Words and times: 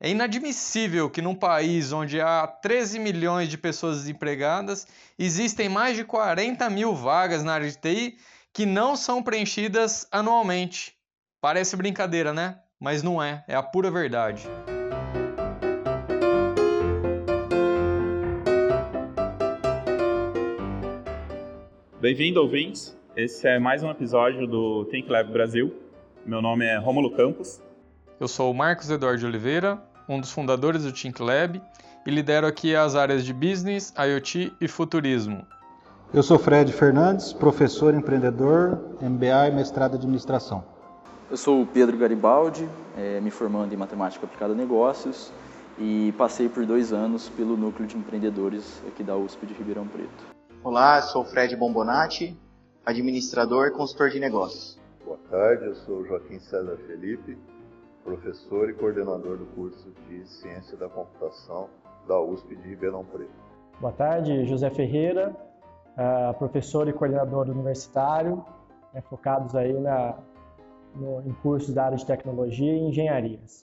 É 0.00 0.10
inadmissível 0.10 1.08
que 1.08 1.22
num 1.22 1.34
país 1.34 1.92
onde 1.92 2.20
há 2.20 2.46
13 2.46 2.98
milhões 2.98 3.48
de 3.48 3.56
pessoas 3.56 3.98
desempregadas, 3.98 4.86
existem 5.18 5.68
mais 5.68 5.96
de 5.96 6.04
40 6.04 6.68
mil 6.68 6.94
vagas 6.94 7.42
na 7.42 7.54
área 7.54 7.70
de 7.70 7.78
TI 7.78 8.18
que 8.52 8.66
não 8.66 8.96
são 8.96 9.22
preenchidas 9.22 10.06
anualmente. 10.12 10.94
Parece 11.40 11.76
brincadeira, 11.76 12.32
né? 12.32 12.58
Mas 12.78 13.02
não 13.02 13.22
é, 13.22 13.44
é 13.48 13.54
a 13.54 13.62
pura 13.62 13.90
verdade. 13.90 14.46
Bem-vindo, 22.00 22.42
ouvintes. 22.42 22.94
Esse 23.16 23.46
é 23.46 23.60
mais 23.60 23.80
um 23.80 23.90
episódio 23.92 24.44
do 24.44 24.86
Think 24.86 25.08
Lab 25.08 25.30
Brasil. 25.30 25.72
Meu 26.26 26.42
nome 26.42 26.64
é 26.64 26.76
Rômulo 26.76 27.12
Campos. 27.12 27.62
Eu 28.18 28.26
sou 28.26 28.50
o 28.50 28.54
Marcos 28.54 28.90
Eduardo 28.90 29.24
Oliveira, 29.24 29.80
um 30.08 30.20
dos 30.20 30.32
fundadores 30.32 30.82
do 30.82 30.90
Think 30.90 31.22
Lab, 31.22 31.62
e 32.04 32.10
lidero 32.10 32.44
aqui 32.44 32.74
as 32.74 32.96
áreas 32.96 33.24
de 33.24 33.32
Business, 33.32 33.94
IoT 33.96 34.52
e 34.60 34.66
Futurismo. 34.66 35.46
Eu 36.12 36.24
sou 36.24 36.40
Fred 36.40 36.72
Fernandes, 36.72 37.32
professor 37.32 37.94
empreendedor, 37.94 38.80
MBA 39.00 39.46
e 39.46 39.50
mestrado 39.52 39.92
em 39.92 39.98
administração. 39.98 40.64
Eu 41.30 41.36
sou 41.36 41.62
o 41.62 41.66
Pedro 41.66 41.96
Garibaldi, 41.96 42.68
é, 42.98 43.20
me 43.20 43.30
formando 43.30 43.72
em 43.72 43.76
matemática 43.76 44.26
aplicada 44.26 44.54
a 44.54 44.56
negócios 44.56 45.32
e 45.78 46.12
passei 46.18 46.48
por 46.48 46.66
dois 46.66 46.92
anos 46.92 47.28
pelo 47.28 47.56
núcleo 47.56 47.86
de 47.86 47.96
empreendedores 47.96 48.82
aqui 48.88 49.04
da 49.04 49.16
USP 49.16 49.46
de 49.46 49.54
Ribeirão 49.54 49.86
Preto. 49.86 50.34
Olá, 50.64 51.00
sou 51.00 51.22
o 51.22 51.24
Fred 51.24 51.54
Bombonati, 51.54 52.36
administrador 52.84 53.68
e 53.68 53.70
consultor 53.70 54.10
de 54.10 54.20
negócios. 54.20 54.78
Boa 55.04 55.18
tarde, 55.30 55.64
eu 55.64 55.74
sou 55.74 56.04
Joaquim 56.04 56.38
César 56.38 56.76
Felipe, 56.86 57.38
professor 58.02 58.68
e 58.68 58.74
coordenador 58.74 59.38
do 59.38 59.46
curso 59.46 59.90
de 60.08 60.26
Ciência 60.28 60.76
da 60.76 60.88
Computação 60.88 61.68
da 62.06 62.20
USP 62.20 62.54
de 62.54 62.68
Ribeirão 62.68 63.04
Preto. 63.04 63.30
Boa 63.80 63.92
tarde, 63.92 64.44
José 64.44 64.68
Ferreira, 64.70 65.34
uh, 65.96 66.34
professor 66.38 66.86
e 66.88 66.92
coordenador 66.92 67.48
universitário, 67.48 68.44
né, 68.92 69.00
focados 69.08 69.54
aí 69.56 69.72
na, 69.72 70.18
no, 70.94 71.22
em 71.26 71.32
cursos 71.42 71.72
da 71.72 71.86
área 71.86 71.96
de 71.96 72.04
tecnologia 72.04 72.72
e 72.72 72.80
engenharias. 72.80 73.66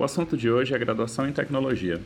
O 0.00 0.04
assunto 0.04 0.34
de 0.34 0.50
hoje 0.50 0.74
é 0.74 0.78
graduação 0.78 1.28
em 1.28 1.32
tecnologia, 1.34 2.00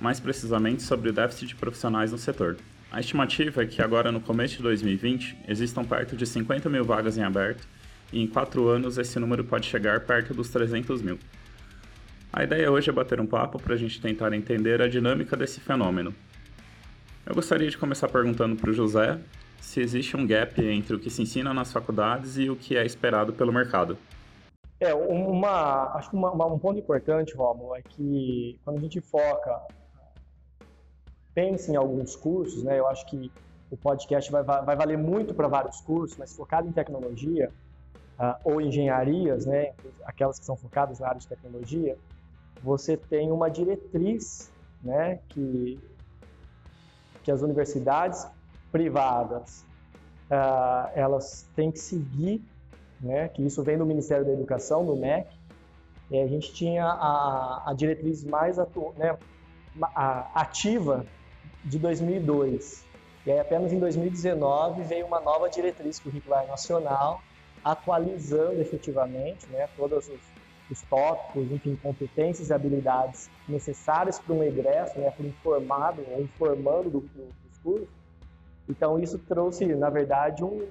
mais 0.00 0.18
precisamente 0.18 0.82
sobre 0.82 1.10
o 1.10 1.12
déficit 1.12 1.46
de 1.46 1.54
profissionais 1.54 2.10
no 2.10 2.18
setor. 2.18 2.56
A 2.90 2.98
estimativa 2.98 3.62
é 3.62 3.66
que 3.66 3.80
agora 3.80 4.10
no 4.10 4.20
começo 4.20 4.56
de 4.56 4.62
2020 4.64 5.38
existam 5.46 5.84
perto 5.84 6.16
de 6.16 6.26
50 6.26 6.68
mil 6.68 6.84
vagas 6.84 7.16
em 7.16 7.22
aberto 7.22 7.64
e 8.12 8.20
em 8.20 8.26
quatro 8.26 8.66
anos 8.66 8.98
esse 8.98 9.20
número 9.20 9.44
pode 9.44 9.66
chegar 9.66 10.00
perto 10.00 10.34
dos 10.34 10.48
300 10.48 11.00
mil. 11.00 11.16
A 12.32 12.42
ideia 12.42 12.72
hoje 12.72 12.90
é 12.90 12.92
bater 12.92 13.20
um 13.20 13.26
papo 13.26 13.62
para 13.62 13.74
a 13.74 13.78
gente 13.78 14.00
tentar 14.00 14.32
entender 14.32 14.82
a 14.82 14.88
dinâmica 14.88 15.36
desse 15.36 15.60
fenômeno. 15.60 16.12
Eu 17.24 17.36
gostaria 17.36 17.70
de 17.70 17.78
começar 17.78 18.08
perguntando 18.08 18.56
para 18.56 18.70
o 18.70 18.74
José 18.74 19.16
se 19.60 19.80
existe 19.80 20.16
um 20.16 20.26
gap 20.26 20.60
entre 20.60 20.96
o 20.96 20.98
que 20.98 21.08
se 21.08 21.22
ensina 21.22 21.54
nas 21.54 21.72
faculdades 21.72 22.36
e 22.36 22.50
o 22.50 22.56
que 22.56 22.76
é 22.76 22.84
esperado 22.84 23.32
pelo 23.32 23.52
mercado. 23.52 23.96
É, 24.80 24.94
uma, 24.94 25.96
acho 25.96 26.10
que 26.10 26.16
uma, 26.16 26.46
um 26.46 26.58
ponto 26.58 26.78
importante, 26.78 27.34
Romulo, 27.34 27.74
é 27.74 27.82
que 27.82 28.60
quando 28.64 28.78
a 28.78 28.80
gente 28.80 29.00
foca, 29.00 29.60
pensa 31.34 31.72
em 31.72 31.76
alguns 31.76 32.14
cursos, 32.14 32.62
né? 32.62 32.78
Eu 32.78 32.86
acho 32.86 33.04
que 33.06 33.30
o 33.70 33.76
podcast 33.76 34.30
vai, 34.30 34.42
vai 34.42 34.76
valer 34.76 34.96
muito 34.96 35.34
para 35.34 35.48
vários 35.48 35.80
cursos, 35.80 36.16
mas 36.16 36.34
focado 36.34 36.68
em 36.68 36.72
tecnologia 36.72 37.50
uh, 38.18 38.34
ou 38.44 38.60
engenharias, 38.60 39.46
né? 39.46 39.72
Aquelas 40.04 40.38
que 40.38 40.44
são 40.44 40.56
focadas 40.56 41.00
na 41.00 41.08
área 41.08 41.20
de 41.20 41.26
tecnologia, 41.26 41.98
você 42.62 42.96
tem 42.96 43.32
uma 43.32 43.50
diretriz, 43.50 44.50
né? 44.82 45.18
Que 45.28 45.78
que 47.28 47.32
as 47.32 47.42
universidades 47.42 48.26
privadas 48.72 49.62
uh, 50.30 50.90
elas 50.94 51.46
têm 51.54 51.70
que 51.70 51.78
seguir 51.78 52.42
né, 53.00 53.28
que 53.28 53.44
isso 53.44 53.62
vem 53.62 53.78
do 53.78 53.86
Ministério 53.86 54.24
da 54.24 54.32
Educação, 54.32 54.84
do 54.84 54.96
MEC, 54.96 55.28
e 56.10 56.18
a 56.18 56.26
gente 56.26 56.52
tinha 56.52 56.84
a, 56.84 57.70
a 57.70 57.74
diretriz 57.74 58.24
mais 58.24 58.58
atu, 58.58 58.92
né, 58.96 59.16
a, 59.82 60.40
ativa 60.40 61.04
de 61.64 61.78
2002. 61.78 62.84
E 63.26 63.32
aí 63.32 63.38
apenas 63.38 63.72
em 63.72 63.78
2019 63.78 64.82
veio 64.84 65.06
uma 65.06 65.20
nova 65.20 65.48
diretriz 65.50 66.00
curricular 66.00 66.46
nacional, 66.46 67.20
atualizando 67.62 68.60
efetivamente 68.60 69.46
né, 69.48 69.68
todos 69.76 70.08
os, 70.08 70.20
os 70.70 70.82
tópicos, 70.82 71.50
enfim, 71.52 71.76
competências 71.76 72.48
e 72.48 72.52
habilidades 72.54 73.28
necessárias 73.46 74.18
para 74.18 74.34
um 74.34 74.42
egresso, 74.42 74.98
né, 74.98 75.10
para 75.10 75.26
um 75.26 75.32
formado 75.42 76.02
ou 76.10 76.22
um 76.22 76.28
formando 76.38 76.90
do, 76.90 77.00
do, 77.00 77.26
dos 77.26 77.58
cursos. 77.62 77.88
Então 78.66 78.98
isso 78.98 79.18
trouxe, 79.18 79.66
na 79.66 79.90
verdade, 79.90 80.42
um 80.42 80.66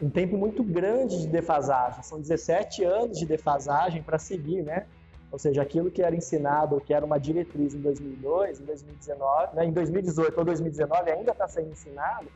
um 0.00 0.10
tempo 0.10 0.36
muito 0.36 0.62
grande 0.62 1.20
de 1.22 1.28
defasagem. 1.28 2.02
São 2.02 2.20
17 2.20 2.84
anos 2.84 3.18
de 3.18 3.26
defasagem 3.26 4.02
para 4.02 4.18
seguir, 4.18 4.62
né? 4.62 4.86
Ou 5.32 5.38
seja, 5.38 5.62
aquilo 5.62 5.90
que 5.90 6.02
era 6.02 6.14
ensinado, 6.14 6.80
que 6.80 6.94
era 6.94 7.04
uma 7.04 7.18
diretriz 7.18 7.74
em 7.74 7.80
2002, 7.80 8.60
em 8.60 8.64
2019, 8.64 9.56
né? 9.56 9.64
em 9.64 9.72
2018 9.72 10.38
ou 10.38 10.44
2019 10.44 11.10
ainda 11.10 11.32
está 11.32 11.48
sendo 11.48 11.70
ensinado, 11.70 12.28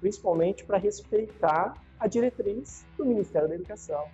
principalmente 0.00 0.64
para 0.64 0.78
respeitar 0.78 1.74
a 1.98 2.06
diretriz 2.06 2.84
do 2.96 3.04
Ministério 3.04 3.48
da 3.48 3.54
Educação. 3.54 4.04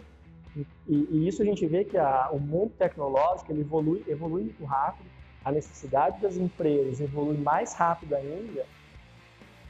E, 0.56 0.66
e, 0.88 1.28
isso 1.28 1.42
a 1.42 1.44
gente 1.44 1.66
vê 1.66 1.84
que 1.84 1.96
a, 1.96 2.30
o 2.30 2.38
mundo 2.38 2.72
tecnológico 2.78 3.52
ele 3.52 3.62
evolui, 3.62 4.04
evolui 4.06 4.42
muito 4.42 4.64
rápido, 4.64 5.08
a 5.44 5.50
necessidade 5.50 6.20
das 6.20 6.36
empresas 6.36 7.00
evolui 7.00 7.36
mais 7.36 7.74
rápido 7.74 8.14
ainda, 8.14 8.64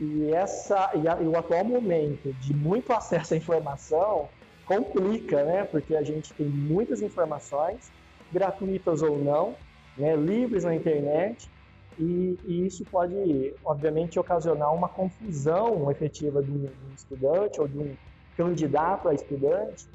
e, 0.00 0.30
essa, 0.32 0.90
e, 0.94 1.08
a, 1.08 1.20
e 1.20 1.26
o 1.26 1.36
atual 1.36 1.64
momento 1.64 2.32
de 2.34 2.54
muito 2.54 2.92
acesso 2.92 3.34
à 3.34 3.36
informação 3.36 4.28
complica, 4.64 5.44
né? 5.44 5.64
Porque 5.64 5.94
a 5.94 6.02
gente 6.02 6.32
tem 6.34 6.46
muitas 6.46 7.02
informações, 7.02 7.90
gratuitas 8.32 9.02
ou 9.02 9.18
não, 9.18 9.54
né? 9.96 10.16
livres 10.16 10.64
na 10.64 10.74
internet, 10.74 11.50
e, 11.98 12.38
e, 12.46 12.66
isso 12.66 12.84
pode, 12.84 13.54
obviamente, 13.64 14.18
ocasionar 14.18 14.74
uma 14.74 14.88
confusão 14.88 15.90
efetiva 15.90 16.42
de 16.42 16.50
um, 16.50 16.58
de 16.58 16.66
um 16.66 16.94
estudante 16.94 17.60
ou 17.60 17.68
de 17.68 17.78
um 17.78 17.94
candidato 18.36 19.08
a 19.08 19.14
estudante 19.14 19.86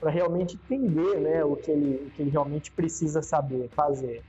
para 0.00 0.10
realmente 0.10 0.54
entender 0.56 1.20
né, 1.20 1.44
o, 1.44 1.54
que 1.56 1.70
ele, 1.70 2.06
o 2.06 2.10
que 2.10 2.22
ele 2.22 2.30
realmente 2.30 2.70
precisa 2.70 3.22
saber, 3.22 3.68
fazer. 3.70 4.22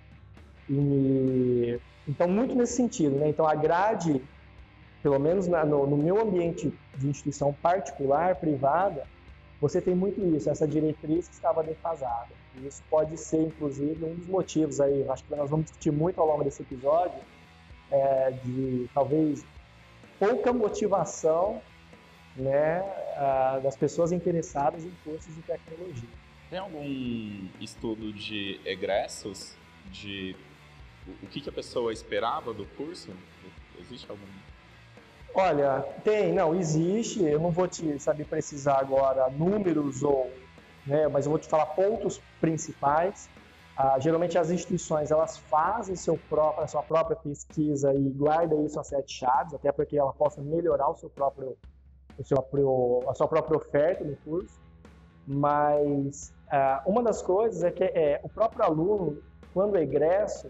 E, 0.70 1.80
então, 2.08 2.28
muito 2.28 2.53
nesse 2.53 2.74
sentido. 2.74 3.16
Né? 3.16 3.30
Então, 3.30 3.47
a 3.47 3.56
grade 3.56 4.22
pelo 5.05 5.19
menos 5.19 5.47
na, 5.47 5.63
no, 5.63 5.85
no, 5.85 5.95
meu 5.95 6.19
ambiente 6.19 6.73
de 6.97 7.07
instituição 7.07 7.53
particular, 7.53 8.38
privada, 8.38 9.05
você 9.61 9.79
tem 9.79 9.93
muito 9.93 10.19
isso, 10.35 10.49
essa 10.49 10.67
diretriz 10.67 11.27
que 11.27 11.35
estava 11.35 11.61
defasada. 11.61 12.29
E 12.55 12.66
isso 12.66 12.81
pode 12.89 13.16
ser, 13.16 13.43
inclusive, 13.43 14.03
um 14.03 14.16
dos 14.16 14.25
motivos 14.25 14.81
aí, 14.81 15.07
acho 15.07 15.23
que 15.23 15.35
nós 15.35 15.47
vamos 15.47 15.66
discutir 15.67 15.91
muito 15.91 16.19
ao 16.19 16.25
longo 16.25 16.43
desse 16.43 16.63
episódio, 16.63 17.19
é, 17.91 18.31
de 18.31 18.90
talvez 18.96 19.46
pouca 20.17 20.52
motivação 20.52 21.61
né, 22.35 22.81
das 23.61 23.75
pessoas 23.75 24.11
interessadas 24.11 24.84
em 24.84 24.91
cursos 25.03 25.35
de 25.35 25.41
tecnologia. 25.43 26.09
Tem 26.49 26.58
algum 26.58 27.47
estudo 27.61 28.11
de 28.11 28.59
egressos, 28.66 29.55
de 29.91 30.35
o 31.22 31.28
que, 31.28 31.41
que 31.41 31.49
a 31.49 31.53
pessoa 31.53 31.93
esperava 31.93 32.51
do 32.51 32.66
curso? 32.66 33.11
Existe 33.79 34.09
algum 34.09 34.25
Olha, 35.37 35.85
tem, 36.02 36.32
não, 36.32 36.55
existe. 36.55 37.22
Eu 37.22 37.41
não 37.41 37.52
vou 37.52 37.67
te 37.67 37.99
saber 37.99 38.26
precisar 38.26 38.79
agora 38.79 39.29
números 39.29 40.02
ou, 40.02 40.32
né, 40.87 41.09
mas 41.09 41.26
eu 41.26 41.29
vou 41.29 41.37
te 41.37 41.49
falar 41.49 41.66
pontos 41.66 42.22
principais. 42.40 43.29
Ah, 43.76 43.99
geralmente 43.99 44.37
as 44.37 44.49
instituições 44.49 45.11
elas 45.11 45.37
fazem 45.37 45.93
seu 45.97 46.17
próprio, 46.29 46.64
a 46.64 46.67
sua 46.67 46.82
própria 46.82 47.17
pesquisa 47.17 47.93
e 47.93 48.09
guardam 48.11 48.66
isso 48.66 48.79
a 48.79 48.84
sete 48.85 49.11
chaves, 49.11 49.53
até 49.53 49.73
porque 49.73 49.97
ela 49.97 50.14
possa 50.14 50.41
melhorar 50.41 50.90
o 50.90 50.96
seu 50.96 51.09
próprio, 51.09 51.58
o 52.17 52.23
seu 52.23 52.37
próprio, 52.37 53.09
a 53.09 53.14
sua 53.14 53.28
própria 53.28 53.58
oferta 53.58 54.05
no 54.05 54.16
curso. 54.16 54.58
Mas 55.28 56.32
ah, 56.49 56.82
uma 56.85 57.03
das 57.03 57.22
coisas 57.22 57.61
é 57.61 57.72
que 57.72 57.84
é, 57.84 58.22
o 58.23 58.29
próprio 58.29 58.64
aluno, 58.64 59.22
quando 59.53 59.76
egresso, 59.76 60.49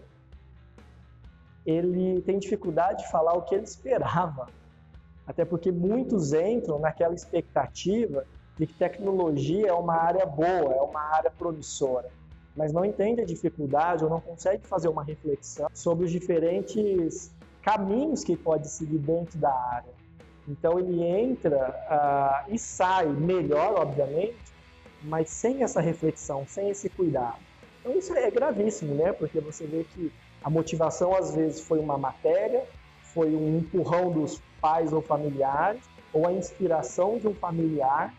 ele 1.66 2.22
tem 2.22 2.38
dificuldade 2.38 3.02
de 3.02 3.10
falar 3.10 3.32
o 3.32 3.42
que 3.42 3.56
ele 3.56 3.64
esperava 3.64 4.46
Até 5.26 5.44
porque 5.44 5.72
muitos 5.72 6.32
entram 6.32 6.78
naquela 6.78 7.14
expectativa 7.14 8.24
de 8.56 8.66
que 8.66 8.74
tecnologia 8.74 9.68
é 9.68 9.72
uma 9.72 9.94
área 9.94 10.24
boa, 10.24 10.72
é 10.72 10.80
uma 10.80 11.00
área 11.00 11.30
promissora, 11.30 12.08
mas 12.56 12.72
não 12.72 12.84
entende 12.84 13.20
a 13.20 13.24
dificuldade 13.24 14.04
ou 14.04 14.10
não 14.10 14.20
consegue 14.20 14.66
fazer 14.66 14.88
uma 14.88 15.04
reflexão 15.04 15.68
sobre 15.74 16.06
os 16.06 16.10
diferentes 16.10 17.30
caminhos 17.62 18.24
que 18.24 18.36
pode 18.36 18.68
seguir 18.68 18.98
dentro 18.98 19.38
da 19.38 19.52
área. 19.52 19.92
Então 20.48 20.78
ele 20.78 21.02
entra 21.02 22.46
uh, 22.48 22.54
e 22.54 22.58
sai 22.58 23.06
melhor, 23.06 23.80
obviamente, 23.80 24.36
mas 25.02 25.28
sem 25.28 25.62
essa 25.62 25.80
reflexão, 25.80 26.44
sem 26.46 26.70
esse 26.70 26.88
cuidado. 26.88 27.38
Então 27.80 27.98
isso 27.98 28.14
é 28.14 28.30
gravíssimo, 28.30 28.94
né? 28.94 29.12
Porque 29.12 29.40
você 29.40 29.66
vê 29.66 29.84
que 29.84 30.12
a 30.42 30.48
motivação 30.48 31.14
às 31.14 31.34
vezes 31.34 31.60
foi 31.60 31.80
uma 31.80 31.98
matéria, 31.98 32.64
foi 33.02 33.34
um 33.34 33.58
empurrão 33.58 34.12
dos 34.12 34.40
pais 34.60 34.92
ou 34.92 35.00
familiares, 35.02 35.82
ou 36.12 36.26
a 36.26 36.32
inspiração 36.32 37.18
de 37.18 37.28
um 37.28 37.34
familiar 37.34 38.14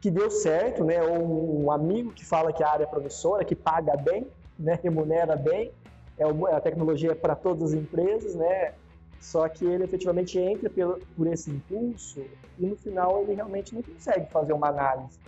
que 0.00 0.10
deu 0.10 0.30
certo, 0.30 0.84
né? 0.84 1.02
Ou 1.02 1.64
um 1.64 1.70
amigo 1.70 2.12
que 2.12 2.24
fala 2.24 2.52
que 2.52 2.62
a 2.62 2.70
área 2.70 2.84
é 2.84 2.86
promissora, 2.86 3.44
que 3.44 3.54
paga 3.54 3.96
bem, 3.96 4.26
né? 4.58 4.78
Remunera 4.82 5.36
bem, 5.36 5.72
é 6.18 6.24
a 6.24 6.60
tecnologia 6.60 7.12
é 7.12 7.14
para 7.14 7.34
todas 7.34 7.72
as 7.72 7.72
empresas, 7.72 8.34
né? 8.34 8.74
Só 9.20 9.46
que 9.48 9.66
ele 9.66 9.84
efetivamente 9.84 10.38
entra 10.38 10.70
por 11.16 11.26
esse 11.26 11.50
impulso 11.50 12.24
e 12.58 12.66
no 12.66 12.76
final 12.76 13.22
ele 13.22 13.34
realmente 13.34 13.74
não 13.74 13.82
consegue 13.82 14.30
fazer 14.30 14.54
uma 14.54 14.68
análise 14.68 15.18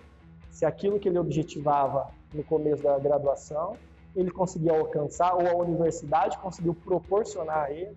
se 0.51 0.67
aquilo 0.67 0.99
que 0.99 1.09
ele 1.09 1.19
objetivava 1.19 2.11
no 2.33 2.45
começo 2.45 2.83
da 2.83 2.99
graduação 2.99 3.77
ele 4.15 4.31
conseguia 4.31 4.79
alcançar 4.79 5.35
ou 5.35 5.47
a 5.47 5.55
universidade 5.55 6.39
conseguiu 6.39 6.75
proporcionar 6.75 7.65
a 7.65 7.71
ele 7.73 7.97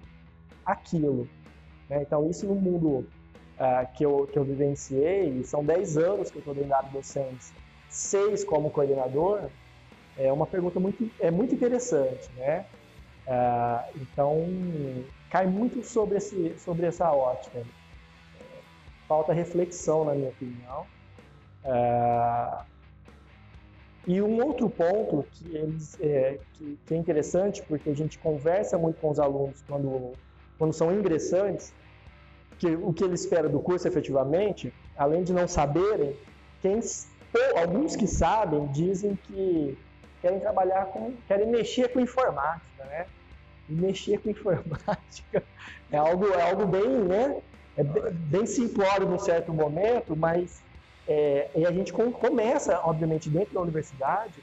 aquilo. 0.66 1.28
Né? 1.90 2.02
Então, 2.02 2.30
isso 2.30 2.46
no 2.46 2.56
mundo 2.56 3.06
uh, 3.60 3.94
que, 3.96 4.06
eu, 4.06 4.28
que 4.32 4.38
eu 4.38 4.44
vivenciei, 4.44 5.44
são 5.44 5.64
10 5.64 5.98
anos 5.98 6.32
que 6.32 6.38
eu 6.38 6.40
estou 6.40 6.54
dentro 6.54 6.70
da 6.70 6.82
docência, 6.82 7.56
seis 7.90 8.44
como 8.44 8.70
coordenador, 8.70 9.50
é 10.18 10.32
uma 10.32 10.48
pergunta 10.48 10.80
muito, 10.80 11.10
é 11.20 11.30
muito 11.32 11.54
interessante. 11.54 12.30
Né? 12.38 12.66
Uh, 13.28 14.00
então, 14.02 14.46
cai 15.30 15.46
muito 15.46 15.84
sobre, 15.84 16.18
esse, 16.18 16.56
sobre 16.60 16.86
essa 16.86 17.12
ótica. 17.12 17.64
Falta 19.08 19.34
reflexão, 19.34 20.06
na 20.06 20.14
minha 20.14 20.30
opinião. 20.30 20.86
Uh, 21.64 22.64
e 24.08 24.22
um 24.22 24.44
outro 24.44 24.70
ponto 24.70 25.26
que, 25.32 25.56
eles, 25.56 25.98
é, 26.00 26.38
que, 26.54 26.78
que, 26.86 26.94
é 26.94 26.98
interessante, 26.98 27.64
porque 27.64 27.90
a 27.90 27.96
gente 27.96 28.20
conversa 28.20 28.78
muito 28.78 29.02
com 29.02 29.10
os 29.10 29.20
alunos 29.20 29.64
quando, 29.68 30.14
quando 30.58 30.74
são 30.74 30.94
ingressantes, 30.94 31.74
que 32.58 32.68
o 32.68 32.94
que 32.94 33.04
eles 33.04 33.22
esperam 33.22 33.50
do 33.50 33.60
curso 33.60 33.88
efetivamente, 33.88 34.74
além 34.98 35.24
de 35.24 35.34
não 35.34 35.48
saberem, 35.48 36.16
quem, 36.62 36.80
alguns 37.58 37.96
que 37.96 38.08
sabem 38.08 38.66
dizem 38.68 39.18
que 39.24 39.78
querem 40.22 40.40
trabalhar 40.40 40.86
com, 40.86 41.14
querem 41.28 41.48
mexer 41.48 41.90
com 41.90 42.00
informática, 42.00 42.86
né? 42.86 43.06
E 43.70 43.74
mexer 43.74 44.20
com 44.20 44.30
informática 44.32 45.44
é 45.92 45.98
algo, 45.98 46.28
é 46.28 46.50
algo 46.50 46.66
bem, 46.66 46.88
né? 46.88 47.42
É 47.78 47.84
bem 47.84 48.46
simplório 48.46 49.08
num 49.08 49.20
certo 49.20 49.54
momento, 49.54 50.16
mas 50.16 50.64
é, 51.08 51.50
e 51.56 51.66
a 51.66 51.72
gente 51.72 51.94
começa, 51.94 52.80
obviamente, 52.84 53.30
dentro 53.30 53.54
da 53.54 53.62
universidade, 53.62 54.34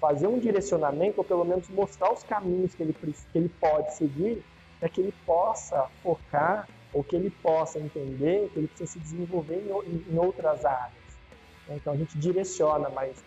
fazer 0.00 0.26
um 0.26 0.38
direcionamento, 0.38 1.18
ou 1.18 1.24
pelo 1.24 1.44
menos 1.44 1.68
mostrar 1.68 2.12
os 2.12 2.22
caminhos 2.22 2.74
que 2.74 2.82
ele, 2.82 2.94
que 2.94 3.38
ele 3.38 3.50
pode 3.60 3.94
seguir, 3.94 4.42
para 4.78 4.88
que 4.88 5.00
ele 5.00 5.14
possa 5.24 5.88
focar, 6.02 6.68
ou 6.92 7.04
que 7.04 7.16
ele 7.16 7.30
possa 7.42 7.78
entender 7.78 8.48
que 8.52 8.58
ele 8.58 8.68
precisa 8.68 8.92
se 8.92 8.98
desenvolver 8.98 9.56
em, 9.56 10.12
em 10.12 10.18
outras 10.18 10.64
áreas. 10.64 10.94
Então 11.68 11.92
a 11.92 11.96
gente 11.96 12.16
direciona, 12.18 12.88
mas 12.88 13.22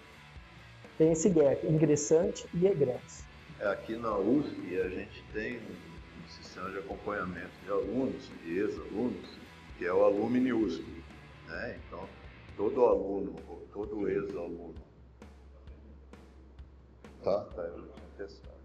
tem 0.97 1.11
esse 1.11 1.29
gap, 1.29 1.65
ingressante 1.67 2.47
e 2.53 2.65
egress. 2.65 3.23
É, 3.59 3.67
aqui 3.67 3.95
na 3.95 4.17
USP 4.17 4.79
a 4.79 4.89
gente 4.89 5.23
tem 5.33 5.57
um, 5.57 6.27
sistema 6.27 6.69
de 6.69 6.77
acompanhamento 6.77 7.51
de 7.63 7.71
alunos 7.71 8.29
e 8.45 8.57
ex-alunos, 8.57 9.29
que 9.77 9.85
é 9.85 9.93
o 9.93 10.03
Alumni 10.03 10.53
USP. 10.53 10.85
Né? 11.47 11.79
Então, 11.87 12.07
todo 12.55 12.85
aluno, 12.85 13.35
todo 13.73 14.07
ex-aluno, 14.07 14.75
tá? 17.23 17.45
tá 17.55 17.61
eu 17.63 17.89
testar. 18.17 18.58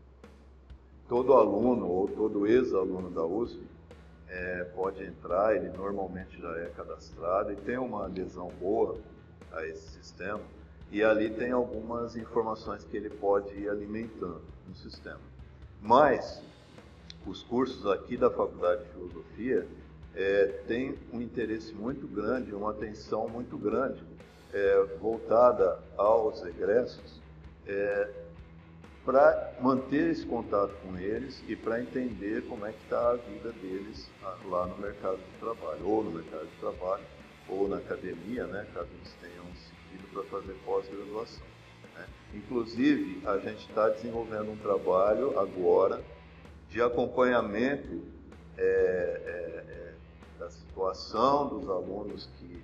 Todo 1.09 1.35
aluno 1.35 1.87
ou 1.87 2.09
todo 2.09 2.47
ex-aluno 2.47 3.11
da 3.11 3.25
USP 3.25 3.63
é, 4.29 4.65
pode 4.75 5.05
entrar, 5.05 5.55
ele 5.55 5.69
normalmente 5.77 6.41
já 6.41 6.51
é 6.59 6.67
cadastrado 6.77 7.53
e 7.53 7.57
tem 7.57 7.79
uma 7.79 8.07
adesão 8.07 8.51
boa 8.61 8.97
a 9.53 9.67
esse 9.67 9.89
sistema 9.91 10.41
e 10.91 11.03
ali 11.03 11.31
tem 11.31 11.53
algumas 11.53 12.17
informações 12.17 12.85
que 12.85 12.97
ele 12.97 13.11
pode 13.11 13.55
ir 13.55 13.69
alimentando 13.69 14.43
no 14.67 14.75
sistema. 14.75 15.21
Mas 15.81 16.43
os 17.27 17.43
cursos 17.43 17.87
aqui 17.87 18.17
da 18.17 18.31
Faculdade 18.31 18.85
de 18.85 18.91
Filosofia, 18.91 19.67
é, 20.15 20.47
tem 20.67 20.97
um 21.13 21.21
interesse 21.21 21.73
muito 21.73 22.07
grande, 22.07 22.55
uma 22.55 22.71
atenção 22.71 23.29
muito 23.29 23.57
grande 23.59 24.03
é, 24.53 24.85
voltada 25.01 25.79
aos 25.97 26.45
egressos 26.45 27.21
é, 27.67 28.11
para 29.05 29.53
manter 29.61 30.11
esse 30.11 30.25
contato 30.25 30.73
com 30.83 30.97
eles 30.97 31.43
e 31.47 31.55
para 31.55 31.81
entender 31.81 32.43
como 32.49 32.65
é 32.65 32.73
que 32.73 32.83
está 32.85 33.11
a 33.11 33.17
vida 33.17 33.53
deles 33.53 34.09
lá 34.47 34.67
no 34.67 34.79
mercado 34.79 35.19
de 35.19 35.39
trabalho, 35.39 35.87
ou 35.87 36.03
no 36.03 36.11
mercado 36.11 36.47
de 36.47 36.57
trabalho, 36.59 37.05
ou 37.49 37.69
na 37.69 37.77
academia, 37.77 38.47
né, 38.47 38.67
caso 38.73 38.89
eles 38.99 39.15
tenham 39.21 39.45
seguido 39.57 40.09
para 40.13 40.23
fazer 40.25 40.55
pós-graduação. 40.65 41.47
Né. 41.95 42.07
Inclusive, 42.35 43.21
a 43.27 43.37
gente 43.39 43.69
está 43.69 43.91
desenvolvendo 43.91 44.51
um 44.51 44.57
trabalho 44.57 45.39
agora 45.39 46.03
de 46.71 46.81
acompanhamento 46.81 48.03
é, 48.57 48.63
é, 48.65 49.71
é 49.71 49.95
da 50.39 50.51
situação 50.51 51.49
dos 51.49 51.69
alunos 51.69 52.29
que, 52.39 52.63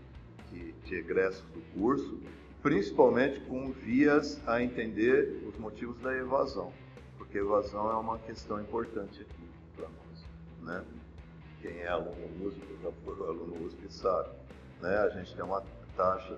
que, 0.49 0.75
de 0.85 0.95
egressos 0.97 1.45
do 1.53 1.61
curso, 1.75 2.19
principalmente 2.63 3.41
com 3.41 3.73
vias 3.73 4.41
a 4.47 4.63
entender 4.63 5.43
os 5.49 5.57
motivos 5.59 5.99
da 6.01 6.15
evasão, 6.15 6.73
porque 7.17 7.39
evasão 7.39 7.91
é 7.91 7.95
uma 7.95 8.19
questão 8.19 8.61
importante 8.61 9.23
aqui 9.23 9.49
para 9.77 9.89
nós. 9.89 10.25
Né? 10.63 10.85
Quem 11.63 11.79
é 11.81 11.89
aluno 11.89 12.29
músico, 12.39 12.67
já 12.83 12.91
foi 13.05 13.15
aluno 13.27 13.67
USP, 13.67 13.93
sabe. 13.93 14.31
Né? 14.81 14.97
A 14.97 15.09
gente 15.11 15.35
tem 15.35 15.45
uma 15.45 15.63
taxa 15.97 16.37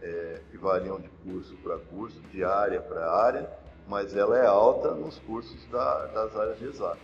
é, 0.00 0.40
que 0.50 0.56
variam 0.56 0.98
de 0.98 1.08
curso 1.24 1.54
para 1.56 1.78
curso, 1.78 2.20
de 2.32 2.42
área 2.42 2.80
para 2.80 3.10
área, 3.10 3.50
mas 3.86 4.14
ela 4.14 4.38
é 4.38 4.46
alta 4.46 4.94
nos 4.94 5.18
cursos 5.20 5.62
da, 5.66 6.06
das 6.06 6.36
áreas 6.36 6.58
de 6.58 6.66
exatas. 6.66 7.00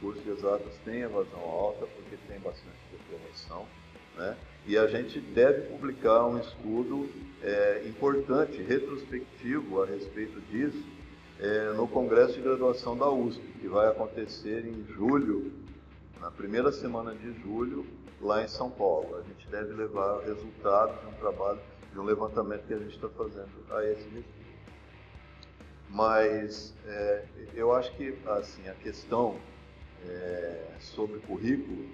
Cursos 0.00 0.22
de 0.22 0.30
exatas 0.30 0.74
têm 0.84 1.00
evasão 1.02 1.40
alta 1.40 1.86
porque 1.86 2.16
tem 2.28 2.38
bastante 2.40 2.76
promoção, 3.08 3.66
né? 4.16 4.36
E 4.66 4.76
a 4.76 4.86
gente 4.86 5.20
deve 5.20 5.62
publicar 5.62 6.26
um 6.26 6.38
estudo 6.38 7.08
é, 7.42 7.82
importante, 7.86 8.62
retrospectivo 8.62 9.82
a 9.82 9.86
respeito 9.86 10.40
disso, 10.50 10.84
é, 11.40 11.72
no 11.72 11.88
Congresso 11.88 12.34
de 12.34 12.42
Graduação 12.42 12.96
da 12.96 13.08
USP, 13.10 13.40
que 13.60 13.66
vai 13.66 13.88
acontecer 13.88 14.66
em 14.66 14.84
julho, 14.92 15.52
na 16.20 16.30
primeira 16.30 16.70
semana 16.70 17.14
de 17.14 17.32
julho, 17.40 17.86
lá 18.20 18.44
em 18.44 18.48
São 18.48 18.70
Paulo. 18.70 19.16
A 19.16 19.22
gente 19.22 19.48
deve 19.48 19.72
levar 19.72 20.20
resultados 20.20 21.00
de 21.00 21.06
um 21.06 21.12
trabalho, 21.12 21.60
de 21.92 21.98
um 21.98 22.04
levantamento 22.04 22.66
que 22.66 22.74
a 22.74 22.78
gente 22.78 22.94
está 22.94 23.08
fazendo 23.08 23.50
a 23.70 23.84
esse 23.84 24.04
respeito. 24.04 24.40
Mas 25.88 26.74
é, 26.86 27.24
eu 27.54 27.74
acho 27.74 27.90
que 27.96 28.14
assim 28.26 28.68
a 28.68 28.74
questão 28.74 29.36
é, 30.06 30.76
sobre 30.78 31.18
currículo 31.20 31.88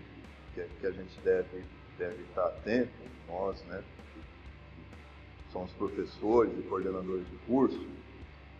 que, 0.54 0.62
que 0.80 0.86
a 0.86 0.90
gente 0.90 1.18
deve, 1.20 1.64
deve 1.98 2.22
estar 2.22 2.46
atento, 2.46 2.90
nós, 3.28 3.62
né, 3.64 3.82
que 4.14 5.52
somos 5.52 5.70
professores 5.72 6.52
e 6.58 6.62
coordenadores 6.62 7.28
de 7.28 7.36
curso, 7.46 7.80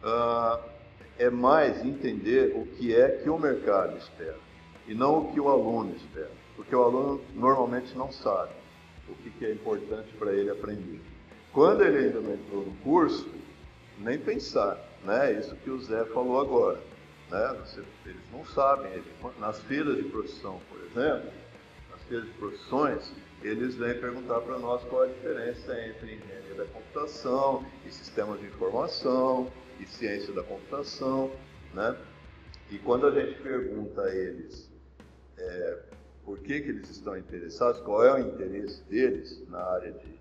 uh, 0.03 0.63
é 1.19 1.31
mais 1.31 1.85
entender 1.85 2.53
o 2.57 2.67
que 2.67 2.95
é 2.95 3.09
que 3.09 3.31
o 3.31 3.39
mercado 3.39 3.97
espera 3.97 4.39
e 4.87 4.95
não 4.95 5.21
o 5.21 5.33
que 5.33 5.41
o 5.41 5.49
aluno 5.49 5.95
espera, 5.97 6.31
porque 6.55 6.75
o 6.75 6.83
aluno 6.83 7.21
normalmente 7.35 7.97
não 7.97 8.13
sabe 8.13 8.53
o 9.09 9.15
que, 9.15 9.31
que 9.31 9.47
é 9.47 9.53
importante 9.53 10.13
para 10.19 10.33
ele 10.33 10.51
aprender. 10.51 11.01
Quando 11.53 11.83
ele 11.83 12.07
ainda 12.07 12.21
não 12.21 12.35
entrou 12.35 12.65
no 12.65 12.73
curso, 12.79 13.29
nem 13.99 14.19
pensar, 14.19 14.79
né? 15.05 15.33
Isso 15.33 15.55
que 15.57 15.71
o 15.71 15.79
Zé 15.81 16.05
falou 16.07 16.41
agora, 16.41 16.81
né? 17.31 17.57
Eles 18.05 18.21
não 18.31 18.45
sabem, 18.45 18.93
eles, 18.93 19.07
nas 19.39 19.59
filas 19.63 19.97
de 19.97 20.05
profissão, 20.05 20.61
por 20.69 20.79
exemplo, 20.85 21.31
de 22.09 22.31
profissões, 22.39 23.13
eles 23.43 23.75
vêm 23.77 23.99
perguntar 24.01 24.41
para 24.41 24.59
nós 24.59 24.83
qual 24.85 25.03
a 25.03 25.07
diferença 25.07 25.79
entre 25.81 26.15
engenharia 26.15 26.55
da 26.55 26.65
computação 26.67 27.65
e 27.85 27.91
sistemas 27.91 28.41
de 28.41 28.47
informação 28.47 29.51
e 29.79 29.87
ciência 29.87 30.33
da 30.33 30.43
computação, 30.43 31.31
né? 31.75 31.97
E 32.71 32.79
quando 32.79 33.07
a 33.07 33.11
gente 33.11 33.41
pergunta 33.41 34.03
a 34.03 34.15
eles 34.15 34.71
é, 35.39 35.79
por 36.25 36.39
que, 36.39 36.61
que 36.61 36.71
eles 36.71 36.91
estão 36.91 37.17
interessados, 37.17 37.81
qual 37.83 38.05
é 38.05 38.15
o 38.15 38.19
interesse 38.19 38.83
deles 38.85 39.47
na 39.49 39.61
área 39.61 39.93
de, 39.93 40.19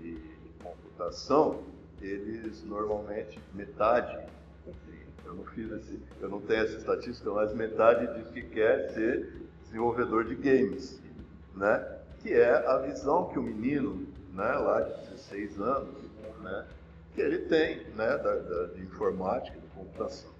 de 0.00 0.18
computação, 0.62 1.62
eles 2.00 2.64
normalmente, 2.64 3.38
metade, 3.52 4.26
eu 5.24 5.34
não 5.34 5.44
fiz 5.46 5.70
esse, 5.72 6.00
eu 6.20 6.28
não 6.28 6.40
tenho 6.40 6.62
essa 6.62 6.76
estatística, 6.76 7.30
mas 7.30 7.52
metade 7.54 8.06
diz 8.18 8.30
que 8.30 8.42
quer 8.42 8.90
ser 8.92 9.32
desenvolvedor 9.64 10.24
de 10.24 10.34
games, 10.34 11.00
né? 11.54 11.93
Que 12.24 12.32
é 12.32 12.66
a 12.66 12.78
visão 12.78 13.28
que 13.28 13.38
o 13.38 13.42
menino, 13.42 14.08
né, 14.32 14.50
lá 14.50 14.80
de 14.80 15.10
16 15.10 15.60
anos, 15.60 15.94
né, 16.40 16.64
que 17.14 17.20
ele 17.20 17.40
tem, 17.40 17.84
né, 17.94 18.16
da, 18.16 18.34
da 18.34 18.64
de 18.68 18.80
informática, 18.80 19.58
de 19.60 19.66
computação, 19.66 20.30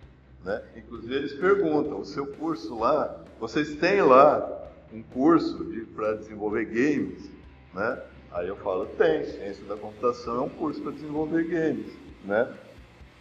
né? 0.43 0.63
Inclusive 0.75 1.15
eles 1.15 1.35
perguntam, 1.35 2.01
o 2.01 2.05
seu 2.07 2.27
curso 2.27 2.79
lá, 2.79 3.23
vocês 3.39 3.77
têm 3.77 4.01
lá 4.01 4.67
um 4.95 5.03
curso 5.03 5.63
de, 5.63 5.83
para 5.83 6.15
desenvolver 6.15 6.65
games, 6.65 7.31
né? 7.75 8.03
Aí 8.33 8.49
eu 8.49 8.57
falo, 8.57 8.87
tem, 8.87 9.23
ciência 9.27 9.67
da 9.67 9.77
computação 9.77 10.37
é 10.37 10.41
um 10.41 10.49
curso 10.49 10.81
para 10.81 10.93
desenvolver 10.93 11.45
games, 11.45 11.93
né? 12.25 12.51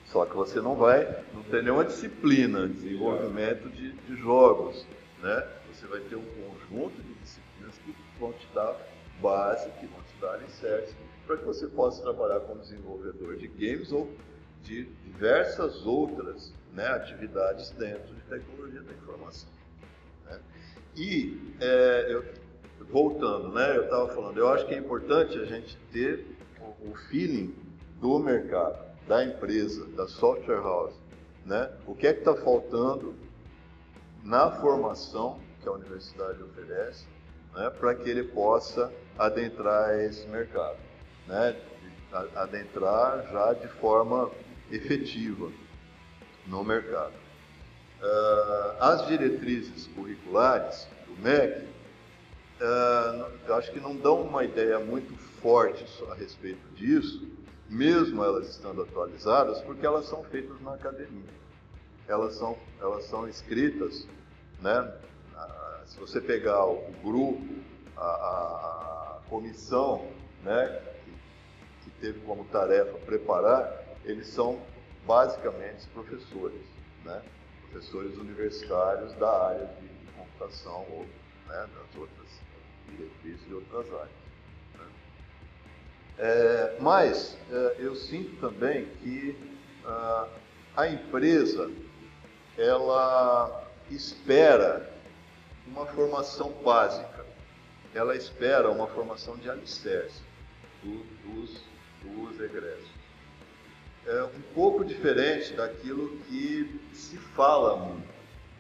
Só 0.06 0.26
que 0.26 0.38
você 0.38 0.62
não 0.62 0.76
vai, 0.76 1.06
não 1.34 1.44
tem 1.44 1.64
nenhuma 1.64 1.84
disciplina 1.84 2.66
de 2.66 2.76
desenvolvimento 2.76 3.70
de, 3.70 3.92
de 3.92 4.16
jogos, 4.16 4.88
né? 5.22 5.46
Você 5.74 5.86
vai 5.86 6.00
ter 6.00 6.16
um 6.16 6.24
conjunto 6.24 7.02
de 7.02 7.13
vão 8.20 8.34
te 8.34 8.48
dar 8.54 8.76
base, 9.22 9.70
que 9.80 9.86
vão 9.88 10.02
te 10.04 10.22
dar 10.22 10.34
alicerce, 10.34 10.96
para 11.26 11.38
que 11.38 11.46
você 11.46 11.68
possa 11.68 12.02
trabalhar 12.02 12.42
como 12.42 12.60
desenvolvedor 12.60 13.38
de 13.38 13.48
games 13.48 13.92
ou 13.92 14.10
de 14.62 14.86
diversas 15.06 15.86
outras 15.86 16.54
né, 16.74 16.88
atividades 16.88 17.72
dentro 17.72 18.14
de 18.14 18.22
tecnologia 18.22 18.82
da 18.82 18.94
informação. 18.94 19.50
Né? 20.26 20.40
E 20.96 21.56
é, 21.62 22.08
eu, 22.10 22.26
voltando, 22.90 23.50
né, 23.50 23.78
eu 23.78 23.84
estava 23.84 24.08
falando, 24.14 24.38
eu 24.38 24.50
acho 24.50 24.66
que 24.66 24.74
é 24.74 24.78
importante 24.78 25.38
a 25.40 25.46
gente 25.46 25.78
ter 25.92 26.26
o, 26.82 26.96
feeling 27.10 27.56
do 28.00 28.20
mercado, 28.20 28.78
da 29.08 29.24
empresa, 29.24 29.86
da 29.88 30.08
software 30.08 30.62
house, 30.62 30.94
né? 31.46 31.72
O 31.86 31.96
que 31.96 32.08
é 32.08 32.14
que 32.14 32.20
está 32.20 32.36
faltando 32.36 33.16
na 34.24 34.52
formação 34.52 35.40
que 35.62 35.68
a 35.68 35.72
universidade 35.72 36.42
oferece, 36.44 37.06
né, 37.56 37.70
para 37.70 37.96
que 37.96 38.10
ele 38.10 38.24
possa 38.24 38.92
adentrar 39.18 40.00
esse 40.00 40.28
mercado, 40.28 40.78
né? 41.28 41.56
Adentrar 42.36 43.28
já 43.32 43.54
de 43.54 43.68
forma 43.80 44.30
efetiva 44.72 45.52
no 46.46 46.64
mercado. 46.64 47.14
Uh, 48.02 48.82
as 48.82 49.08
diretrizes 49.08 49.88
curriculares 49.88 50.88
do 51.08 51.22
MEC 51.22 51.66
uh, 52.64 53.32
eu 53.48 53.56
acho 53.56 53.72
que 53.72 53.80
não 53.80 53.96
dão 53.96 54.22
uma 54.22 54.44
ideia 54.44 54.80
muito 54.80 55.16
forte 55.42 55.86
a 56.10 56.14
respeito 56.14 56.68
disso, 56.76 57.28
mesmo 57.70 58.24
elas 58.24 58.50
estando 58.50 58.82
atualizadas, 58.82 59.62
porque 59.62 59.86
elas 59.86 60.06
são 60.06 60.24
feitas 60.26 60.60
na 60.62 60.74
academia. 60.74 61.30
Elas 62.08 62.36
são, 62.36 62.58
elas 62.80 63.06
são 63.06 63.28
escritas, 63.28 64.08
né? 64.62 64.94
Se 65.86 66.00
você 66.00 66.22
pegar 66.22 66.66
o 66.66 66.82
grupo, 67.04 67.44
a, 67.98 68.02
a, 68.02 69.18
a 69.18 69.30
comissão, 69.30 70.08
né, 70.44 70.82
que, 71.04 71.90
que 71.90 72.00
teve 72.00 72.20
como 72.22 72.46
tarefa 72.46 72.98
preparar, 73.00 73.84
eles 74.06 74.28
são 74.28 74.62
basicamente 75.06 75.88
professores, 75.90 76.62
né? 77.04 77.22
professores 77.72 78.18
universitários 78.18 79.14
da 79.14 79.48
área 79.48 79.66
de, 79.80 79.88
de 79.88 80.12
computação 80.14 80.86
ou 80.92 81.06
né, 81.48 81.68
das 81.76 82.00
outras 82.00 82.28
diretrizes 82.90 83.46
de 83.48 83.54
outras 83.54 83.86
áreas. 83.94 84.10
Né? 84.76 84.86
É, 86.20 86.78
mas 86.80 87.38
é, 87.52 87.76
eu 87.80 87.96
sinto 87.96 88.40
também 88.40 88.86
que 89.02 89.36
ah, 89.86 90.28
a 90.78 90.88
empresa 90.88 91.70
ela 92.58 93.68
espera 93.90 94.93
uma 95.68 95.86
formação 95.86 96.52
básica, 96.64 97.26
ela 97.94 98.16
espera 98.16 98.70
uma 98.70 98.88
formação 98.88 99.38
de 99.38 99.50
alicerce 99.50 100.22
do, 100.82 101.04
dos, 101.24 101.62
dos 102.02 102.40
egressos. 102.42 102.92
É 104.06 104.24
um 104.24 104.42
pouco 104.54 104.84
diferente 104.84 105.54
daquilo 105.54 106.18
que 106.28 106.82
se 106.94 107.18
fala 107.18 107.78
muito, 107.78 108.08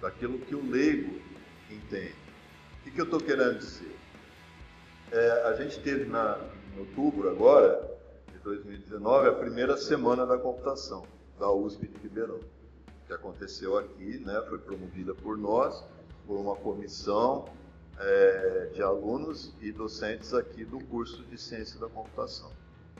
daquilo 0.01 0.39
que 0.39 0.55
o 0.55 0.69
leigo 0.69 1.21
entende. 1.69 2.15
O 2.85 2.91
que, 2.91 2.99
eu 2.99 3.05
estou 3.05 3.19
querendo 3.19 3.57
dizer? 3.57 3.95
É, 5.11 5.43
a 5.47 5.53
gente 5.55 5.79
teve 5.79 6.05
na, 6.05 6.39
em 6.75 6.79
outubro 6.79 7.29
agora, 7.29 7.81
de 8.31 8.39
2019, 8.39 9.27
a 9.27 9.33
primeira 9.33 9.77
semana 9.77 10.25
da 10.25 10.37
computação 10.37 11.05
da 11.39 11.51
USP 11.51 11.87
de 11.87 11.97
Ribeirão, 11.99 12.39
que 13.07 13.13
aconteceu 13.13 13.77
aqui, 13.77 14.19
né, 14.19 14.41
foi 14.47 14.59
promovida 14.59 15.13
por 15.13 15.37
nós, 15.37 15.83
por 16.25 16.37
uma 16.37 16.55
comissão 16.55 17.45
é, 17.99 18.69
de 18.73 18.81
alunos 18.81 19.53
e 19.61 19.71
docentes 19.71 20.33
aqui 20.33 20.65
do 20.65 20.79
curso 20.85 21.23
de 21.23 21.37
Ciência 21.37 21.79
da 21.79 21.87
Computação, 21.87 22.51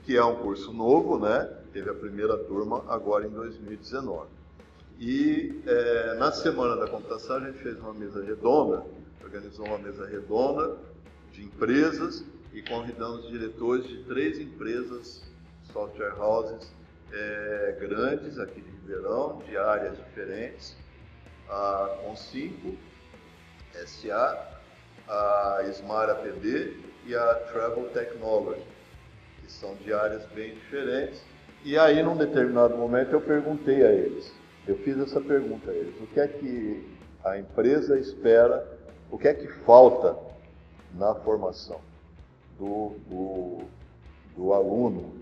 que 0.04 0.16
é 0.16 0.24
um 0.24 0.36
curso 0.36 0.72
novo, 0.72 1.18
né, 1.18 1.50
teve 1.72 1.90
a 1.90 1.94
primeira 1.94 2.36
turma 2.36 2.84
agora 2.88 3.26
em 3.26 3.30
2019. 3.30 4.28
E 4.98 5.60
é, 5.66 6.14
na 6.14 6.30
Semana 6.30 6.76
da 6.76 6.86
Computação 6.86 7.36
a 7.36 7.40
gente 7.40 7.58
fez 7.58 7.78
uma 7.80 7.92
mesa 7.92 8.22
redonda, 8.22 8.84
organizou 9.22 9.66
uma 9.66 9.78
mesa 9.78 10.06
redonda 10.06 10.76
de 11.32 11.44
empresas 11.44 12.24
e 12.52 12.62
convidamos 12.62 13.28
diretores 13.28 13.88
de 13.88 14.04
três 14.04 14.38
empresas, 14.38 15.24
software 15.72 16.14
houses 16.20 16.72
é, 17.12 17.76
grandes 17.80 18.38
aqui 18.38 18.60
de 18.60 18.70
Ribeirão, 18.70 19.42
de 19.48 19.56
áreas 19.56 19.96
diferentes, 19.96 20.76
a 21.48 21.98
Com5, 22.04 22.76
SA, 23.86 24.48
a 25.08 25.62
Smart 25.70 26.10
APD 26.10 26.76
e 27.06 27.14
a 27.14 27.34
Travel 27.52 27.88
Technology, 27.90 28.62
que 29.42 29.52
são 29.52 29.74
de 29.76 29.92
áreas 29.92 30.24
bem 30.34 30.54
diferentes. 30.54 31.22
E 31.64 31.78
aí, 31.78 32.02
num 32.02 32.16
determinado 32.16 32.76
momento, 32.76 33.12
eu 33.12 33.20
perguntei 33.20 33.84
a 33.84 33.92
eles, 33.92 34.32
eu 34.66 34.76
fiz 34.78 34.98
essa 34.98 35.20
pergunta 35.20 35.70
a 35.70 35.74
eles: 35.74 36.00
o 36.00 36.06
que 36.06 36.20
é 36.20 36.28
que 36.28 36.96
a 37.24 37.38
empresa 37.38 37.98
espera, 37.98 38.66
o 39.10 39.18
que 39.18 39.28
é 39.28 39.34
que 39.34 39.46
falta 39.64 40.16
na 40.94 41.14
formação 41.14 41.80
do, 42.58 42.94
do, 43.08 43.58
do 44.36 44.52
aluno 44.52 45.14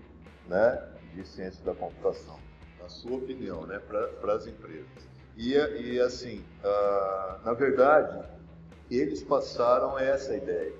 né, 0.47 0.81
de 1.13 1.25
ciência 1.27 1.63
da 1.63 1.73
computação? 1.73 2.37
Na 2.81 2.89
sua 2.89 3.17
opinião, 3.17 3.65
né, 3.65 3.79
para 3.79 4.33
as 4.33 4.45
empresas. 4.45 5.13
E, 5.37 5.53
e 5.53 5.99
assim, 5.99 6.43
uh, 6.63 7.45
na 7.45 7.53
verdade, 7.53 8.23
eles 8.89 9.23
passaram 9.23 9.97
essa 9.97 10.35
ideia, 10.35 10.73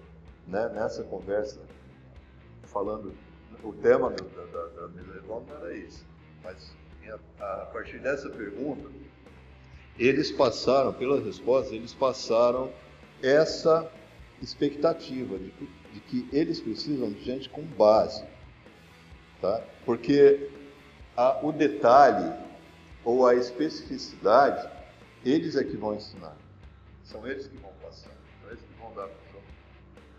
né, 0.48 0.70
nessa 0.70 1.04
conversa, 1.04 1.60
falando, 2.64 3.14
o 3.64 3.74
tema 3.74 4.10
da, 4.10 4.46
da, 4.46 4.68
da 4.68 4.88
mesa 4.90 5.14
redonda 5.14 5.54
era 5.56 5.76
isso, 5.76 6.06
mas 6.44 6.76
a 7.40 7.66
partir 7.72 8.00
dessa 8.00 8.30
pergunta, 8.30 8.90
eles 9.98 10.32
passaram, 10.32 10.94
pelas 10.94 11.24
respostas, 11.24 11.74
eles 11.74 11.94
passaram 11.94 12.72
essa 13.22 13.90
expectativa 14.42 15.38
de 15.38 15.52
de 15.94 16.00
que 16.00 16.28
eles 16.34 16.60
precisam 16.60 17.12
de 17.12 17.24
gente 17.24 17.48
com 17.50 17.62
base, 17.62 18.26
tá? 19.40 19.62
Porque 19.86 20.50
a, 21.16 21.46
o 21.46 21.52
detalhe 21.52 22.34
ou 23.06 23.28
a 23.28 23.36
especificidade, 23.36 24.68
eles 25.24 25.56
é 25.56 25.64
que 25.64 25.78
vão 25.78 25.94
ensinar, 25.94 26.36
são 27.04 27.28
eles 27.28 27.48
que 27.48 27.58
vão 27.58 27.72
dar 28.94 29.08
para 29.08 29.34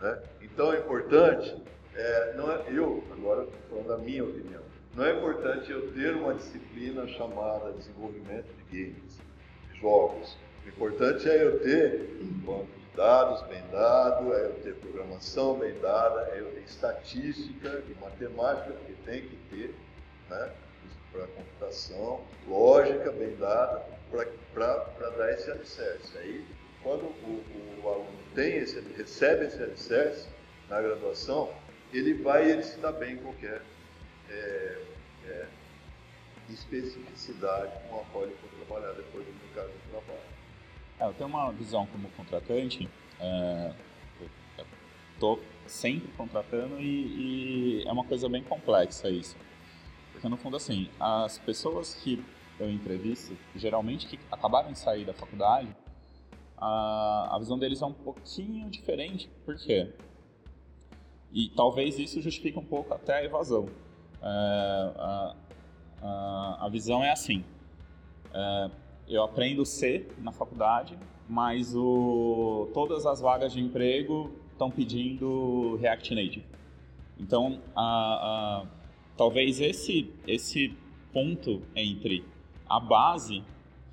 né? 0.00 0.22
Então 0.42 0.72
é 0.72 0.78
importante, 0.78 1.56
é, 1.94 2.34
não 2.36 2.50
é, 2.50 2.64
eu 2.68 3.02
agora 3.12 3.44
estou 3.44 3.58
falando 3.70 3.88
da 3.88 3.98
minha 3.98 4.24
opinião, 4.24 4.62
não 4.94 5.04
é 5.04 5.16
importante 5.16 5.70
eu 5.72 5.92
ter 5.92 6.14
uma 6.14 6.34
disciplina 6.34 7.06
chamada 7.08 7.72
desenvolvimento 7.72 8.46
de 8.54 8.64
games, 8.84 9.18
de 9.72 9.80
jogos. 9.80 10.36
O 10.64 10.68
importante 10.68 11.28
é 11.28 11.42
eu 11.42 11.60
ter 11.60 12.18
um 12.20 12.38
banco 12.44 12.66
de 12.66 12.96
dados 12.96 13.42
bem 13.48 13.62
dado, 13.72 14.32
é 14.32 14.46
eu 14.46 14.54
ter 14.62 14.74
programação 14.76 15.58
bem 15.58 15.78
dada, 15.80 16.28
é 16.32 16.40
eu 16.40 16.46
ter 16.52 16.60
estatística 16.60 17.82
e 17.88 17.94
matemática, 18.00 18.72
porque 18.72 18.92
tem 19.04 19.22
que 19.22 19.36
ter, 19.50 19.74
né, 20.30 20.52
para 21.10 21.26
computação, 21.28 22.20
lógica 22.46 23.10
bem 23.12 23.34
dada, 23.36 23.84
para 24.52 25.10
dar 25.16 25.32
esse 25.32 25.50
alicerce. 25.50 26.18
Aí, 26.18 26.44
quando 26.84 27.02
o, 27.02 27.82
o, 27.82 27.88
aluno 27.88 28.18
tem 28.34 28.58
esse, 28.58 28.78
recebe 28.96 29.46
esse 29.46 29.60
alicerce 29.60 30.28
na 30.68 30.80
graduação, 30.80 31.50
ele 31.92 32.14
vai 32.14 32.46
e 32.46 32.52
ele 32.52 32.62
se 32.62 32.78
dá 32.78 32.92
bem 32.92 33.14
em 33.14 33.16
qualquer 33.16 33.62
é, 34.30 34.82
é, 35.26 35.46
especificidade 36.50 37.72
com 37.88 38.00
a 38.00 38.04
qual 38.04 38.24
ele 38.24 38.36
for 38.36 38.50
trabalhar 38.50 38.92
depois 38.92 39.26
no 39.26 39.34
mercado 39.34 39.72
de 39.72 39.90
trabalho. 39.90 40.20
É, 41.00 41.06
eu 41.06 41.14
tenho 41.14 41.28
uma 41.28 41.50
visão 41.50 41.86
como 41.86 42.08
contratante. 42.10 42.88
É, 43.18 43.72
Estou 45.14 45.40
sempre 45.66 46.10
contratando 46.16 46.80
e, 46.80 47.80
e, 47.82 47.88
é 47.88 47.92
uma 47.92 48.04
coisa 48.04 48.28
bem 48.28 48.42
complexa 48.42 49.08
isso. 49.08 49.36
Porque 50.12 50.28
no 50.28 50.36
fundo 50.36 50.56
assim, 50.56 50.90
as 50.98 51.38
pessoas 51.38 51.94
que 51.94 52.22
eu 52.58 52.68
entrevisto, 52.68 53.36
geralmente 53.54 54.06
que 54.06 54.18
acabaram 54.30 54.72
de 54.72 54.78
sair 54.78 55.04
da 55.04 55.14
faculdade, 55.14 55.68
a, 56.64 57.36
a 57.36 57.38
visão 57.38 57.58
deles 57.58 57.82
é 57.82 57.86
um 57.86 57.92
pouquinho 57.92 58.70
diferente. 58.70 59.30
Por 59.44 59.54
quê? 59.56 59.92
E 61.30 61.50
talvez 61.50 61.98
isso 61.98 62.22
justifique 62.22 62.58
um 62.58 62.64
pouco 62.64 62.94
até 62.94 63.18
a 63.18 63.24
evasão. 63.24 63.68
É, 64.22 64.26
a, 64.96 65.36
a, 66.02 66.58
a, 66.60 66.68
visão 66.70 67.04
é 67.04 67.10
assim: 67.10 67.44
é, 68.32 68.70
eu 69.06 69.22
aprendo 69.22 69.66
C 69.66 70.08
na 70.18 70.32
faculdade, 70.32 70.98
mas 71.28 71.76
o, 71.76 72.70
todas 72.72 73.04
as 73.04 73.20
vagas 73.20 73.52
de 73.52 73.60
emprego 73.60 74.32
estão 74.52 74.70
pedindo 74.70 75.76
React 75.76 76.14
Native. 76.14 76.46
Então, 77.20 77.60
a, 77.76 78.64
talvez 79.18 79.60
esse, 79.60 80.10
esse 80.26 80.74
ponto 81.12 81.60
entre 81.76 82.24
a 82.66 82.80
base 82.80 83.44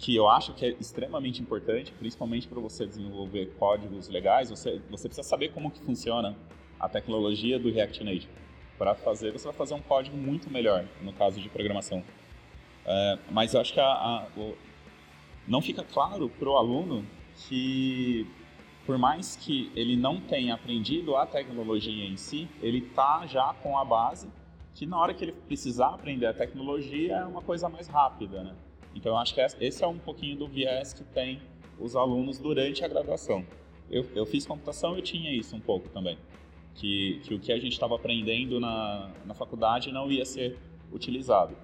que 0.02 0.16
eu 0.16 0.28
acho 0.28 0.54
que 0.56 0.66
é 0.66 0.70
extremamente 0.80 1.44
importante, 1.44 1.94
principalmente 1.94 2.48
para 2.48 2.60
você 2.60 2.88
desenvolver 2.88 3.54
códigos 3.60 4.10
legais, 4.10 4.50
você, 4.50 4.82
você 4.90 5.08
precisa 5.08 5.28
saber 5.28 5.50
como 5.50 5.70
que 5.70 5.80
funciona 5.80 6.36
a 6.80 6.90
tecnologia 6.90 7.60
do 7.60 7.72
React 7.72 8.04
Native. 8.04 8.28
Para 8.80 8.96
fazer, 8.96 9.32
você 9.32 9.46
vai 9.46 9.54
fazer 9.54 9.76
um 9.76 9.82
código 9.82 10.18
muito 10.18 10.50
melhor, 10.50 10.86
no 11.04 11.14
caso 11.14 11.40
de 11.40 11.48
programação. 11.50 12.04
É, 12.84 13.20
mas 13.30 13.54
eu 13.54 13.62
acho 13.62 13.74
que 13.74 13.80
a, 13.80 13.86
a, 13.86 14.28
o, 14.36 14.58
não 15.48 15.62
fica 15.62 15.84
claro 15.84 16.28
para 16.30 16.50
o 16.50 16.58
aluno 16.58 17.06
que, 17.48 18.26
por 18.88 18.98
mais 18.98 19.36
que 19.36 19.72
ele 19.76 19.96
não 19.96 20.20
tenha 20.20 20.56
aprendido 20.56 21.16
a 21.16 21.28
tecnologia 21.28 22.08
em 22.08 22.18
si, 22.18 22.50
ele 22.60 22.80
está 22.80 23.28
já 23.28 23.54
com 23.62 23.78
a 23.78 23.86
base 23.86 24.28
que 24.74 24.88
na 24.88 24.98
hora 24.98 25.14
que 25.14 25.26
ele 25.26 25.34
precisar 25.34 25.90
aprender 25.90 26.26
a 26.26 26.34
tecnologia 26.34 27.18
é 27.18 27.26
uma 27.26 27.44
coisa 27.44 27.70
mais 27.70 27.88
rápida, 27.88 28.42
né? 28.42 28.56
Então, 28.96 29.14
eu 29.14 29.18
acho 29.18 29.34
que 29.34 29.42
esse 29.60 29.84
é 29.84 29.88
um 29.88 29.98
pouquinho 29.98 30.38
do 30.38 30.48
viés 30.48 30.94
que 30.94 31.04
tem 31.04 31.42
os 31.80 31.96
alunos 31.96 32.38
durante 32.38 32.84
a 32.84 32.88
graduação. 32.88 33.46
Eu, 33.90 34.06
eu 34.16 34.26
fiz 34.26 34.46
computação 34.46 34.98
e 34.98 35.02
tinha 35.02 35.34
isso 35.34 35.56
um 35.56 35.60
pouco 35.60 35.90
também. 35.90 36.18
Que, 36.76 37.20
que 37.24 37.34
o 37.34 37.40
que 37.40 37.52
a 37.52 37.60
gente 37.60 37.74
estava 37.74 37.96
aprendendo 37.96 38.60
na, 38.60 39.12
na 39.26 39.34
faculdade 39.34 39.92
não 39.92 40.10
ia 40.10 40.26
ser 40.26 40.58
utilizado. 40.92 41.56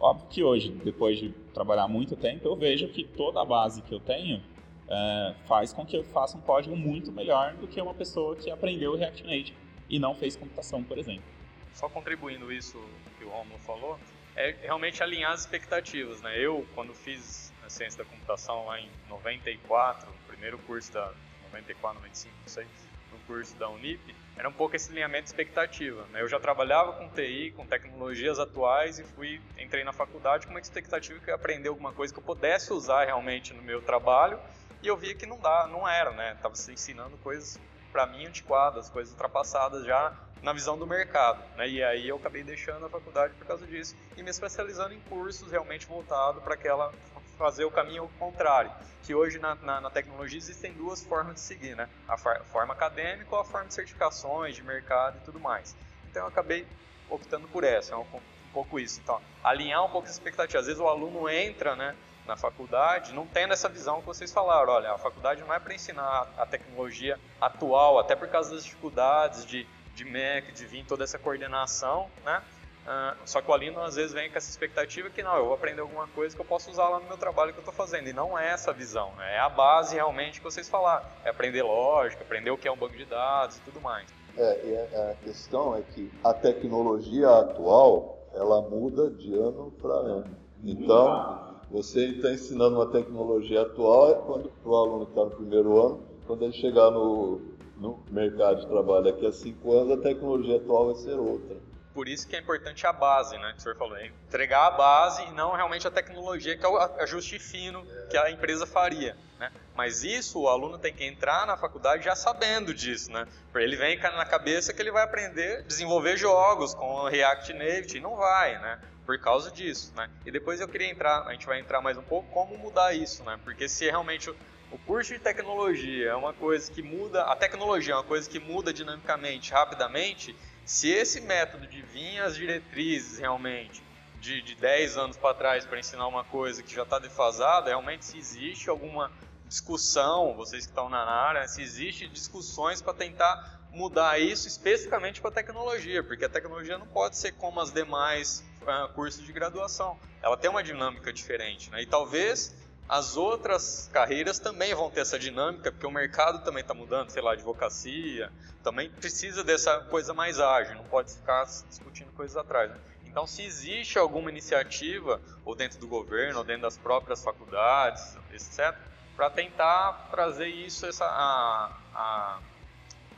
Óbvio 0.00 0.28
que 0.28 0.42
hoje, 0.42 0.70
depois 0.84 1.18
de 1.18 1.30
trabalhar 1.52 1.88
muito 1.88 2.16
tempo, 2.16 2.46
eu 2.46 2.56
vejo 2.56 2.88
que 2.88 3.04
toda 3.04 3.40
a 3.40 3.44
base 3.44 3.82
que 3.82 3.92
eu 3.92 4.00
tenho 4.00 4.42
é, 4.88 5.34
faz 5.44 5.72
com 5.72 5.84
que 5.84 5.96
eu 5.96 6.04
faça 6.04 6.36
um 6.36 6.40
código 6.40 6.76
muito 6.76 7.12
melhor 7.12 7.54
do 7.54 7.66
que 7.66 7.80
uma 7.80 7.94
pessoa 7.94 8.34
que 8.36 8.50
aprendeu 8.50 8.96
React 8.96 9.24
Native 9.24 9.54
e 9.88 9.98
não 9.98 10.14
fez 10.14 10.36
computação, 10.36 10.82
por 10.82 10.98
exemplo. 10.98 11.24
Só 11.72 11.88
contribuindo 11.88 12.50
isso 12.52 12.78
que 13.18 13.24
o 13.24 13.28
Romulo 13.28 13.58
falou, 13.60 13.98
é 14.38 14.54
realmente 14.62 15.02
alinhar 15.02 15.32
as 15.32 15.40
expectativas, 15.40 16.22
né? 16.22 16.38
Eu, 16.38 16.64
quando 16.72 16.94
fiz 16.94 17.52
a 17.66 17.68
ciência 17.68 18.04
da 18.04 18.08
computação 18.08 18.66
lá 18.66 18.78
em 18.78 18.88
94, 19.08 20.06
no 20.06 20.18
primeiro 20.28 20.56
curso 20.58 20.92
da 20.92 21.12
94, 21.46 22.00
95, 22.00 22.34
não 22.40 22.48
sei, 22.48 22.66
no 23.10 23.18
curso 23.26 23.56
da 23.56 23.68
Unip, 23.68 24.14
era 24.36 24.48
um 24.48 24.52
pouco 24.52 24.76
esse 24.76 24.92
alinhamento 24.92 25.24
de 25.24 25.30
expectativa. 25.30 26.06
Né? 26.12 26.22
Eu 26.22 26.28
já 26.28 26.38
trabalhava 26.38 26.92
com 26.92 27.08
TI, 27.08 27.52
com 27.56 27.66
tecnologias 27.66 28.38
atuais 28.38 29.00
e 29.00 29.04
fui 29.04 29.40
entrei 29.58 29.82
na 29.82 29.92
faculdade 29.92 30.46
com 30.46 30.52
uma 30.52 30.60
expectativa 30.60 31.18
que 31.18 31.24
eu 31.24 31.32
ia 31.32 31.34
aprender 31.34 31.68
alguma 31.68 31.92
coisa 31.92 32.14
que 32.14 32.20
eu 32.20 32.24
pudesse 32.24 32.72
usar 32.72 33.06
realmente 33.06 33.52
no 33.52 33.62
meu 33.62 33.82
trabalho 33.82 34.38
e 34.80 34.86
eu 34.86 34.96
via 34.96 35.16
que 35.16 35.26
não 35.26 35.40
dá, 35.40 35.66
não 35.66 35.88
era, 35.88 36.12
né? 36.12 36.38
Tava 36.40 36.54
se 36.54 36.72
ensinando 36.72 37.16
coisas 37.18 37.58
para 37.90 38.06
mim 38.06 38.26
antiquadas, 38.26 38.88
coisas 38.88 39.12
ultrapassadas 39.12 39.84
já 39.84 40.14
na 40.42 40.52
visão 40.52 40.78
do 40.78 40.86
mercado. 40.86 41.42
Né? 41.56 41.68
E 41.68 41.82
aí 41.82 42.08
eu 42.08 42.16
acabei 42.16 42.42
deixando 42.42 42.86
a 42.86 42.88
faculdade 42.88 43.34
por 43.34 43.46
causa 43.46 43.66
disso 43.66 43.96
e 44.16 44.22
me 44.22 44.30
especializando 44.30 44.94
em 44.94 45.00
cursos 45.00 45.50
realmente 45.50 45.86
voltados 45.86 46.42
para 46.42 46.54
aquela 46.54 46.92
fazer 47.36 47.64
o 47.64 47.70
caminho 47.70 48.10
contrário. 48.18 48.70
Que 49.04 49.14
hoje 49.14 49.38
na, 49.38 49.54
na, 49.54 49.80
na, 49.80 49.90
tecnologia 49.90 50.38
existem 50.38 50.72
duas 50.72 51.02
formas 51.02 51.34
de 51.36 51.40
seguir, 51.40 51.76
né? 51.76 51.88
A 52.06 52.16
forma 52.16 52.74
acadêmica 52.74 53.34
ou 53.34 53.40
a 53.40 53.44
forma 53.44 53.68
de 53.68 53.74
certificações, 53.74 54.56
de 54.56 54.62
mercado 54.62 55.16
e 55.18 55.24
tudo 55.24 55.38
mais. 55.38 55.74
Então 56.10 56.22
eu 56.22 56.28
acabei 56.28 56.66
optando 57.08 57.48
por 57.48 57.64
essa, 57.64 57.94
é 57.94 57.96
um, 57.96 58.00
um 58.02 58.52
pouco 58.52 58.78
isso. 58.78 59.00
Então, 59.02 59.20
alinhar 59.42 59.84
um 59.84 59.88
pouco 59.88 60.08
as 60.08 60.14
expectativas. 60.14 60.60
Às 60.60 60.66
vezes 60.66 60.80
o 60.80 60.88
aluno 60.88 61.28
entra, 61.28 61.74
né? 61.76 61.94
na 62.28 62.36
faculdade, 62.36 63.14
não 63.14 63.26
tendo 63.26 63.54
essa 63.54 63.70
visão 63.70 64.00
que 64.00 64.06
vocês 64.06 64.30
falaram. 64.30 64.70
Olha, 64.70 64.92
a 64.92 64.98
faculdade 64.98 65.40
não 65.40 65.52
é 65.52 65.58
para 65.58 65.74
ensinar 65.74 66.28
a 66.36 66.44
tecnologia 66.44 67.18
atual, 67.40 67.98
até 67.98 68.14
por 68.14 68.28
causa 68.28 68.54
das 68.54 68.64
dificuldades 68.64 69.46
de 69.46 69.66
de 69.98 70.04
MEC, 70.04 70.52
de 70.52 70.64
vir 70.64 70.84
toda 70.84 71.02
essa 71.02 71.18
coordenação, 71.18 72.06
né? 72.24 72.40
Uh, 72.86 73.14
só 73.26 73.42
que 73.42 73.50
o 73.50 73.52
aluno 73.52 73.82
às 73.82 73.96
vezes 73.96 74.12
vem 74.12 74.30
com 74.30 74.38
essa 74.38 74.48
expectativa 74.48 75.10
que 75.10 75.22
não, 75.22 75.36
eu 75.36 75.44
vou 75.44 75.54
aprender 75.54 75.82
alguma 75.82 76.08
coisa 76.08 76.34
que 76.34 76.40
eu 76.40 76.46
posso 76.46 76.70
usar 76.70 76.88
lá 76.88 76.98
no 76.98 77.06
meu 77.06 77.18
trabalho 77.18 77.52
que 77.52 77.58
eu 77.58 77.62
estou 77.62 77.74
fazendo. 77.74 78.08
E 78.08 78.14
não 78.14 78.38
é 78.38 78.48
essa 78.48 78.72
visão, 78.72 79.12
né? 79.18 79.34
é 79.34 79.40
a 79.40 79.48
base 79.48 79.94
realmente 79.96 80.38
que 80.38 80.44
vocês 80.44 80.68
falaram. 80.68 81.04
É 81.22 81.28
aprender 81.28 81.62
lógica, 81.62 82.22
aprender 82.22 82.50
o 82.50 82.56
que 82.56 82.66
é 82.66 82.72
um 82.72 82.76
banco 82.76 82.96
de 82.96 83.04
dados 83.04 83.58
e 83.58 83.60
tudo 83.60 83.78
mais. 83.80 84.06
É, 84.38 85.10
a 85.10 85.24
questão 85.24 85.76
é 85.76 85.82
que 85.82 86.10
a 86.24 86.32
tecnologia 86.32 87.28
atual, 87.28 88.26
ela 88.32 88.62
muda 88.62 89.10
de 89.10 89.34
ano 89.34 89.70
para 89.82 89.92
ano. 89.92 90.36
Então, 90.64 91.56
você 91.70 92.06
está 92.06 92.30
ensinando 92.30 92.76
uma 92.76 92.90
tecnologia 92.90 93.62
atual, 93.62 94.10
é 94.10 94.14
quando 94.14 94.50
o 94.64 94.74
aluno 94.74 95.04
está 95.04 95.24
no 95.24 95.30
primeiro 95.32 95.78
ano, 95.78 96.00
quando 96.26 96.44
ele 96.44 96.54
chegar 96.54 96.90
no 96.90 97.57
no 97.78 98.02
mercado 98.10 98.60
de 98.60 98.66
trabalho 98.66 99.04
daqui 99.04 99.26
a 99.26 99.32
cinco 99.32 99.72
anos, 99.72 99.98
a 99.98 100.02
tecnologia 100.02 100.56
atual 100.56 100.92
vai 100.92 101.02
ser 101.02 101.14
outra. 101.14 101.56
Por 101.94 102.08
isso 102.08 102.28
que 102.28 102.36
é 102.36 102.38
importante 102.38 102.86
a 102.86 102.92
base, 102.92 103.36
né, 103.38 103.52
que 103.52 103.58
o 103.58 103.60
senhor 103.60 103.76
falou, 103.76 103.96
é 103.96 104.06
entregar 104.06 104.66
a 104.66 104.70
base 104.70 105.22
e 105.24 105.30
não 105.32 105.52
realmente 105.52 105.86
a 105.86 105.90
tecnologia, 105.90 106.56
que 106.56 106.64
é 106.64 106.68
o 106.68 106.76
ajuste 106.76 107.38
fino 107.38 107.84
que 108.08 108.16
a 108.16 108.30
empresa 108.30 108.66
faria. 108.66 109.16
Né? 109.38 109.50
Mas 109.74 110.04
isso 110.04 110.40
o 110.40 110.48
aluno 110.48 110.78
tem 110.78 110.92
que 110.92 111.04
entrar 111.04 111.46
na 111.46 111.56
faculdade 111.56 112.04
já 112.04 112.14
sabendo 112.14 112.74
disso, 112.74 113.10
né? 113.12 113.26
Porque 113.50 113.64
ele 113.64 113.76
vem 113.76 113.96
na 113.96 114.24
cabeça 114.24 114.72
que 114.72 114.82
ele 114.82 114.90
vai 114.90 115.04
aprender 115.04 115.58
a 115.58 115.62
desenvolver 115.62 116.16
jogos 116.16 116.74
com 116.74 117.04
React 117.04 117.52
Native, 117.52 117.98
e 117.98 118.00
não 118.00 118.16
vai, 118.16 118.60
né? 118.60 118.80
Por 119.06 119.18
causa 119.20 119.50
disso, 119.50 119.92
né? 119.96 120.10
E 120.26 120.30
depois 120.30 120.60
eu 120.60 120.68
queria 120.68 120.90
entrar, 120.90 121.22
a 121.26 121.32
gente 121.32 121.46
vai 121.46 121.60
entrar 121.60 121.80
mais 121.80 121.96
um 121.96 122.02
pouco 122.02 122.28
como 122.30 122.58
mudar 122.58 122.92
isso, 122.92 123.22
né? 123.24 123.38
Porque 123.44 123.68
se 123.68 123.86
realmente 123.86 124.32
o 124.70 124.78
curso 124.78 125.14
de 125.14 125.18
tecnologia 125.18 126.10
é 126.10 126.14
uma 126.14 126.32
coisa 126.32 126.70
que 126.70 126.82
muda, 126.82 127.22
a 127.24 127.34
tecnologia 127.34 127.94
é 127.94 127.96
uma 127.96 128.04
coisa 128.04 128.28
que 128.28 128.38
muda 128.38 128.72
dinamicamente, 128.72 129.52
rapidamente. 129.52 130.36
Se 130.64 130.90
esse 130.90 131.20
método 131.22 131.66
de 131.66 131.80
vir 131.80 132.20
as 132.20 132.36
diretrizes 132.36 133.18
realmente 133.18 133.82
de, 134.20 134.42
de 134.42 134.54
10 134.54 134.96
anos 134.98 135.16
para 135.16 135.34
trás 135.34 135.64
para 135.64 135.78
ensinar 135.78 136.06
uma 136.06 136.24
coisa 136.24 136.62
que 136.62 136.74
já 136.74 136.82
está 136.82 136.98
defasada, 136.98 137.70
realmente 137.70 138.04
se 138.04 138.18
existe 138.18 138.68
alguma 138.68 139.10
discussão, 139.46 140.34
vocês 140.34 140.66
que 140.66 140.70
estão 140.70 140.90
na 140.90 141.02
área, 141.02 141.48
se 141.48 141.62
existe 141.62 142.06
discussões 142.06 142.82
para 142.82 142.92
tentar 142.92 143.58
mudar 143.72 144.18
isso 144.18 144.46
especificamente 144.46 145.20
para 145.20 145.30
a 145.30 145.34
tecnologia, 145.34 146.02
porque 146.02 146.24
a 146.24 146.28
tecnologia 146.28 146.76
não 146.76 146.86
pode 146.86 147.16
ser 147.16 147.32
como 147.32 147.60
as 147.60 147.72
demais 147.72 148.44
uh, 148.62 148.92
cursos 148.92 149.24
de 149.24 149.32
graduação. 149.32 149.98
Ela 150.22 150.36
tem 150.36 150.50
uma 150.50 150.62
dinâmica 150.62 151.12
diferente, 151.12 151.70
né? 151.70 151.82
E 151.82 151.86
talvez 151.86 152.54
as 152.88 153.16
outras 153.16 153.90
carreiras 153.92 154.38
também 154.38 154.74
vão 154.74 154.90
ter 154.90 155.00
essa 155.00 155.18
dinâmica, 155.18 155.70
porque 155.70 155.86
o 155.86 155.90
mercado 155.90 156.42
também 156.42 156.62
está 156.62 156.72
mudando, 156.72 157.10
sei 157.10 157.20
lá, 157.20 157.32
advocacia, 157.32 158.32
também 158.62 158.88
precisa 158.88 159.44
dessa 159.44 159.80
coisa 159.80 160.14
mais 160.14 160.40
ágil, 160.40 160.74
não 160.76 160.84
pode 160.84 161.12
ficar 161.12 161.44
discutindo 161.44 162.10
coisas 162.12 162.36
atrás. 162.36 162.70
Né? 162.70 162.78
Então, 163.04 163.26
se 163.26 163.42
existe 163.42 163.98
alguma 163.98 164.30
iniciativa, 164.30 165.20
ou 165.44 165.54
dentro 165.54 165.78
do 165.78 165.86
governo, 165.86 166.38
ou 166.38 166.44
dentro 166.44 166.62
das 166.62 166.78
próprias 166.78 167.22
faculdades, 167.22 168.16
etc., 168.32 168.74
para 169.14 169.28
tentar 169.28 170.08
trazer 170.10 170.46
isso, 170.46 170.86
essa, 170.86 171.04
a, 171.04 171.76
a 171.94 172.38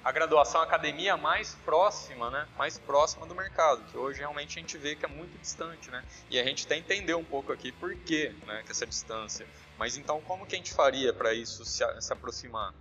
a 0.03 0.11
graduação, 0.13 0.61
a 0.61 0.65
academia 0.65 1.17
mais 1.17 1.55
próxima, 1.65 2.31
né? 2.31 2.49
Mais 2.57 2.79
próxima 2.79 3.27
do 3.27 3.35
mercado, 3.35 3.83
que 3.91 3.97
hoje 3.97 4.21
realmente 4.21 4.59
a 4.59 4.61
gente 4.61 4.79
vê 4.79 4.97
que 4.97 5.05
é 5.05 5.09
muito 5.09 5.39
distante, 5.39 5.91
né? 5.91 6.03
E 6.31 6.39
a 6.39 6.45
gente 6.45 6.65
até 6.65 6.77
entendeu 6.77 7.19
um 7.19 7.25
pouco 7.25 7.53
aqui 7.53 7.71
por 7.71 7.95
quê, 7.95 8.35
né? 8.47 8.63
Que 8.65 8.73
essa 8.73 8.87
distância. 8.87 9.47
Mas 9.81 9.97
então 9.97 10.21
como 10.29 10.45
que 10.45 10.55
a 10.55 10.59
gente 10.59 10.75
faria 10.75 11.11
para 11.11 11.33
isso 11.33 11.65
se, 11.65 11.83
se 12.01 12.13
aproximar? 12.13 12.75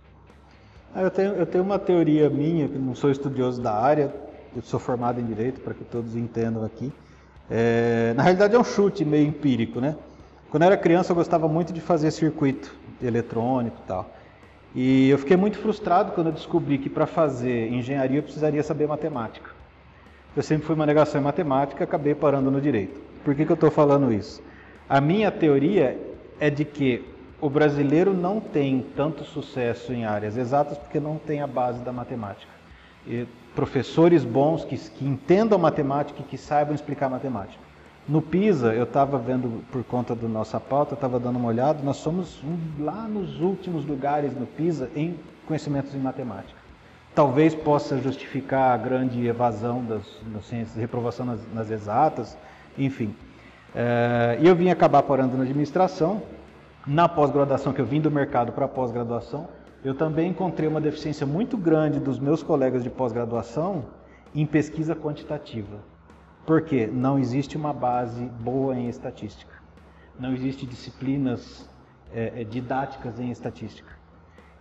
Ah, 0.94 1.00
eu, 1.00 1.10
tenho, 1.10 1.32
eu 1.32 1.46
tenho 1.46 1.64
uma 1.64 1.78
teoria 1.78 2.28
minha, 2.28 2.68
que 2.68 2.76
não 2.76 2.94
sou 2.94 3.10
estudioso 3.10 3.62
da 3.62 3.72
área, 3.72 4.14
eu 4.54 4.60
sou 4.60 4.78
formado 4.78 5.18
em 5.18 5.24
Direito, 5.24 5.62
para 5.62 5.72
que 5.72 5.82
todos 5.82 6.14
entendam 6.14 6.62
aqui. 6.62 6.92
É, 7.50 8.12
na 8.14 8.22
realidade 8.22 8.54
é 8.54 8.58
um 8.58 8.64
chute 8.64 9.02
meio 9.02 9.26
empírico, 9.26 9.80
né? 9.80 9.96
Quando 10.50 10.64
eu 10.64 10.66
era 10.66 10.76
criança 10.76 11.12
eu 11.12 11.16
gostava 11.16 11.48
muito 11.48 11.72
de 11.72 11.80
fazer 11.80 12.10
circuito 12.10 12.70
eletrônico 13.02 13.78
e 13.82 13.86
tal. 13.86 14.14
E 14.74 15.08
eu 15.08 15.16
fiquei 15.16 15.38
muito 15.38 15.58
frustrado 15.58 16.12
quando 16.12 16.26
eu 16.26 16.32
descobri 16.34 16.76
que 16.76 16.90
para 16.90 17.06
fazer 17.06 17.72
engenharia 17.72 18.18
eu 18.18 18.22
precisaria 18.22 18.62
saber 18.62 18.86
matemática. 18.86 19.50
Eu 20.36 20.42
sempre 20.42 20.66
fui 20.66 20.74
uma 20.74 20.84
negação 20.84 21.18
em 21.18 21.24
matemática, 21.24 21.82
acabei 21.82 22.14
parando 22.14 22.50
no 22.50 22.60
direito. 22.60 23.00
Por 23.24 23.34
que, 23.34 23.46
que 23.46 23.50
eu 23.50 23.54
estou 23.54 23.70
falando 23.70 24.12
isso? 24.12 24.42
A 24.86 25.00
minha 25.00 25.30
teoria 25.30 26.09
é 26.40 26.48
de 26.48 26.64
que 26.64 27.04
o 27.40 27.48
brasileiro 27.48 28.12
não 28.12 28.40
tem 28.40 28.84
tanto 28.96 29.24
sucesso 29.24 29.92
em 29.92 30.04
áreas 30.04 30.36
exatas 30.36 30.76
porque 30.78 30.98
não 30.98 31.16
tem 31.16 31.40
a 31.40 31.46
base 31.46 31.80
da 31.80 31.92
matemática. 31.92 32.52
professores 33.54 34.24
bons 34.24 34.64
que, 34.64 34.76
que 34.76 35.04
entendam 35.04 35.58
matemática 35.58 36.20
e 36.20 36.24
que 36.24 36.38
saibam 36.38 36.74
explicar 36.74 37.08
matemática. 37.08 37.70
No 38.08 38.20
PISA, 38.22 38.74
eu 38.74 38.84
estava 38.84 39.18
vendo 39.18 39.62
por 39.70 39.84
conta 39.84 40.14
da 40.14 40.26
nossa 40.26 40.58
pauta, 40.58 40.94
estava 40.94 41.20
dando 41.20 41.36
uma 41.36 41.48
olhada, 41.48 41.82
nós 41.82 41.98
somos 41.98 42.42
um, 42.42 42.84
lá 42.84 43.06
nos 43.06 43.40
últimos 43.40 43.84
lugares 43.84 44.34
no 44.34 44.46
PISA 44.46 44.90
em 44.96 45.16
conhecimentos 45.46 45.94
em 45.94 45.98
matemática. 45.98 46.58
Talvez 47.14 47.54
possa 47.54 47.98
justificar 47.98 48.72
a 48.72 48.76
grande 48.76 49.26
evasão 49.26 49.84
das, 49.84 50.02
das 50.26 50.44
ciências, 50.46 50.76
reprovação 50.76 51.26
nas, 51.26 51.40
nas 51.52 51.70
exatas, 51.70 52.36
enfim. 52.78 53.14
É, 53.74 54.38
e 54.40 54.46
eu 54.46 54.54
vim 54.54 54.70
acabar 54.70 55.02
parando 55.02 55.36
na 55.36 55.44
administração. 55.44 56.22
Na 56.86 57.08
pós-graduação, 57.08 57.72
que 57.72 57.80
eu 57.80 57.84
vim 57.84 58.00
do 58.00 58.10
mercado 58.10 58.52
para 58.52 58.64
a 58.64 58.68
pós-graduação, 58.68 59.48
eu 59.84 59.94
também 59.94 60.30
encontrei 60.30 60.68
uma 60.68 60.80
deficiência 60.80 61.26
muito 61.26 61.56
grande 61.56 62.00
dos 62.00 62.18
meus 62.18 62.42
colegas 62.42 62.82
de 62.82 62.90
pós-graduação 62.90 63.84
em 64.34 64.46
pesquisa 64.46 64.96
quantitativa. 64.96 65.78
Porque 66.46 66.86
não 66.86 67.18
existe 67.18 67.56
uma 67.56 67.72
base 67.72 68.24
boa 68.40 68.74
em 68.74 68.88
estatística. 68.88 69.52
Não 70.18 70.32
existe 70.32 70.66
disciplinas 70.66 71.68
é, 72.12 72.44
didáticas 72.44 73.20
em 73.20 73.30
estatística. 73.30 74.00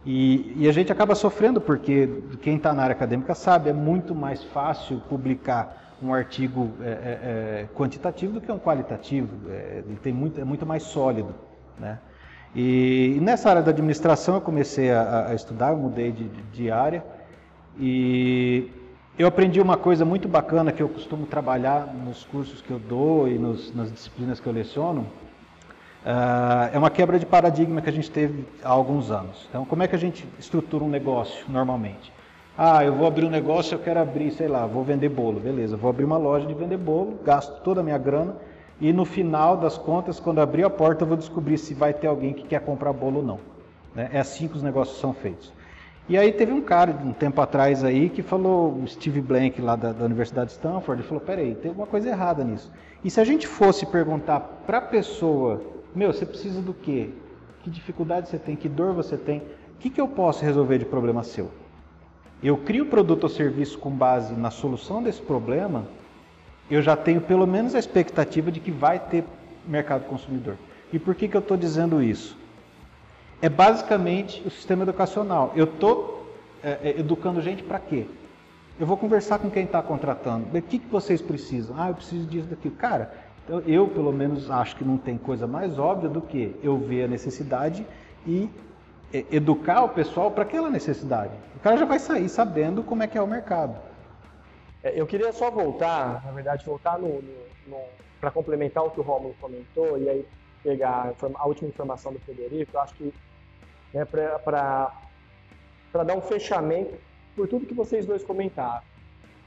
E, 0.06 0.54
e, 0.56 0.70
a 0.70 0.72
gente 0.72 0.92
acaba 0.92 1.14
sofrendo 1.14 1.60
porque 1.60 2.22
quem 2.42 2.56
está 2.56 2.74
na 2.74 2.84
área 2.84 2.96
acadêmica 2.96 3.36
sabe, 3.36 3.70
é 3.70 3.74
muito 3.74 4.16
mais 4.16 4.42
fácil 4.44 5.02
publicar 5.10 5.89
um 6.02 6.14
artigo 6.14 6.72
é, 6.82 6.86
é, 6.86 6.92
é 7.62 7.68
quantitativo 7.76 8.34
do 8.34 8.42
que 8.42 8.52
um 8.52 8.60
qualitativo. 8.60 9.50
É, 9.50 9.84
ele 9.86 10.00
tem 10.02 10.14
muito, 10.14 10.40
é 10.40 10.44
muito 10.44 10.66
mais 10.66 10.84
sólido. 10.84 11.34
Né? 11.78 12.00
E, 12.56 13.16
e, 13.18 13.20
nessa 13.20 13.50
área 13.50 13.62
da 13.62 13.72
administração 13.72 14.36
eu 14.36 14.42
comecei 14.42 14.92
a, 14.92 15.28
a 15.28 15.36
estudar, 15.36 15.74
mudei 15.74 16.12
de, 16.12 16.28
de 16.28 16.72
área 16.72 17.04
e 17.78 18.72
eu 19.18 19.28
aprendi 19.28 19.60
uma 19.60 19.78
coisa 19.78 20.06
muito 20.06 20.28
bacana 20.28 20.72
que 20.72 20.82
eu 20.82 20.90
costumo 20.90 21.26
trabalhar 21.26 21.94
nos 21.94 22.24
cursos 22.24 22.62
que 22.62 22.72
eu 22.72 22.80
dou 22.80 23.28
e 23.28 23.38
nos, 23.38 23.76
nas 23.76 23.92
disciplinas 23.92 24.40
que 24.40 24.48
eu 24.48 24.54
leciono. 24.54 25.02
Uh, 25.02 26.72
é 26.74 26.78
uma 26.78 26.90
quebra 26.90 27.20
de 27.20 27.26
paradigma 27.26 27.82
que 27.82 27.90
a 27.90 27.92
gente 27.92 28.10
teve 28.10 28.46
há 28.64 28.70
alguns 28.70 29.12
anos. 29.12 29.46
Então, 29.50 29.66
como 29.66 29.84
é 29.84 29.88
que 29.88 29.96
a 29.96 30.00
gente 30.00 30.26
estrutura 30.40 30.86
um 30.86 30.90
negócio 30.90 31.46
normalmente? 31.50 32.14
Ah, 32.62 32.84
eu 32.84 32.94
vou 32.94 33.08
abrir 33.08 33.24
um 33.24 33.30
negócio, 33.30 33.74
eu 33.74 33.80
quero 33.80 34.02
abrir, 34.02 34.32
sei 34.32 34.50
lá, 34.50 34.66
vou 34.66 34.84
vender 34.84 35.08
bolo, 35.08 35.40
beleza? 35.40 35.78
Vou 35.78 35.90
abrir 35.90 36.04
uma 36.04 36.18
loja 36.18 36.46
de 36.46 36.54
vender 36.54 36.76
bolo, 36.76 37.18
gasto 37.24 37.64
toda 37.64 37.80
a 37.80 37.84
minha 37.86 37.98
grana 37.98 38.36
e 38.82 38.92
no 38.92 39.06
final 39.06 39.56
das 39.56 39.78
contas, 39.78 40.20
quando 40.20 40.42
abrir 40.42 40.66
a 40.66 40.70
porta, 40.70 41.06
eu 41.06 41.08
vou 41.08 41.16
descobrir 41.16 41.58
se 41.58 41.74
vai 41.74 41.94
ter 41.94 42.08
alguém 42.08 42.34
que 42.34 42.44
quer 42.44 42.60
comprar 42.60 42.92
bolo 42.92 43.20
ou 43.20 43.24
não. 43.24 43.40
Né? 43.96 44.10
É 44.12 44.20
assim 44.20 44.46
que 44.50 44.58
os 44.58 44.62
negócios 44.62 45.00
são 45.00 45.14
feitos. 45.14 45.54
E 46.10 46.18
aí 46.18 46.34
teve 46.34 46.52
um 46.52 46.60
cara, 46.60 46.92
um 46.92 47.14
tempo 47.14 47.40
atrás 47.40 47.82
aí, 47.82 48.10
que 48.10 48.22
falou, 48.22 48.78
Steve 48.88 49.22
Blank 49.22 49.62
lá 49.62 49.78
da, 49.78 49.94
da 49.94 50.04
Universidade 50.04 50.48
de 50.48 50.58
Stanford, 50.58 51.02
ele 51.02 51.08
falou, 51.08 51.24
peraí, 51.24 51.56
tem 51.56 51.70
alguma 51.70 51.88
coisa 51.88 52.10
errada 52.10 52.44
nisso. 52.44 52.70
E 53.02 53.10
se 53.10 53.22
a 53.22 53.24
gente 53.24 53.48
fosse 53.48 53.86
perguntar 53.86 54.42
para 54.68 54.80
a 54.80 54.82
pessoa, 54.82 55.62
meu, 55.96 56.12
você 56.12 56.26
precisa 56.26 56.62
do 56.62 56.74
quê? 56.74 57.10
Que 57.64 57.70
dificuldade 57.70 58.28
você 58.28 58.38
tem? 58.38 58.58
Que 58.58 58.68
dor 58.68 58.94
você 58.94 59.16
tem? 59.16 59.38
O 59.38 59.80
que, 59.80 59.90
que 59.90 60.02
eu 60.02 60.10
posso 60.10 60.44
resolver 60.44 60.78
de 60.78 60.84
problema 60.84 61.24
seu? 61.24 61.50
Eu 62.42 62.58
crio 62.58 62.86
produto 62.86 63.24
ou 63.24 63.30
serviço 63.30 63.78
com 63.78 63.90
base 63.90 64.34
na 64.34 64.52
solução 64.52 65.04
desse 65.04 65.22
problema, 65.22 65.86
eu 66.70 66.82
já 66.82 66.96
tenho 66.96 67.22
pelo 67.22 67.46
menos 67.46 67.76
a 67.76 67.80
expectativa 67.80 68.52
de 68.52 68.60
que 68.60 68.72
vai 68.72 69.00
ter 69.00 69.24
mercado 69.66 70.06
consumidor. 70.06 70.56
E 70.94 71.00
por 71.00 71.16
que, 71.16 71.28
que 71.28 71.36
eu 71.36 71.42
estou 71.42 71.58
dizendo 71.58 72.02
isso? 72.02 72.38
é 73.42 73.50
basicamente 73.50 74.42
o 74.46 74.50
sistema 74.50 74.84
educacional. 74.84 75.54
Eu 75.56 75.66
estou 75.66 76.28
é, 76.64 76.80
é, 76.84 77.00
educando 77.00 77.42
gente 77.42 77.64
para 77.64 77.80
quê? 77.80 78.06
Eu 78.80 78.86
vou 78.86 78.98
conversar 78.98 79.40
com 79.40 79.50
quem 79.50 79.64
está 79.64 79.82
contratando. 79.82 80.46
O 80.54 80.62
que, 80.62 80.80
que 80.80 80.88
vocês 80.88 81.22
precisam? 81.22 81.76
Ah, 81.78 81.90
eu 81.90 81.96
preciso 81.96 82.26
disso, 82.26 82.48
daquilo. 82.48 82.76
Cara, 82.76 83.14
eu, 83.66 83.88
pelo 83.88 84.12
menos 84.12 84.50
acho 84.50 84.76
que 84.76 84.84
não 84.84 84.98
tem 84.98 85.18
coisa 85.18 85.48
mais 85.48 85.80
óbvia 85.80 86.10
do 86.10 86.22
que 86.22 86.56
eu 86.62 86.78
ver 86.78 87.04
a 87.04 87.08
necessidade 87.08 87.86
e 88.26 88.50
educar 89.12 89.84
o 89.84 89.90
pessoal 89.90 90.32
para 90.32 90.44
aquela 90.44 90.70
necessidade. 90.70 91.34
O 91.56 91.60
cara 91.60 91.78
já 91.78 91.86
vai 91.86 92.00
sair 92.00 92.30
sabendo 92.30 92.84
como 92.84 93.04
é 93.04 93.08
que 93.08 93.18
é 93.18 93.22
o 93.22 93.28
mercado. 93.28 93.76
É, 94.84 95.00
eu 95.00 95.06
queria 95.08 95.34
só 95.34 95.50
voltar, 95.50 96.24
na 96.26 96.32
verdade, 96.32 96.66
voltar 96.66 96.98
no, 97.00 97.22
no, 97.22 97.34
no 97.68 97.78
para 98.20 98.32
complementar 98.32 98.84
o 98.84 98.92
que 98.92 99.00
o 99.00 99.04
Romulo 99.04 99.36
comentou 99.40 99.98
e 99.98 100.10
aí 100.10 100.26
pegar 100.62 101.14
a 101.36 101.48
última 101.48 101.70
informação 101.70 102.12
do 102.12 102.20
Federico. 102.20 102.76
Eu 102.76 102.82
acho 102.82 102.94
que 102.96 103.14
né, 103.94 104.06
para 104.06 104.92
dar 105.94 106.16
um 106.16 106.22
fechamento 106.22 106.94
por 107.36 107.48
tudo 107.48 107.66
que 107.66 107.74
vocês 107.74 108.06
dois 108.06 108.24
comentaram. 108.24 108.84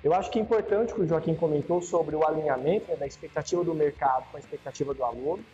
Eu 0.02 0.12
acho 0.14 0.30
que 0.30 0.38
é 0.38 0.42
importante 0.42 0.92
o 0.92 0.96
que 0.96 1.02
o 1.02 1.06
Joaquim 1.06 1.34
comentou 1.34 1.80
sobre 1.80 2.16
o 2.16 2.26
alinhamento 2.26 2.90
né, 2.90 2.96
da 2.96 3.06
expectativa 3.06 3.62
do 3.62 3.74
mercado 3.74 4.24
com 4.30 4.36
a 4.36 4.40
expectativa 4.40 4.92
do 4.92 5.04
aluno, 5.04 5.44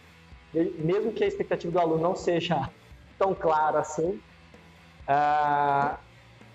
mesmo 0.55 1.13
que 1.13 1.23
a 1.23 1.27
expectativa 1.27 1.71
do 1.73 1.79
aluno 1.79 2.03
não 2.03 2.17
seja 2.17 2.71
tão 3.19 3.35
clara 3.35 3.81
assim. 3.81 4.21
Ah, 5.07 5.99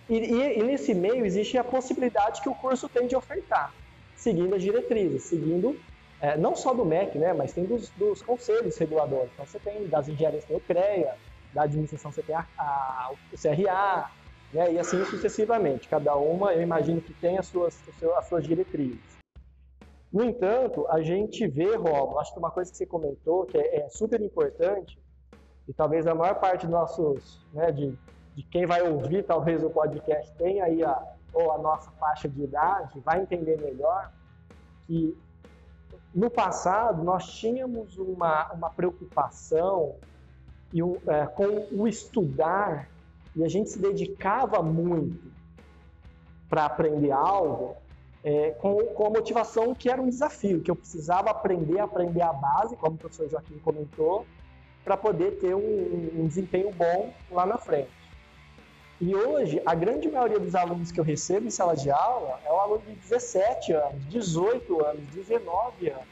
e, 0.10 0.17
e, 0.17 0.60
e, 0.60 0.63
nesse 0.63 0.93
meio 0.93 1.26
existe 1.26 1.58
a 1.58 1.63
possibilidade 1.63 2.41
que 2.41 2.49
o 2.49 2.56
curso 2.56 2.88
tem 2.89 3.08
de 3.08 3.15
ofertar, 3.15 3.73
seguindo 4.15 4.54
as 4.56 4.62
diretrizes, 4.62 5.23
seguindo 5.23 5.80
é, 6.23 6.38
não 6.38 6.56
só 6.56 6.73
do 6.73 6.86
MEC, 6.86 7.17
né, 7.17 7.34
mas 7.34 7.52
tem 7.52 7.65
dos, 7.65 7.89
dos 7.91 8.21
conselhos 8.21 8.78
reguladores. 8.78 9.30
Então 9.34 9.45
você 9.45 9.60
tem 9.60 9.88
das 9.88 10.08
engenharias 10.08 10.45
tem 10.45 10.56
o 10.56 10.60
CREA, 10.62 11.15
da 11.54 11.63
administração 11.63 12.12
você 12.12 12.23
tem 12.23 12.36
a, 12.36 12.45
a, 12.58 13.12
o 13.12 13.38
CRA, 13.38 14.10
né, 14.54 14.71
e 14.71 14.80
assim 14.80 15.04
sucessivamente. 15.06 15.89
Cada 15.89 16.15
uma, 16.15 16.54
eu 16.54 16.62
imagino 16.62 17.02
que 17.02 17.13
tem 17.13 17.38
as 17.38 17.47
suas, 17.47 17.78
as 18.17 18.28
suas 18.28 18.45
diretrizes. 18.45 19.17
No 20.13 20.23
entanto, 20.23 20.88
a 20.89 21.02
gente 21.02 21.45
vê, 21.47 21.76
Rob, 21.76 22.17
acho 22.19 22.32
que 22.32 22.39
uma 22.39 22.52
coisa 22.52 22.71
que 22.71 22.78
você 22.78 22.86
comentou 22.86 23.45
que 23.45 23.58
é, 23.58 23.82
é 23.82 23.89
super 23.89 24.21
importante, 24.21 24.97
e 25.67 25.73
talvez 25.73 26.06
a 26.08 26.15
maior 26.15 26.36
parte 26.36 26.65
dos 26.65 26.73
nossos, 26.73 27.45
né, 27.54 27.71
de, 27.71 27.97
de 28.36 28.43
quem 28.43 28.65
vai 28.65 28.82
ouvir 28.82 29.23
talvez 29.23 29.63
o 29.63 29.69
podcast 29.69 30.34
tenha 30.36 30.65
aí 30.65 30.84
a, 30.84 31.02
ou 31.34 31.52
a 31.52 31.58
nossa 31.58 31.89
faixa 31.91 32.28
de 32.28 32.43
idade, 32.43 32.99
vai 32.99 33.21
entender 33.21 33.60
melhor 33.62 34.12
que 34.86 35.17
no 36.13 36.30
passado 36.30 37.04
nós 37.04 37.26
tínhamos 37.26 37.97
uma, 37.97 38.52
uma 38.54 38.69
preocupação 38.69 39.95
e 40.71 40.80
é, 40.82 41.26
com 41.28 41.67
o 41.71 41.88
estudar, 41.88 42.89
e 43.36 43.43
a 43.43 43.47
gente 43.47 43.69
se 43.69 43.80
dedicava 43.80 44.62
muito 44.62 45.32
para 46.49 46.65
aprender 46.65 47.12
algo, 47.12 47.76
é, 48.23 48.52
com, 48.52 48.78
com 48.88 49.08
a 49.08 49.10
motivação 49.10 49.73
que 49.73 49.89
era 49.89 50.02
um 50.02 50.10
desafio, 50.10 50.62
que 50.62 50.69
eu 50.69 50.76
precisava 50.76 51.30
aprender, 51.30 51.80
aprender 51.80 52.21
a 52.21 52.34
base, 52.34 52.76
como 52.76 52.95
o 52.95 52.97
professor 52.97 53.30
Joaquim 53.30 53.58
comentou, 53.60 54.26
para 54.84 54.98
poder 54.98 55.39
ter 55.39 55.56
um, 55.56 56.10
um 56.15 56.28
desempenho 56.28 56.72
bom 56.72 57.13
lá 57.32 57.46
na 57.46 57.58
frente. 57.58 57.89
E 59.00 59.15
hoje, 59.15 59.62
a 59.65 59.76
grande 59.76 60.10
maioria 60.10 60.39
dos 60.39 60.56
alunos 60.56 60.91
que 60.91 61.00
eu 61.00 61.04
recebo 61.04 61.48
em 61.48 61.50
sala 61.50 61.76
de 61.76 61.89
aula 61.91 62.39
é 62.46 62.52
um 62.52 62.60
aluno 62.60 62.82
de 62.88 62.93
17 62.96 63.74
anos, 63.74 64.08
18 64.10 64.86
anos, 64.86 65.02
19 65.13 65.89
anos. 65.89 66.08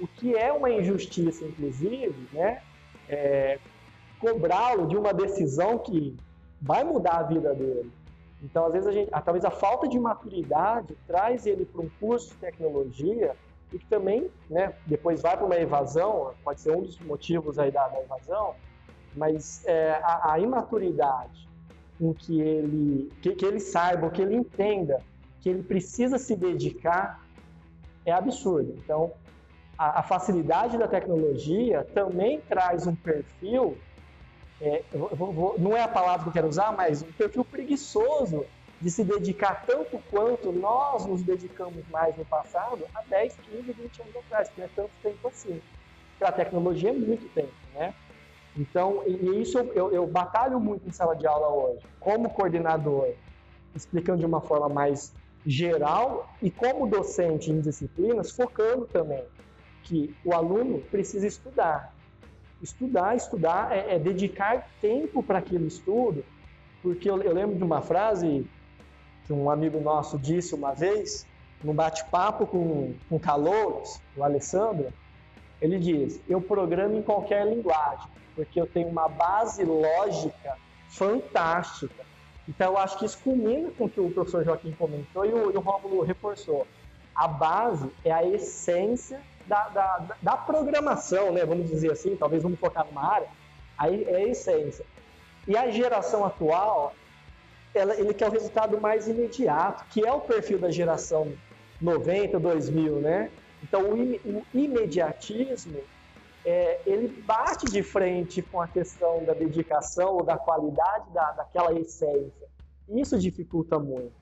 O 0.00 0.06
que 0.06 0.36
é 0.36 0.52
uma 0.52 0.70
injustiça, 0.70 1.44
inclusive, 1.44 2.28
né? 2.32 2.62
É, 3.08 3.58
cobrá-lo 4.20 4.86
de 4.86 4.96
uma 4.96 5.14
decisão 5.14 5.78
que 5.78 6.16
vai 6.60 6.84
mudar 6.84 7.18
a 7.18 7.22
vida 7.22 7.54
dele. 7.54 7.90
Então, 8.42 8.66
às 8.66 8.72
vezes, 8.72 8.88
a 8.88 8.92
gente, 8.92 9.10
talvez 9.10 9.44
a 9.44 9.50
falta 9.50 9.88
de 9.88 9.98
maturidade 9.98 10.96
traz 11.06 11.46
ele 11.46 11.64
para 11.64 11.80
um 11.80 11.90
curso 12.00 12.28
de 12.30 12.36
tecnologia 12.36 13.34
e 13.72 13.78
que 13.78 13.86
também, 13.86 14.30
né, 14.48 14.72
depois 14.86 15.20
vai 15.20 15.36
para 15.36 15.46
uma 15.46 15.56
evasão, 15.56 16.32
pode 16.42 16.60
ser 16.60 16.72
um 16.72 16.82
dos 16.82 16.98
motivos 17.00 17.58
aí 17.58 17.70
da, 17.70 17.86
da 17.88 18.00
evasão, 18.00 18.54
mas 19.14 19.64
é, 19.66 19.92
a, 20.02 20.32
a, 20.32 20.40
imaturidade 20.40 21.48
em 22.00 22.12
que 22.12 22.40
ele, 22.40 23.12
que, 23.20 23.34
que 23.34 23.44
ele 23.44 23.60
saiba, 23.60 24.10
que 24.10 24.22
ele 24.22 24.36
entenda 24.36 25.00
que 25.40 25.48
ele 25.48 25.62
precisa 25.62 26.18
se 26.18 26.34
dedicar 26.34 27.22
é 28.04 28.12
absurdo. 28.12 28.74
Então, 28.78 29.12
a, 29.76 30.00
a 30.00 30.02
facilidade 30.02 30.78
da 30.78 30.88
tecnologia 30.88 31.86
também 31.94 32.40
traz 32.40 32.86
um 32.86 32.94
perfil 32.94 33.76
é, 34.60 34.82
vou, 34.92 35.32
vou, 35.32 35.54
não 35.58 35.76
é 35.76 35.82
a 35.82 35.88
palavra 35.88 36.24
que 36.24 36.28
eu 36.28 36.32
quero 36.32 36.48
usar, 36.48 36.72
mas 36.72 37.02
um 37.02 37.12
perfil 37.12 37.44
preguiçoso 37.44 38.44
de 38.80 38.90
se 38.90 39.02
dedicar 39.02 39.64
tanto 39.66 39.98
quanto 40.10 40.52
nós 40.52 41.04
nos 41.04 41.22
dedicamos 41.22 41.86
mais 41.90 42.16
no 42.16 42.24
passado, 42.24 42.84
há 42.94 43.02
10, 43.02 43.36
15, 43.50 43.72
20 43.72 44.02
anos 44.02 44.16
atrás, 44.16 44.48
que 44.48 44.60
não 44.60 44.66
é 44.66 44.70
tanto 44.74 44.90
tempo 45.02 45.28
assim. 45.28 45.60
Para 46.18 46.28
a 46.28 46.32
tecnologia 46.32 46.90
é 46.90 46.92
muito 46.92 47.28
tempo, 47.34 47.52
né? 47.74 47.94
Então, 48.56 49.02
e 49.06 49.40
isso 49.40 49.58
eu, 49.58 49.92
eu, 49.92 50.06
batalho 50.06 50.58
muito 50.58 50.86
em 50.88 50.92
sala 50.92 51.14
de 51.14 51.26
aula 51.26 51.48
hoje, 51.48 51.84
como 52.00 52.30
coordenador, 52.30 53.12
explicando 53.74 54.18
de 54.18 54.26
uma 54.26 54.40
forma 54.40 54.68
mais 54.68 55.12
geral 55.46 56.28
e 56.42 56.50
como 56.50 56.88
docente 56.88 57.50
em 57.50 57.60
disciplinas, 57.60 58.32
focando 58.32 58.86
também 58.86 59.24
que 59.84 60.14
o 60.24 60.34
aluno 60.34 60.80
precisa 60.90 61.26
estudar, 61.26 61.94
Estudar, 62.60 63.14
estudar 63.14 63.70
é, 63.70 63.94
é 63.94 63.98
dedicar 64.00 64.68
tempo 64.80 65.22
para 65.22 65.38
aquele 65.38 65.68
estudo, 65.68 66.24
porque 66.82 67.08
eu, 67.08 67.22
eu, 67.22 67.32
lembro 67.32 67.56
de 67.56 67.62
uma 67.62 67.80
frase 67.80 68.44
que 69.28 69.32
um 69.34 69.50
amigo 69.50 69.78
nosso 69.78 70.18
disse 70.18 70.54
uma 70.54 70.72
vez, 70.72 71.26
num 71.62 71.74
bate-papo 71.74 72.46
com, 72.46 72.94
com 73.10 73.18
Calouros, 73.20 74.00
o 74.16 74.24
Alessandro, 74.24 74.90
ele 75.60 75.78
diz: 75.78 76.18
Eu 76.26 76.40
programo 76.40 76.96
em 76.96 77.02
qualquer 77.02 77.46
linguagem, 77.46 78.08
porque 78.34 78.58
eu 78.58 78.66
tenho 78.66 78.88
uma 78.88 79.06
base 79.06 79.62
lógica 79.64 80.56
fantástica. 80.88 82.08
Então, 82.48 82.72
eu 82.72 82.78
acho 82.78 82.98
que 82.98 83.04
isso 83.04 83.18
culmina 83.18 83.70
com 83.76 83.84
o 83.84 83.90
que 83.90 84.00
o 84.00 84.10
professor 84.10 84.42
Joaquim 84.42 84.72
comentou 84.72 85.26
e 85.26 85.32
o, 85.32 85.52
e 85.52 85.56
o 85.56 85.60
Rômulo 85.60 86.02
reforçou. 86.02 86.66
A 87.14 87.28
base 87.28 87.90
é 88.02 88.10
a 88.10 88.24
essência 88.24 89.20
da, 89.46 89.68
da, 89.68 90.06
da, 90.22 90.36
programação, 90.36 91.32
né? 91.32 91.44
vamos 91.44 91.68
dizer 91.68 91.92
assim, 91.92 92.16
talvez 92.16 92.42
vamos 92.42 92.58
focar 92.58 92.86
numa 92.86 93.04
área, 93.04 93.28
aí 93.76 94.04
é 94.04 94.16
a 94.16 94.28
essência. 94.28 94.86
E 95.46 95.56
a 95.56 95.70
geração 95.70 96.24
atual, 96.24 96.94
ela, 97.74 97.94
ele 97.98 98.14
quer 98.14 98.28
o 98.28 98.32
resultado 98.32 98.80
mais 98.80 99.08
imediato, 99.08 99.84
que 99.90 100.04
é 100.04 100.12
o 100.12 100.20
perfil 100.20 100.58
da 100.58 100.70
geração 100.70 101.32
90, 101.80 102.38
2000, 102.38 103.00
né? 103.00 103.30
Então, 103.62 103.82
o, 103.90 103.94
o 103.94 104.44
imediatismo, 104.54 105.78
é, 106.44 106.80
ele 106.86 107.08
bate 107.22 107.66
de 107.66 107.82
frente 107.82 108.40
com 108.42 108.60
a 108.60 108.68
questão 108.68 109.24
da 109.24 109.34
dedicação 109.34 110.14
ou 110.14 110.24
da 110.24 110.36
qualidade 110.36 111.12
da, 111.12 111.32
daquela 111.32 111.72
essência. 111.78 112.48
Isso 112.88 113.18
dificulta 113.18 113.78
muito. 113.78 114.12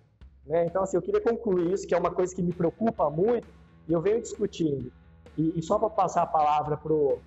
Né? 0.47 0.65
Então, 0.67 0.83
assim, 0.83 0.97
eu 0.97 1.03
queria 1.03 1.21
concluir 1.21 1.73
isso, 1.73 1.87
que 1.87 1.95
é 1.95 1.99
uma 1.99 2.11
coisa 2.11 2.35
que 2.35 2.43
me 2.43 2.53
preocupa 2.53 3.09
muito, 3.11 3.47
e 3.89 3.93
eu 3.93 4.01
venho 4.01 4.21
discutindo. 4.21 4.93
E, 5.37 5.59
e 5.59 5.63
só 5.63 5.79
para 5.79 5.91
passar 5.91 6.23
a 6.23 6.27
palavra 6.27 6.77
para 6.77 6.93
o 6.93 7.19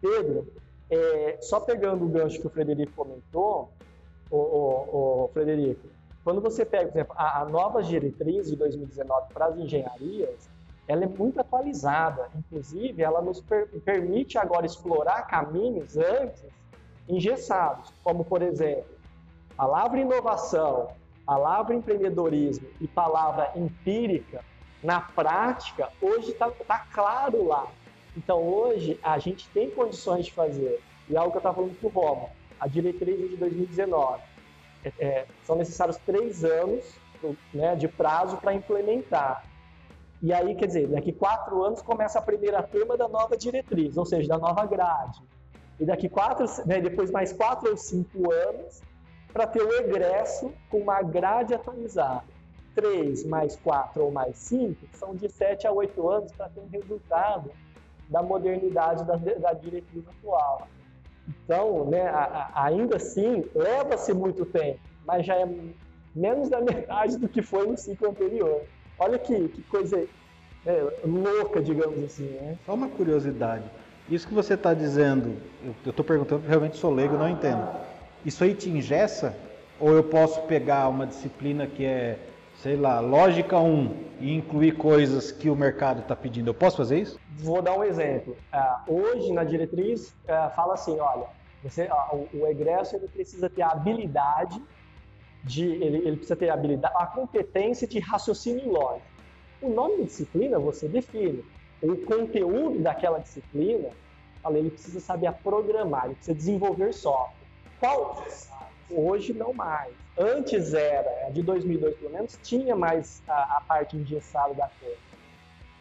Pedro, 0.00 0.52
é, 0.90 1.38
só 1.40 1.60
pegando 1.60 2.04
o 2.04 2.08
gancho 2.08 2.40
que 2.40 2.46
o 2.46 2.50
Frederico 2.50 2.92
comentou, 2.94 3.70
o, 4.30 4.36
o, 4.36 5.24
o 5.24 5.28
Frederico, 5.32 5.88
quando 6.24 6.40
você 6.40 6.64
pega, 6.64 6.90
por 6.90 6.98
exemplo, 6.98 7.14
a, 7.16 7.42
a 7.42 7.44
nova 7.44 7.82
diretriz 7.82 8.48
de 8.48 8.56
2019 8.56 9.32
para 9.32 9.46
as 9.46 9.58
engenharias, 9.58 10.48
ela 10.88 11.04
é 11.04 11.08
muito 11.08 11.40
atualizada. 11.40 12.28
Inclusive, 12.36 13.02
ela 13.02 13.20
nos 13.20 13.40
per 13.40 13.68
permite 13.84 14.38
agora 14.38 14.66
explorar 14.66 15.22
caminhos 15.26 15.96
antes 15.96 16.44
engessados, 17.08 17.92
como, 18.02 18.24
por 18.24 18.42
exemplo, 18.42 18.96
palavra 19.56 20.00
inovação, 20.00 20.88
palavra 21.24 21.74
empreendedorismo 21.74 22.66
e 22.80 22.86
palavra 22.86 23.52
empírica, 23.54 24.44
na 24.82 25.00
prática, 25.00 25.88
hoje 26.00 26.32
está 26.32 26.50
tá 26.50 26.86
claro 26.92 27.46
lá. 27.46 27.66
Então, 28.16 28.42
hoje, 28.42 28.98
a 29.02 29.18
gente 29.18 29.48
tem 29.50 29.70
condições 29.70 30.26
de 30.26 30.32
fazer. 30.32 30.80
E 31.08 31.14
é 31.14 31.18
algo 31.18 31.30
que 31.30 31.36
eu 31.36 31.40
estava 31.40 31.54
falando 31.54 31.78
para 31.78 31.86
o 31.86 31.90
Romo, 31.90 32.30
a 32.60 32.66
diretriz 32.66 33.30
de 33.30 33.36
2019. 33.36 34.22
É, 34.84 34.92
é, 34.98 35.26
são 35.44 35.56
necessários 35.56 35.96
três 35.98 36.44
anos 36.44 36.84
né, 37.52 37.74
de 37.74 37.88
prazo 37.88 38.36
para 38.36 38.54
implementar. 38.54 39.44
E 40.22 40.32
aí, 40.32 40.54
quer 40.54 40.66
dizer, 40.66 40.88
daqui 40.88 41.12
quatro 41.12 41.62
anos 41.62 41.82
começa 41.82 42.18
a 42.18 42.22
primeira 42.22 42.62
turma 42.62 42.96
da 42.96 43.08
nova 43.08 43.36
diretriz, 43.36 43.96
ou 43.96 44.06
seja, 44.06 44.28
da 44.28 44.38
nova 44.38 44.64
grade. 44.64 45.22
E 45.78 45.84
daqui 45.84 46.08
quatro, 46.08 46.46
né, 46.64 46.80
depois 46.80 47.10
mais 47.10 47.32
quatro 47.32 47.70
ou 47.70 47.76
cinco 47.76 48.32
anos 48.32 48.80
para 49.32 49.46
ter 49.46 49.62
o 49.62 49.72
egresso 49.74 50.52
com 50.70 50.78
uma 50.78 51.02
grade 51.02 51.52
atualizada. 51.52 52.24
Três 52.74 53.24
mais 53.24 53.56
quatro 53.56 54.04
ou 54.04 54.10
mais 54.10 54.36
cinco 54.36 54.86
são 54.94 55.14
de 55.14 55.28
sete 55.28 55.66
a 55.66 55.72
oito 55.72 56.08
anos 56.08 56.32
para 56.32 56.48
ter 56.48 56.60
um 56.60 56.68
resultado 56.68 57.50
da 58.08 58.22
modernidade 58.22 59.04
da, 59.04 59.16
da 59.16 59.52
diretriz 59.52 60.04
atual. 60.08 60.66
Então, 61.28 61.84
né, 61.86 62.02
a, 62.08 62.50
a, 62.54 62.64
ainda 62.66 62.96
assim, 62.96 63.44
leva-se 63.54 64.12
muito 64.12 64.44
tempo, 64.44 64.78
mas 65.04 65.26
já 65.26 65.34
é 65.34 65.48
menos 66.14 66.48
da 66.48 66.60
metade 66.62 67.16
do 67.18 67.28
que 67.28 67.42
foi 67.42 67.66
no 67.66 67.76
ciclo 67.76 68.10
anterior. 68.10 68.62
Olha 68.98 69.18
que, 69.18 69.48
que 69.48 69.62
coisa 69.62 70.06
é, 70.64 70.86
louca, 71.04 71.60
digamos 71.60 72.02
assim. 72.02 72.26
Né? 72.26 72.56
Só 72.64 72.74
uma 72.74 72.88
curiosidade. 72.88 73.64
Isso 74.08 74.26
que 74.26 74.34
você 74.34 74.54
está 74.54 74.72
dizendo, 74.72 75.34
eu 75.84 75.90
estou 75.90 76.04
perguntando, 76.04 76.46
realmente 76.46 76.76
sou 76.76 76.92
leigo, 76.94 77.16
não 77.16 77.28
entendo. 77.28 77.68
Isso 78.24 78.44
aí 78.44 78.54
te 78.54 78.70
ingessa? 78.70 79.36
Ou 79.80 79.92
eu 79.92 80.04
posso 80.04 80.40
pegar 80.42 80.88
uma 80.88 81.06
disciplina 81.06 81.66
que 81.66 81.84
é, 81.84 82.18
sei 82.66 82.74
lá, 82.74 82.98
lógica 82.98 83.60
1 83.60 84.06
e 84.18 84.34
incluir 84.34 84.72
coisas 84.72 85.30
que 85.30 85.48
o 85.48 85.54
mercado 85.54 86.00
está 86.00 86.16
pedindo? 86.16 86.48
Eu 86.48 86.54
posso 86.54 86.78
fazer 86.78 86.98
isso? 86.98 87.16
Vou 87.38 87.62
dar 87.62 87.78
um 87.78 87.84
exemplo. 87.84 88.36
Uh, 88.52 88.92
hoje, 88.92 89.32
na 89.32 89.44
diretriz, 89.44 90.08
uh, 90.08 90.52
fala 90.56 90.74
assim, 90.74 90.98
olha, 90.98 91.26
você, 91.62 91.84
uh, 91.84 92.16
o, 92.34 92.40
o 92.40 92.46
egresso 92.48 92.96
ele 92.96 93.06
precisa 93.06 93.48
ter 93.48 93.62
a 93.62 93.68
habilidade 93.68 94.60
de, 95.44 95.64
ele, 95.64 95.98
ele 95.98 96.16
precisa 96.16 96.34
ter 96.34 96.50
a 96.50 96.54
habilidade, 96.54 96.92
a 96.98 97.06
competência 97.06 97.86
de 97.86 98.00
raciocínio 98.00 98.72
lógico. 98.72 99.06
O 99.62 99.68
nome 99.68 99.98
da 99.98 100.02
disciplina 100.02 100.58
você 100.58 100.88
define. 100.88 101.44
O 101.80 101.96
conteúdo 101.98 102.80
daquela 102.80 103.20
disciplina, 103.20 103.90
ele 104.50 104.70
precisa 104.70 104.98
saber 104.98 105.32
programar, 105.34 106.06
ele 106.06 106.14
precisa 106.16 106.36
desenvolver 106.36 106.92
software. 106.92 107.46
Qual? 107.78 108.24
Hoje 108.90 109.32
não 109.32 109.52
mais. 109.52 109.92
Antes 110.18 110.72
era, 110.72 111.30
de 111.30 111.42
2002 111.42 111.96
pelo 111.96 112.12
menos, 112.12 112.38
tinha 112.42 112.74
mais 112.74 113.22
a, 113.28 113.56
a 113.56 113.60
parte 113.60 113.96
engessada 113.96 114.54
da 114.54 114.70
coisa. 114.80 114.96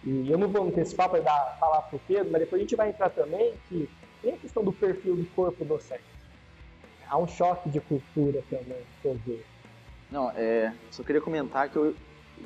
E 0.04 0.30
eu 0.30 0.38
não 0.38 0.48
vou 0.48 0.68
antecipar 0.68 1.10
para 1.10 1.22
falar 1.60 1.82
para 1.84 1.96
o 1.96 2.00
Pedro, 2.08 2.32
mas 2.32 2.42
depois 2.42 2.60
a 2.60 2.64
gente 2.64 2.76
vai 2.76 2.90
entrar 2.90 3.10
também 3.10 3.54
que 3.68 3.90
tem 4.22 4.34
a 4.34 4.38
questão 4.38 4.64
do 4.64 4.72
perfil 4.72 5.16
do 5.16 5.26
corpo 5.32 5.64
docente. 5.66 6.04
Há 7.08 7.18
um 7.18 7.28
choque 7.28 7.70
de 7.70 7.80
cultura 7.80 8.44
também 8.50 8.78
eu 9.04 9.16
vejo. 9.26 9.44
Não, 10.12 10.32
é, 10.32 10.74
só 10.92 11.04
queria 11.04 11.22
comentar 11.22 11.70
que 11.70 11.76
eu 11.76 11.96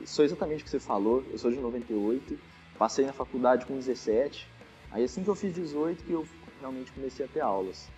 sou 0.06 0.24
exatamente 0.24 0.62
o 0.62 0.64
que 0.64 0.70
você 0.70 0.80
falou, 0.80 1.24
eu 1.32 1.38
sou 1.38 1.52
de 1.52 1.58
98, 1.58 2.38
passei 2.78 3.06
na 3.06 3.14
faculdade 3.14 3.66
com 3.66 3.76
17, 3.76 4.48
aí 4.92 5.04
assim 5.04 5.24
que 5.24 5.30
eu 5.30 5.36
fiz 5.36 5.54
18 5.54 6.04
que 6.04 6.12
eu 6.12 6.26
realmente 6.60 6.92
comecei 6.92 7.26
a 7.26 7.30
ter 7.30 7.42
aulas. 7.42 7.90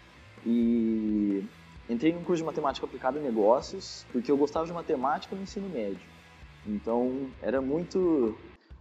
E 0.46 1.44
entrei 1.90 2.14
num 2.14 2.24
curso 2.24 2.42
de 2.42 2.46
matemática 2.46 2.86
aplicada 2.86 3.20
em 3.20 3.22
negócios, 3.22 4.06
porque 4.12 4.32
eu 4.32 4.38
gostava 4.38 4.66
de 4.66 4.74
matemática 4.74 5.36
no 5.36 5.42
ensino 5.42 5.70
médio. 5.70 6.02
Então, 6.66 7.30
era 7.42 7.62
muito 7.62 8.38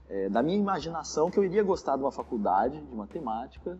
é, 0.09 0.29
da 0.29 0.43
minha 0.43 0.59
imaginação 0.59 1.31
que 1.31 1.39
eu 1.39 1.45
iria 1.45 1.63
gostar 1.63 1.97
de 1.97 2.03
uma 2.03 2.13
faculdade 2.13 2.81
de 2.81 2.95
matemática 2.95 3.79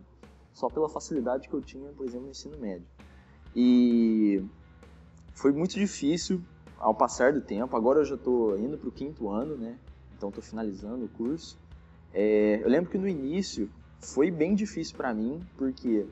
só 0.53 0.69
pela 0.69 0.89
facilidade 0.89 1.47
que 1.47 1.53
eu 1.53 1.61
tinha, 1.61 1.91
por 1.91 2.05
exemplo, 2.05 2.25
no 2.25 2.31
ensino 2.31 2.57
médio. 2.57 2.87
E 3.55 4.43
foi 5.33 5.51
muito 5.51 5.75
difícil 5.75 6.41
ao 6.77 6.93
passar 6.93 7.33
do 7.33 7.41
tempo. 7.41 7.75
Agora 7.75 7.99
eu 7.99 8.05
já 8.05 8.15
estou 8.15 8.57
indo 8.57 8.77
para 8.77 8.89
o 8.89 8.91
quinto 8.91 9.29
ano, 9.29 9.55
né? 9.55 9.77
Então 10.17 10.29
estou 10.29 10.43
finalizando 10.43 11.05
o 11.05 11.09
curso. 11.09 11.57
É, 12.13 12.59
eu 12.63 12.69
lembro 12.69 12.89
que 12.89 12.97
no 12.97 13.07
início 13.07 13.69
foi 13.99 14.31
bem 14.31 14.55
difícil 14.55 14.95
para 14.97 15.13
mim, 15.13 15.39
porque 15.57 16.05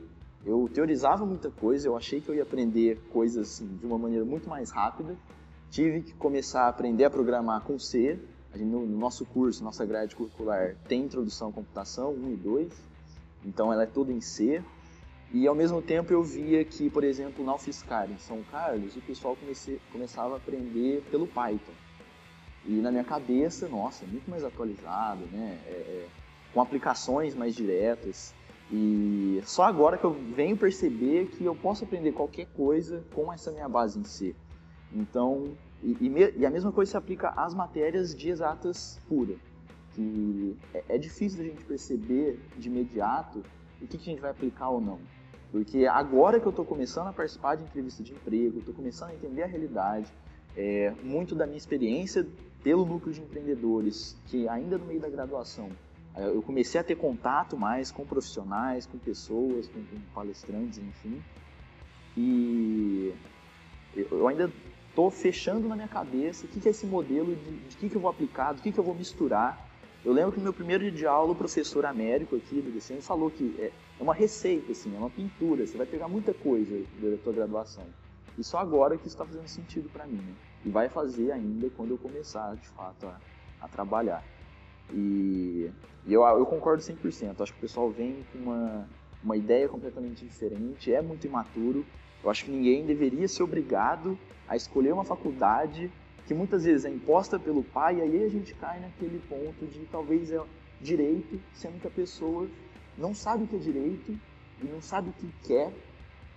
eu 0.44 0.68
teorizava 0.72 1.26
muita 1.26 1.50
coisa, 1.50 1.88
eu 1.88 1.96
achei 1.96 2.20
que 2.20 2.28
eu 2.28 2.34
ia 2.34 2.42
aprender 2.42 2.98
coisas 3.12 3.48
assim, 3.48 3.66
de 3.66 3.86
uma 3.86 3.98
maneira 3.98 4.24
muito 4.24 4.48
mais 4.48 4.70
rápida. 4.70 5.16
Tive 5.70 6.02
que 6.02 6.14
começar 6.14 6.62
a 6.62 6.68
aprender 6.68 7.04
a 7.04 7.10
programar 7.10 7.62
com 7.62 7.78
C. 7.78 8.18
no, 8.56 8.86
nosso 8.86 9.24
curso, 9.24 9.62
nossa 9.62 9.84
grade 9.84 10.16
curricular, 10.16 10.76
tem 10.88 11.02
introdução 11.04 11.50
à 11.50 11.52
computação 11.52 12.12
1 12.12 12.32
e 12.32 12.36
2, 12.36 12.72
então 13.44 13.72
ela 13.72 13.84
é 13.84 13.86
toda 13.86 14.12
em 14.12 14.20
C. 14.20 14.62
E 15.32 15.46
ao 15.46 15.54
mesmo 15.54 15.80
tempo 15.80 16.12
eu 16.12 16.24
via 16.24 16.64
que, 16.64 16.90
por 16.90 17.04
exemplo, 17.04 17.44
na 17.44 17.54
UFSCar, 17.54 18.10
em 18.10 18.18
São 18.18 18.42
Carlos, 18.50 18.96
o 18.96 19.00
pessoal 19.00 19.36
começava 19.92 20.34
a 20.34 20.36
aprender 20.38 21.04
pelo 21.08 21.26
Python. 21.26 21.72
E 22.66 22.72
na 22.72 22.90
minha 22.90 23.04
cabeça, 23.04 23.68
nossa, 23.68 24.04
muito 24.06 24.28
mais 24.28 24.42
atualizado, 24.44 25.24
né? 25.26 25.58
É, 25.66 25.70
é, 25.70 26.08
com 26.52 26.60
aplicações 26.60 27.34
mais 27.34 27.54
diretas. 27.54 28.34
E 28.72 29.42
só 29.44 29.64
agora 29.64 29.98
que 29.98 30.04
eu 30.04 30.12
venho 30.12 30.56
perceber 30.56 31.26
que 31.26 31.44
eu 31.44 31.56
posso 31.56 31.84
aprender 31.84 32.12
qualquer 32.12 32.46
coisa 32.54 33.02
com 33.12 33.32
essa 33.32 33.50
minha 33.50 33.68
base 33.68 33.98
em 33.98 34.04
C. 34.04 34.34
Então, 34.92 35.56
e, 35.82 35.96
e, 36.00 36.08
me, 36.08 36.32
e 36.36 36.46
a 36.46 36.50
mesma 36.50 36.70
coisa 36.70 36.92
se 36.92 36.96
aplica 36.96 37.30
às 37.30 37.52
matérias 37.52 38.14
de 38.14 38.28
exatas 38.28 39.00
pura, 39.08 39.34
que 39.94 40.56
é, 40.72 40.84
é 40.90 40.98
difícil 40.98 41.42
a 41.42 41.44
gente 41.44 41.64
perceber 41.64 42.40
de 42.56 42.68
imediato 42.68 43.42
o 43.82 43.86
que, 43.86 43.98
que 43.98 44.10
a 44.10 44.12
gente 44.12 44.20
vai 44.20 44.30
aplicar 44.30 44.68
ou 44.68 44.80
não. 44.80 45.00
Porque 45.50 45.86
agora 45.86 46.38
que 46.38 46.46
eu 46.46 46.50
estou 46.50 46.64
começando 46.64 47.08
a 47.08 47.12
participar 47.12 47.56
de 47.56 47.64
entrevista 47.64 48.04
de 48.04 48.12
emprego, 48.12 48.60
estou 48.60 48.74
começando 48.74 49.10
a 49.10 49.14
entender 49.14 49.42
a 49.42 49.46
realidade, 49.46 50.12
é, 50.56 50.92
muito 51.02 51.34
da 51.34 51.44
minha 51.44 51.58
experiência 51.58 52.24
pelo 52.62 52.84
núcleo 52.84 53.12
de 53.12 53.20
empreendedores, 53.20 54.16
que 54.26 54.48
ainda 54.48 54.78
no 54.78 54.84
meio 54.84 55.00
da 55.00 55.08
graduação 55.08 55.70
eu 56.28 56.42
comecei 56.42 56.80
a 56.80 56.84
ter 56.84 56.96
contato 56.96 57.56
mais 57.56 57.90
com 57.90 58.04
profissionais, 58.04 58.86
com 58.86 58.98
pessoas, 58.98 59.68
com, 59.68 59.80
com 59.80 60.00
palestrantes, 60.14 60.78
enfim. 60.78 61.22
E 62.16 63.14
eu 63.96 64.26
ainda 64.28 64.50
estou 64.88 65.10
fechando 65.10 65.68
na 65.68 65.76
minha 65.76 65.88
cabeça 65.88 66.46
o 66.46 66.48
que, 66.48 66.60
que 66.60 66.68
é 66.68 66.70
esse 66.70 66.86
modelo, 66.86 67.34
de, 67.34 67.56
de 67.68 67.76
que, 67.76 67.88
que 67.88 67.96
eu 67.96 68.00
vou 68.00 68.10
aplicar, 68.10 68.52
do 68.52 68.62
que, 68.62 68.72
que 68.72 68.78
eu 68.78 68.84
vou 68.84 68.94
misturar. 68.94 69.68
Eu 70.04 70.12
lembro 70.12 70.32
que 70.32 70.38
no 70.38 70.44
meu 70.44 70.52
primeiro 70.52 70.82
dia 70.84 70.92
de 70.92 71.06
aula, 71.06 71.32
o 71.32 71.36
professor 71.36 71.84
Américo 71.84 72.36
aqui 72.36 72.60
do 72.60 72.72
DCM 72.72 73.02
falou 73.02 73.30
que 73.30 73.54
é, 73.58 73.66
é 73.66 74.02
uma 74.02 74.14
receita, 74.14 74.72
assim, 74.72 74.94
é 74.94 74.98
uma 74.98 75.10
pintura, 75.10 75.66
você 75.66 75.76
vai 75.76 75.86
pegar 75.86 76.08
muita 76.08 76.32
coisa 76.32 76.82
da 76.98 77.16
tua 77.18 77.32
graduação. 77.32 77.84
E 78.38 78.42
só 78.42 78.58
agora 78.58 78.96
que 78.96 79.06
isso 79.06 79.14
está 79.14 79.26
fazendo 79.26 79.46
sentido 79.46 79.90
para 79.90 80.06
mim. 80.06 80.16
Né? 80.16 80.34
e 80.64 80.68
vai 80.68 80.88
fazer 80.88 81.32
ainda 81.32 81.68
quando 81.70 81.92
eu 81.92 81.98
começar 81.98 82.54
de 82.56 82.68
fato 82.68 83.06
a, 83.06 83.18
a 83.60 83.68
trabalhar. 83.68 84.22
E, 84.92 85.70
e 86.06 86.12
eu, 86.12 86.22
eu 86.22 86.46
concordo 86.46 86.82
100%. 86.82 87.40
Acho 87.40 87.52
que 87.52 87.58
o 87.58 87.62
pessoal 87.62 87.90
vem 87.90 88.24
com 88.32 88.38
uma, 88.38 88.88
uma 89.22 89.36
ideia 89.36 89.68
completamente 89.68 90.24
diferente, 90.24 90.92
é 90.92 91.00
muito 91.00 91.26
imaturo. 91.26 91.84
Eu 92.22 92.30
acho 92.30 92.44
que 92.44 92.50
ninguém 92.50 92.84
deveria 92.84 93.26
ser 93.28 93.42
obrigado 93.42 94.18
a 94.48 94.56
escolher 94.56 94.92
uma 94.92 95.04
faculdade 95.04 95.90
que 96.26 96.34
muitas 96.34 96.64
vezes 96.64 96.84
é 96.84 96.90
imposta 96.90 97.38
pelo 97.38 97.64
pai, 97.64 97.98
e 97.98 98.02
aí 98.02 98.24
a 98.24 98.28
gente 98.28 98.54
cai 98.54 98.78
naquele 98.78 99.20
ponto 99.28 99.66
de 99.66 99.80
talvez 99.86 100.30
é 100.30 100.40
direito, 100.80 101.40
sendo 101.52 101.80
que 101.80 101.86
a 101.86 101.90
pessoa 101.90 102.46
não 102.96 103.14
sabe 103.14 103.44
o 103.44 103.46
que 103.46 103.56
é 103.56 103.58
direito 103.58 104.16
e 104.62 104.66
não 104.66 104.80
sabe 104.80 105.10
o 105.10 105.12
que 105.12 105.28
quer, 105.46 105.72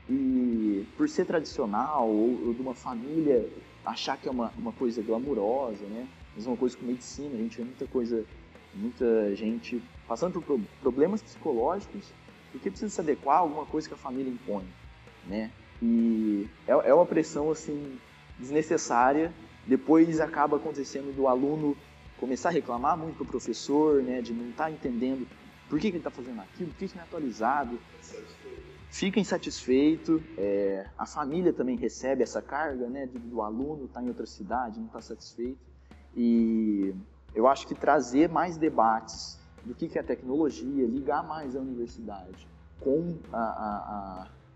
e 0.09 0.85
por 0.97 1.07
ser 1.07 1.25
tradicional 1.25 2.09
ou, 2.09 2.47
ou 2.47 2.53
de 2.53 2.61
uma 2.61 2.73
família 2.73 3.47
achar 3.85 4.17
que 4.17 4.27
é 4.27 4.31
uma, 4.31 4.51
uma 4.57 4.71
coisa 4.71 5.01
glamurosa, 5.01 5.85
né? 5.85 6.07
Mesma 6.35 6.57
coisa 6.57 6.75
com 6.75 6.85
medicina, 6.85 7.35
a 7.35 7.37
gente 7.37 7.57
vê 7.57 7.63
muita 7.63 7.85
coisa, 7.85 8.25
muita 8.73 9.35
gente 9.35 9.81
passando 10.07 10.41
por 10.41 10.59
problemas 10.81 11.21
psicológicos 11.21 12.11
porque 12.53 12.69
precisa 12.69 12.93
se 12.93 13.01
adequar 13.01 13.37
a 13.37 13.39
alguma 13.39 13.65
coisa 13.65 13.87
que 13.87 13.95
a 13.95 13.97
família 13.97 14.31
impõe, 14.31 14.63
né? 15.25 15.51
E 15.81 16.47
é, 16.67 16.71
é 16.71 16.93
uma 16.93 17.05
pressão 17.05 17.51
assim 17.51 17.99
desnecessária. 18.37 19.33
Depois 19.65 20.19
acaba 20.19 20.57
acontecendo 20.57 21.15
do 21.15 21.27
aluno 21.27 21.75
começar 22.19 22.49
a 22.49 22.51
reclamar 22.51 22.95
muito 22.95 23.17
com 23.17 23.23
o 23.23 23.27
professor, 23.27 24.03
né? 24.03 24.21
De 24.21 24.33
não 24.33 24.51
estar 24.51 24.65
tá 24.65 24.71
entendendo 24.71 25.27
por 25.67 25.79
que, 25.79 25.89
que 25.89 25.97
ele 25.97 25.97
está 25.97 26.11
fazendo 26.11 26.41
aquilo, 26.41 26.69
por 26.69 26.77
que, 26.77 26.87
que 26.87 26.95
não 26.95 27.01
é 27.01 27.05
atualizado. 27.05 27.79
Fica 28.91 29.19
insatisfeito. 29.19 30.23
É, 30.37 30.85
a 30.95 31.07
família 31.07 31.51
também 31.51 31.75
recebe 31.75 32.21
essa 32.21 32.41
carga, 32.41 32.87
né? 32.87 33.07
Do, 33.07 33.17
do 33.17 33.41
aluno 33.41 33.85
estar 33.85 33.99
tá 33.99 34.05
em 34.05 34.09
outra 34.09 34.27
cidade, 34.27 34.79
não 34.79 34.85
está 34.85 35.01
satisfeito. 35.01 35.57
E 36.15 36.93
eu 37.35 37.47
acho 37.47 37.67
que 37.67 37.75
trazer 37.75 38.29
mais 38.29 38.57
debates 38.57 39.39
do 39.65 39.73
que, 39.73 39.97
é 39.97 40.03
tecnologia, 40.03 40.85
ligar 40.85 41.25
mais 41.25 41.55
a 41.55 41.59
universidade 41.59 42.47
com 42.79 43.17
a, 43.31 43.37
a, 43.37 43.77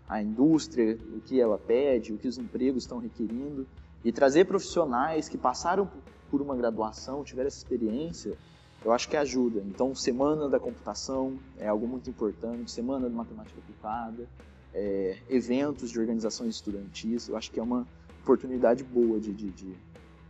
a, 0.08 0.16
a 0.16 0.22
indústria, 0.22 0.98
o 1.16 1.20
que 1.20 1.40
ela 1.40 1.58
pede, 1.58 2.12
o 2.12 2.18
que 2.18 2.28
os 2.28 2.36
empregos 2.36 2.82
estão 2.82 2.98
requerindo, 2.98 3.66
e 4.04 4.12
trazer 4.12 4.44
profissionais 4.44 5.28
que 5.28 5.38
passaram 5.38 5.90
por 6.30 6.42
uma 6.42 6.54
graduação, 6.54 7.24
tiveram 7.24 7.48
essa 7.48 7.58
experiência, 7.58 8.36
eu 8.84 8.92
acho 8.92 9.08
que 9.08 9.16
ajuda. 9.16 9.60
Então, 9.66 9.94
semana 9.94 10.48
da 10.48 10.60
computação 10.60 11.38
é 11.58 11.66
algo 11.66 11.86
muito 11.86 12.08
importante, 12.08 12.70
semana 12.70 13.08
de 13.08 13.14
matemática 13.14 13.58
aplicada, 13.58 14.28
é, 14.74 15.18
eventos 15.28 15.90
de 15.90 15.98
organizações 15.98 16.54
estudantis, 16.56 17.28
eu 17.28 17.36
acho 17.36 17.50
que 17.50 17.58
é 17.58 17.62
uma 17.62 17.86
oportunidade 18.22 18.84
boa 18.84 19.18
de, 19.18 19.32
de, 19.32 19.50
de, 19.50 19.74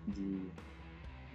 de 0.06 0.40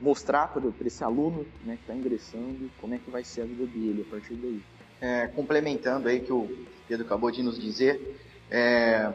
mostrar 0.04 0.50
para 0.50 0.62
esse 0.86 1.02
aluno 1.02 1.46
né, 1.64 1.78
que 1.78 1.84
está 1.84 1.96
ingressando 1.96 2.70
como 2.82 2.94
é 2.94 2.98
que 2.98 3.10
vai 3.10 3.24
ser 3.24 3.44
a 3.44 3.46
vida 3.46 3.66
dele 3.66 4.06
a 4.06 4.12
partir 4.12 4.34
daí. 4.34 4.62
É, 5.00 5.28
complementando 5.28 6.10
aí 6.10 6.20
que 6.20 6.32
o 6.32 6.50
Pedro 6.88 7.06
acabou 7.06 7.32
de 7.32 7.42
nos 7.42 7.58
dizer, 7.58 8.20
é, 8.52 9.14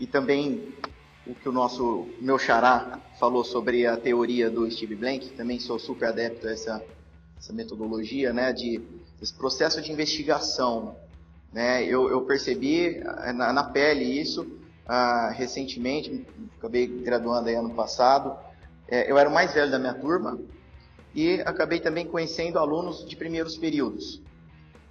e 0.00 0.06
também 0.06 0.72
o 1.26 1.34
que 1.34 1.46
o 1.46 1.52
nosso 1.52 2.08
meu 2.20 2.38
xará 2.38 3.00
falou 3.20 3.44
sobre 3.44 3.86
a 3.86 3.98
teoria 3.98 4.50
do 4.50 4.70
Steve 4.70 4.96
Blank, 4.96 5.30
também 5.32 5.60
sou 5.60 5.78
super 5.78 6.08
adepto 6.08 6.48
a 6.48 6.52
essa, 6.52 6.82
essa 7.36 7.52
metodologia, 7.52 8.32
né, 8.32 8.50
de 8.52 8.80
esse 9.20 9.34
processo 9.34 9.82
de 9.82 9.92
investigação, 9.92 10.96
né, 11.52 11.84
eu, 11.84 12.08
eu 12.08 12.22
percebi 12.22 12.96
é, 12.96 13.32
na, 13.32 13.52
na 13.52 13.64
pele 13.64 14.04
isso 14.04 14.58
ah, 14.86 15.30
recentemente, 15.36 16.26
acabei 16.56 16.86
graduando 16.86 17.50
aí 17.50 17.54
ano 17.54 17.74
passado, 17.74 18.47
é, 18.88 19.10
eu 19.10 19.18
era 19.18 19.28
o 19.28 19.32
mais 19.32 19.52
velho 19.52 19.70
da 19.70 19.78
minha 19.78 19.94
turma 19.94 20.38
e 21.14 21.40
acabei 21.42 21.80
também 21.80 22.06
conhecendo 22.06 22.58
alunos 22.58 23.06
de 23.06 23.16
primeiros 23.16 23.56
períodos. 23.56 24.20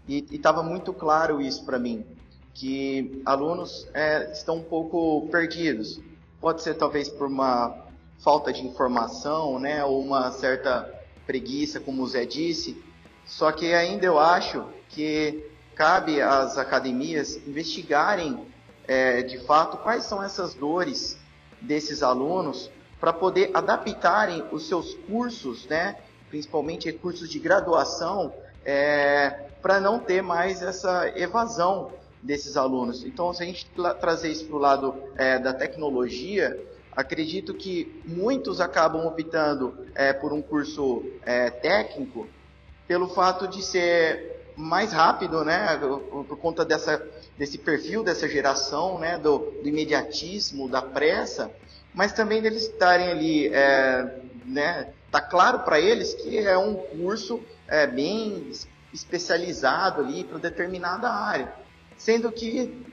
E 0.08 0.26
estava 0.32 0.64
muito 0.64 0.94
claro 0.94 1.42
isso 1.42 1.66
para 1.66 1.78
mim, 1.78 2.06
que 2.54 3.22
alunos 3.26 3.88
é, 3.94 4.32
estão 4.32 4.58
um 4.58 4.64
pouco 4.64 5.28
perdidos. 5.30 6.00
Pode 6.40 6.62
ser 6.62 6.76
talvez 6.76 7.10
por 7.10 7.28
uma 7.28 7.86
falta 8.20 8.54
de 8.54 8.66
informação, 8.66 9.60
né, 9.60 9.84
ou 9.84 10.00
uma 10.00 10.32
certa 10.32 10.94
preguiça, 11.26 11.80
como 11.80 12.04
o 12.04 12.08
Zé 12.08 12.26
disse. 12.26 12.82
Só 13.26 13.52
que 13.52 13.74
ainda 13.74 14.06
eu 14.06 14.18
acho 14.18 14.66
que 14.90 15.44
cabe 15.76 16.22
às 16.22 16.58
academias 16.58 17.36
investigarem 17.48 18.48
é, 18.88 19.22
de 19.22 19.38
fato 19.40 19.78
quais 19.78 20.06
são 20.06 20.24
essas 20.24 20.54
dores 20.54 21.18
desses 21.62 22.02
alunos 22.02 22.72
para 23.00 23.14
poder 23.14 23.52
adaptarem 23.54 24.44
os 24.52 24.68
seus 24.68 24.94
cursos, 24.94 25.66
né, 25.68 25.98
principalmente 26.30 26.92
cursos 26.92 27.30
de 27.30 27.40
graduação, 27.40 28.34
é, 28.66 29.48
para 29.62 29.80
não 29.80 30.00
ter 30.00 30.22
mais 30.22 30.62
essa 30.62 31.12
evasão 31.18 31.92
desses 32.22 32.58
alunos. 32.58 33.04
Então, 33.04 33.34
se 33.34 33.44
a 33.44 33.46
gente 33.46 33.70
trazer 34.00 34.30
isso 34.30 34.46
para 34.46 34.56
o 34.56 34.60
lado 34.60 34.96
é, 35.16 35.40
da 35.40 35.54
tecnologia, 35.54 36.60
acredito 36.92 37.54
que 37.54 38.02
muitos 38.06 38.60
acabam 38.60 39.06
optando 39.06 39.78
é, 39.94 40.12
por 40.14 40.34
um 40.34 40.42
curso 40.42 41.06
é, 41.24 41.50
técnico 41.50 42.28
pelo 42.88 43.08
fato 43.10 43.48
de 43.48 43.62
ser 43.62 44.52
mais 44.56 44.92
rápido, 44.92 45.46
né, 45.46 45.78
por 45.78 46.38
conta 46.38 46.66
dessa, 46.66 47.06
desse 47.38 47.60
perfil 47.60 48.04
dessa 48.04 48.28
geração, 48.28 48.98
né, 48.98 49.18
do, 49.20 49.38
do 49.38 49.68
imediatismo, 49.68 50.68
da 50.68 50.82
pressa, 50.82 51.52
mas 51.98 52.14
também 52.14 52.44
deles 52.44 52.62
estarem 52.62 53.10
ali, 53.10 53.48
é, 53.48 54.20
né, 54.46 54.90
tá 55.12 55.20
claro 55.20 55.62
para 55.62 55.80
eles 55.80 56.14
que 56.14 56.38
é 56.38 56.56
um 56.56 56.76
curso 56.76 57.42
é, 57.68 57.88
bem 57.88 58.52
especializado 58.94 60.02
ali 60.02 60.24
para 60.24 60.38
determinada 60.38 61.10
área, 61.10 61.52
sendo 61.98 62.32
que 62.32 62.86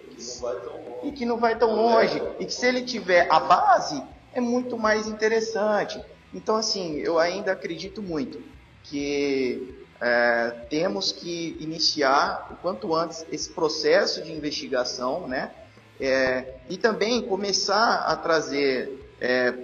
e 1.03 1.12
que 1.12 1.27
não 1.27 1.37
vai 1.37 1.55
tão 1.59 1.75
longe 1.75 2.23
e 2.38 2.47
que 2.47 2.55
se 2.55 2.64
ele 2.67 2.81
tiver 2.81 3.29
a 3.31 3.40
base 3.40 4.03
é 4.33 4.40
muito 4.40 4.79
mais 4.79 5.07
interessante. 5.07 6.03
Então 6.33 6.57
assim, 6.57 6.97
eu 6.97 7.19
ainda 7.19 7.53
acredito 7.53 8.01
muito 8.01 8.43
que 8.85 9.85
é, 10.01 10.51
temos 10.71 11.12
que 11.12 11.59
iniciar 11.61 12.49
o 12.53 12.57
quanto 12.57 12.95
antes 12.95 13.27
esse 13.31 13.51
processo 13.51 14.23
de 14.23 14.33
investigação, 14.33 15.29
né? 15.29 15.51
É, 16.00 16.54
e 16.68 16.76
também 16.76 17.22
começar 17.22 18.04
a 18.07 18.16
trazer 18.16 19.14
é, 19.20 19.54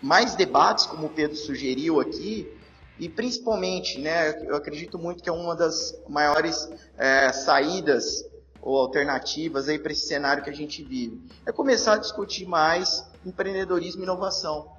mais 0.00 0.34
debates, 0.34 0.86
como 0.86 1.06
o 1.06 1.10
Pedro 1.10 1.36
sugeriu 1.36 2.00
aqui, 2.00 2.52
e 2.98 3.08
principalmente, 3.08 3.98
né, 4.00 4.46
eu 4.46 4.54
acredito 4.54 4.98
muito 4.98 5.22
que 5.22 5.28
é 5.28 5.32
uma 5.32 5.56
das 5.56 5.98
maiores 6.08 6.70
é, 6.96 7.32
saídas 7.32 8.24
ou 8.62 8.78
alternativas 8.78 9.66
para 9.78 9.92
esse 9.92 10.06
cenário 10.06 10.42
que 10.42 10.50
a 10.50 10.54
gente 10.54 10.82
vive, 10.82 11.20
é 11.44 11.52
começar 11.52 11.94
a 11.94 11.98
discutir 11.98 12.46
mais 12.46 13.04
empreendedorismo 13.26 14.02
e 14.02 14.04
inovação, 14.04 14.70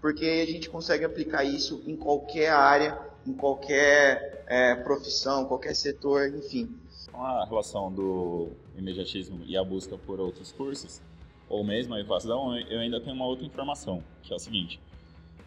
porque 0.00 0.24
a 0.24 0.50
gente 0.50 0.70
consegue 0.70 1.04
aplicar 1.04 1.44
isso 1.44 1.82
em 1.86 1.96
qualquer 1.96 2.50
área, 2.50 2.98
em 3.26 3.32
qualquer 3.32 4.44
é, 4.46 4.74
profissão, 4.76 5.44
qualquer 5.44 5.74
setor, 5.74 6.28
enfim. 6.28 6.74
A 7.12 7.44
relação 7.44 7.92
do 7.92 8.50
imediatismo 8.76 9.42
e 9.44 9.56
a 9.56 9.64
busca 9.64 9.98
por 9.98 10.20
outros 10.20 10.52
cursos, 10.52 11.02
ou 11.48 11.64
mesmo 11.64 11.94
a 11.94 12.00
evasão, 12.00 12.56
eu 12.56 12.78
ainda 12.78 13.00
tenho 13.00 13.16
uma 13.16 13.26
outra 13.26 13.44
informação, 13.46 14.02
que 14.22 14.32
é 14.32 14.36
o 14.36 14.38
seguinte. 14.38 14.80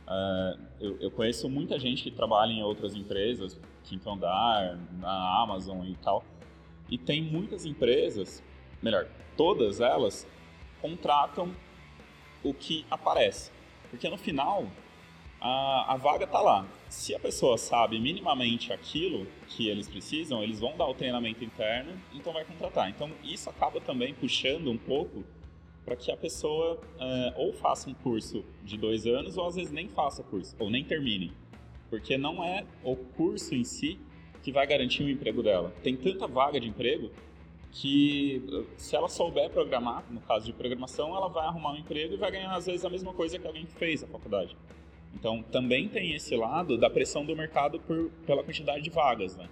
Uh, 0.07 0.59
eu, 0.79 0.97
eu, 0.99 1.11
conheço 1.11 1.47
muita 1.47 1.79
gente 1.79 2.03
que 2.03 2.11
trabalha 2.11 2.51
em 2.51 2.61
outras 2.63 2.95
empresas, 2.95 3.57
Quinto 3.83 4.09
Andar, 4.09 4.77
na 4.99 5.41
Amazon 5.41 5.85
e 5.85 5.95
tal, 5.95 6.23
e 6.89 6.97
tem 6.97 7.21
muitas 7.21 7.65
empresas, 7.65 8.43
melhor, 8.81 9.07
todas 9.37 9.79
elas 9.79 10.27
contratam 10.81 11.55
o 12.43 12.53
que 12.53 12.85
aparece. 12.91 13.51
Porque 13.89 14.09
no 14.09 14.17
final, 14.17 14.65
a, 15.39 15.93
a 15.93 15.97
vaga 15.97 16.25
está 16.25 16.41
lá. 16.41 16.65
Se 16.91 17.15
a 17.15 17.19
pessoa 17.19 17.57
sabe 17.57 17.97
minimamente 18.01 18.73
aquilo 18.73 19.25
que 19.47 19.69
eles 19.69 19.87
precisam, 19.87 20.43
eles 20.43 20.59
vão 20.59 20.75
dar 20.75 20.87
o 20.87 20.93
treinamento 20.93 21.41
interno, 21.41 21.93
então 22.13 22.33
vai 22.33 22.43
contratar. 22.43 22.89
Então 22.89 23.09
isso 23.23 23.49
acaba 23.49 23.79
também 23.79 24.13
puxando 24.13 24.69
um 24.69 24.77
pouco 24.77 25.23
para 25.85 25.95
que 25.95 26.11
a 26.11 26.17
pessoa 26.17 26.81
é, 26.99 27.33
ou 27.37 27.53
faça 27.53 27.89
um 27.89 27.93
curso 27.93 28.43
de 28.61 28.77
dois 28.77 29.07
anos 29.07 29.37
ou 29.37 29.47
às 29.47 29.55
vezes 29.55 29.71
nem 29.71 29.87
faça 29.87 30.21
curso, 30.21 30.53
ou 30.59 30.69
nem 30.69 30.83
termine. 30.83 31.31
Porque 31.89 32.17
não 32.17 32.43
é 32.43 32.65
o 32.83 32.97
curso 32.97 33.55
em 33.55 33.63
si 33.63 33.97
que 34.43 34.51
vai 34.51 34.67
garantir 34.67 35.03
o 35.03 35.09
emprego 35.09 35.41
dela. 35.41 35.73
Tem 35.81 35.95
tanta 35.95 36.27
vaga 36.27 36.59
de 36.59 36.67
emprego 36.67 37.09
que 37.71 38.65
se 38.75 38.97
ela 38.97 39.07
souber 39.07 39.49
programar, 39.49 40.03
no 40.11 40.19
caso 40.19 40.45
de 40.45 40.51
programação, 40.51 41.15
ela 41.15 41.29
vai 41.29 41.45
arrumar 41.45 41.71
um 41.71 41.77
emprego 41.77 42.15
e 42.15 42.17
vai 42.17 42.31
ganhar 42.31 42.53
às 42.53 42.65
vezes 42.65 42.83
a 42.83 42.89
mesma 42.89 43.13
coisa 43.13 43.39
que 43.39 43.47
alguém 43.47 43.65
que 43.65 43.75
fez 43.75 44.03
a 44.03 44.07
faculdade. 44.07 44.57
Então, 45.13 45.43
também 45.43 45.87
tem 45.87 46.15
esse 46.15 46.35
lado 46.35 46.77
da 46.77 46.89
pressão 46.89 47.25
do 47.25 47.35
mercado 47.35 47.79
por, 47.79 48.09
pela 48.25 48.43
quantidade 48.43 48.81
de 48.81 48.89
vagas, 48.89 49.35
né? 49.35 49.47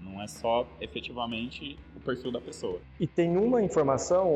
Não 0.00 0.22
é 0.22 0.28
só 0.28 0.66
efetivamente 0.80 1.78
o 1.96 2.00
perfil 2.00 2.30
da 2.30 2.40
pessoa. 2.40 2.80
E 3.00 3.06
tem 3.06 3.36
uma 3.36 3.62
informação, 3.62 4.26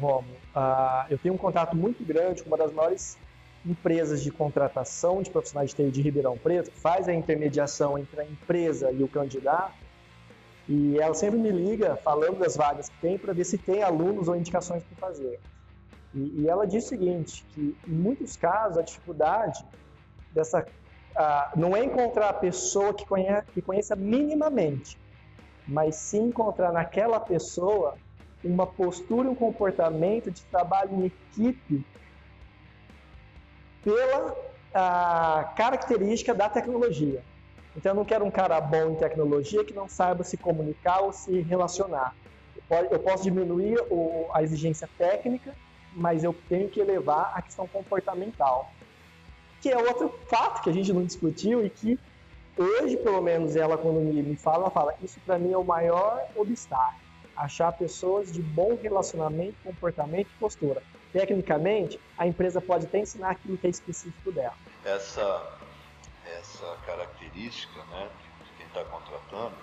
Romo, 0.00 0.26
uh, 0.56 1.06
eu 1.10 1.18
tenho 1.18 1.34
um 1.34 1.38
contato 1.38 1.76
muito 1.76 2.02
grande 2.04 2.42
com 2.42 2.48
uma 2.48 2.56
das 2.56 2.72
maiores 2.72 3.18
empresas 3.66 4.22
de 4.22 4.30
contratação 4.30 5.22
de 5.22 5.30
profissionais 5.30 5.70
de 5.70 5.76
TI 5.76 5.90
de 5.90 6.02
Ribeirão 6.02 6.38
Preto, 6.38 6.70
que 6.70 6.78
faz 6.78 7.08
a 7.08 7.14
intermediação 7.14 7.98
entre 7.98 8.20
a 8.20 8.24
empresa 8.24 8.90
e 8.90 9.02
o 9.02 9.08
candidato, 9.08 9.74
e 10.68 10.98
ela 10.98 11.14
sempre 11.14 11.38
me 11.38 11.50
liga 11.50 11.96
falando 11.96 12.38
das 12.38 12.56
vagas 12.56 12.88
que 12.88 13.00
tem 13.00 13.18
para 13.18 13.32
ver 13.32 13.44
se 13.44 13.56
tem 13.58 13.82
alunos 13.82 14.28
ou 14.28 14.36
indicações 14.36 14.82
para 14.82 15.08
fazer. 15.08 15.40
E, 16.14 16.42
e, 16.42 16.48
ela 16.48 16.66
diz 16.66 16.84
o 16.84 16.88
seguinte, 16.88 17.44
que 17.54 17.76
em 17.86 17.92
muitos 17.92 18.36
casos 18.36 18.78
a 18.78 18.82
dificuldade 18.82 19.64
dessa 20.32 20.66
não 21.56 21.76
é 21.76 21.84
encontrar 21.84 22.28
a 22.28 22.32
pessoa 22.32 22.94
que, 22.94 23.04
conhe, 23.04 23.26
que 23.52 23.60
conheça 23.60 23.96
minimamente, 23.96 24.96
mas 25.66 25.96
sim 25.96 26.28
encontrar 26.28 26.72
naquela 26.72 27.18
pessoa 27.18 27.96
uma 28.44 28.66
postura 28.66 29.28
um 29.28 29.34
comportamento 29.34 30.30
de 30.30 30.42
trabalho 30.44 30.94
em 30.94 31.06
equipe 31.06 31.84
pela 33.82 34.36
a 34.74 35.52
característica 35.56 36.34
da 36.34 36.48
tecnologia. 36.48 37.22
Então, 37.76 37.92
eu 37.92 37.96
não 37.96 38.04
quero 38.04 38.24
um 38.24 38.30
cara 38.30 38.60
bom 38.60 38.90
em 38.90 38.94
tecnologia 38.94 39.64
que 39.64 39.72
não 39.72 39.88
saiba 39.88 40.24
se 40.24 40.36
comunicar 40.36 41.00
ou 41.00 41.12
se 41.12 41.40
relacionar. 41.40 42.14
Eu 42.90 42.98
posso 42.98 43.22
diminuir 43.22 43.76
a 44.32 44.42
exigência 44.42 44.88
técnica, 44.98 45.54
mas 45.94 46.22
eu 46.22 46.34
tenho 46.48 46.68
que 46.68 46.80
elevar 46.80 47.32
a 47.34 47.42
questão 47.42 47.66
comportamental. 47.66 48.70
Que 49.60 49.70
é 49.70 49.76
outro 49.76 50.08
fato 50.28 50.62
que 50.62 50.70
a 50.70 50.72
gente 50.72 50.92
não 50.92 51.04
discutiu 51.04 51.64
e 51.64 51.70
que 51.70 51.98
hoje, 52.56 52.96
pelo 52.96 53.20
menos, 53.20 53.56
ela, 53.56 53.78
quando 53.78 54.00
me 54.00 54.36
fala, 54.36 54.64
ela 54.64 54.70
fala: 54.70 54.94
Isso 55.02 55.20
para 55.20 55.38
mim 55.38 55.52
é 55.52 55.58
o 55.58 55.64
maior 55.64 56.26
obstáculo. 56.34 57.00
Achar 57.36 57.72
pessoas 57.72 58.32
de 58.32 58.42
bom 58.42 58.76
relacionamento, 58.80 59.56
comportamento 59.62 60.26
e 60.26 60.38
postura. 60.38 60.82
Tecnicamente, 61.12 61.98
a 62.18 62.26
empresa 62.26 62.60
pode 62.60 62.86
até 62.86 62.98
ensinar 62.98 63.30
aquilo 63.30 63.56
que 63.56 63.66
é 63.66 63.70
específico 63.70 64.32
dela. 64.32 64.54
Essa, 64.84 65.58
essa 66.38 66.76
característica 66.84 67.82
né, 67.84 68.08
de 68.44 68.52
quem 68.56 68.66
está 68.66 68.84
contratando, 68.84 69.54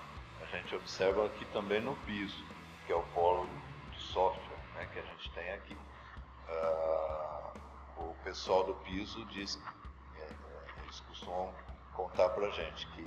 a 0.42 0.56
gente 0.56 0.74
observa 0.74 1.26
aqui 1.26 1.44
também 1.52 1.80
no 1.80 1.94
piso, 2.06 2.44
que 2.86 2.92
é 2.92 2.96
o 2.96 3.02
polo 3.14 3.46
de 3.92 4.00
software 4.00 4.56
né, 4.74 4.88
que 4.92 4.98
a 4.98 5.02
gente 5.02 5.30
tem 5.32 5.50
aqui. 5.52 5.76
Uh, 6.48 7.58
o 7.98 8.14
pessoal 8.24 8.64
do 8.64 8.74
piso 8.74 9.24
diz, 9.26 9.58
eles 10.96 11.00
costumam 11.00 11.52
contar 11.92 12.30
para 12.30 12.46
a 12.46 12.50
gente 12.50 12.86
que 12.88 13.06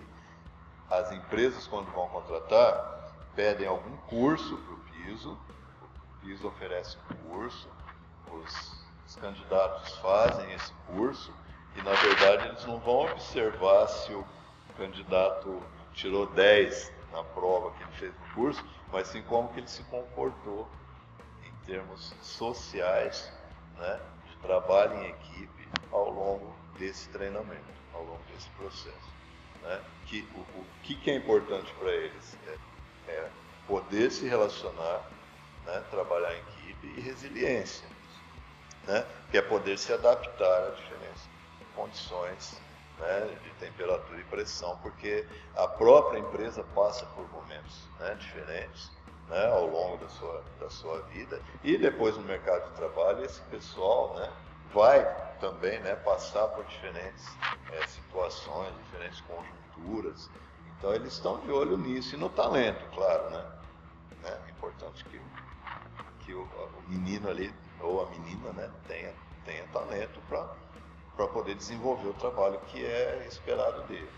as 0.90 1.12
empresas, 1.12 1.68
quando 1.68 1.92
vão 1.92 2.08
contratar, 2.10 3.14
pedem 3.36 3.68
algum 3.68 3.96
curso 4.08 4.58
para 4.58 4.74
o 4.74 4.80
piso, 4.80 5.32
o 5.32 6.22
piso 6.22 6.48
oferece 6.48 6.98
um 6.98 7.30
curso, 7.30 7.70
os, 8.32 8.86
os 9.06 9.16
candidatos 9.16 9.96
fazem 9.98 10.52
esse 10.54 10.74
curso 10.88 11.34
e, 11.76 11.82
na 11.82 11.94
verdade, 11.94 12.48
eles 12.50 12.66
não 12.66 12.80
vão 12.80 13.12
observar 13.12 13.88
se 13.88 14.14
o 14.14 14.26
candidato 14.78 15.62
tirou 15.94 16.28
10 16.28 16.92
na 17.12 17.24
prova 17.24 17.72
que 17.72 17.84
ele 17.84 17.92
fez 17.94 18.14
no 18.14 18.36
curso, 18.36 18.66
mas 18.92 19.08
sim 19.08 19.22
como 19.24 19.50
que 19.50 19.60
ele 19.60 19.68
se 19.68 19.84
comportou 19.84 20.68
em 21.44 21.66
termos 21.66 22.14
sociais, 22.22 23.32
né, 23.78 24.00
de 24.28 24.38
trabalho 24.38 24.96
em 24.96 25.10
equipe 25.10 25.68
ao 25.92 26.10
longo 26.10 26.54
desse 26.80 27.10
treinamento, 27.10 27.79
ao 28.00 28.06
longo 28.06 28.24
desse 28.34 28.50
processo. 28.52 29.14
Né? 29.62 29.82
Que, 30.06 30.28
o, 30.36 30.40
o 30.40 30.66
que, 30.84 30.96
que 30.96 31.12
é 31.12 31.16
importante 31.16 31.72
para 31.74 31.92
eles? 31.92 32.38
É, 32.48 33.12
é, 33.12 33.30
poder 33.68 34.12
se 34.12 34.28
relacionar, 34.28 35.04
né, 35.66 35.84
trabalhar 35.92 36.34
em 36.34 36.40
equipe 36.40 36.88
e 36.98 37.02
resiliência 37.02 37.88
né? 38.90 39.06
que 39.30 39.38
é 39.38 39.42
poder 39.42 39.78
se 39.78 39.94
adaptar 39.94 40.68
a 40.68 40.72
diferentes 40.72 41.30
condições 41.76 42.60
né, 42.98 43.38
de 43.44 43.50
temperatura 43.66 44.20
e 44.20 44.24
pressão, 44.26 44.78
porque 44.82 45.26
a 45.56 45.68
própria 45.68 46.20
empresa 46.20 46.64
passa 46.76 47.06
por 47.08 47.30
momentos 47.30 47.88
né, 48.00 48.16
diferentes 48.16 48.92
né, 49.30 49.46
ao 49.48 49.68
longo 49.68 49.98
da 49.98 50.10
sua, 50.10 50.44
da 50.60 50.70
sua 50.70 51.02
vida 51.04 51.40
e 51.64 51.78
depois 51.78 52.18
no 52.18 52.24
mercado 52.24 52.70
de 52.70 52.76
trabalho 52.76 53.24
esse 53.24 53.42
pessoal 53.44 54.16
né, 54.16 54.30
vai 54.74 55.04
também 55.40 55.80
né, 55.80 55.96
passar 55.96 56.48
por 56.50 56.66
diferentes 56.66 57.26
é, 57.72 57.88
situações, 57.88 58.74
diferentes 58.86 59.22
conjunturas. 59.22 60.30
Então 60.78 60.94
eles 60.94 61.14
estão 61.14 61.40
de 61.40 61.52
olho 61.52 61.78
nisso 61.78 62.16
e 62.16 62.18
no 62.18 62.30
talento, 62.30 62.86
claro, 62.94 63.30
né? 63.30 63.46
né? 64.24 64.38
É 64.48 64.52
importante 64.52 65.04
que, 65.06 65.20
que 66.26 66.34
o, 66.34 66.42
o 66.44 66.90
menino 66.90 67.30
ali 67.30 67.54
ou 67.82 68.06
a 68.06 68.10
menina 68.10 68.52
né, 68.54 68.70
tenha, 68.88 69.14
tenha 69.46 69.64
talento 69.68 70.20
para 70.30 71.28
poder 71.28 71.56
desenvolver 71.56 72.08
o 72.08 72.14
trabalho 72.14 72.60
que 72.68 72.84
é 72.84 73.26
esperado 73.28 73.88
dele. 73.88 74.10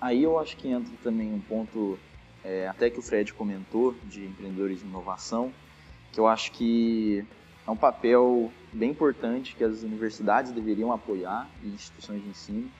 Aí 0.00 0.22
eu 0.22 0.38
acho 0.38 0.56
que 0.56 0.68
entra 0.68 0.92
também 1.02 1.32
um 1.32 1.40
ponto, 1.40 1.98
é, 2.44 2.68
até 2.68 2.88
que 2.88 2.98
o 2.98 3.02
Fred 3.02 3.32
comentou, 3.34 3.94
de 4.04 4.24
empreendedorismo 4.24 4.88
e 4.88 4.90
inovação, 4.90 5.52
que 6.12 6.20
eu 6.20 6.26
acho 6.26 6.52
que 6.52 7.26
é 7.68 7.70
um 7.70 7.76
papel 7.76 8.50
bem 8.72 8.92
importante 8.92 9.54
que 9.54 9.62
as 9.62 9.82
universidades 9.82 10.52
deveriam 10.52 10.90
apoiar 10.90 11.46
e 11.62 11.68
instituições 11.68 12.22
de 12.22 12.30
ensino, 12.30 12.70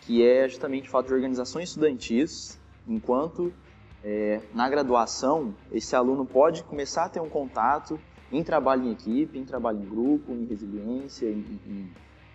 que 0.00 0.26
é 0.26 0.48
justamente 0.48 0.88
o 0.88 0.90
fato 0.90 1.06
de 1.06 1.14
organizações 1.14 1.68
estudantis, 1.68 2.58
enquanto 2.88 3.52
é, 4.02 4.40
na 4.52 4.68
graduação 4.68 5.54
esse 5.70 5.94
aluno 5.94 6.26
pode 6.26 6.64
começar 6.64 7.04
a 7.04 7.08
ter 7.08 7.20
um 7.20 7.28
contato 7.28 8.00
em 8.32 8.42
trabalho 8.42 8.82
em 8.82 8.90
equipe, 8.90 9.38
em 9.38 9.44
trabalho 9.44 9.78
em 9.78 9.88
grupo, 9.88 10.32
em 10.32 10.44
resiliência, 10.44 11.26
em, 11.26 11.60
em 11.64 11.92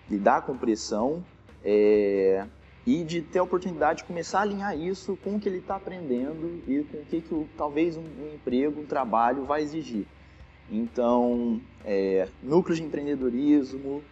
lidar 0.09 0.43
com 0.43 0.55
pressão 0.55 1.21
é, 1.61 2.47
e 2.85 3.03
de 3.03 3.21
ter 3.21 3.39
a 3.39 3.43
oportunidade 3.43 4.03
de 4.03 4.05
começar 4.05 4.39
a 4.39 4.41
alinhar 4.43 4.79
isso 4.79 5.17
com 5.21 5.35
o 5.35 5.39
que 5.41 5.49
ele 5.49 5.57
está 5.57 5.75
aprendendo 5.75 6.63
e 6.65 6.85
com 6.85 6.99
o 6.99 7.05
que, 7.05 7.19
que 7.19 7.33
o, 7.33 7.49
talvez 7.57 7.97
um, 7.97 8.01
um, 8.01 8.33
emprego, 8.33 8.79
um 8.79 8.85
trabalho 8.85 9.43
vai 9.43 9.61
exigir. 9.61 10.07
Então, 10.69 11.61
é, 11.85 12.27
núcleos 12.43 12.77
de 12.77 12.83
empreendedorismo, 12.83 14.03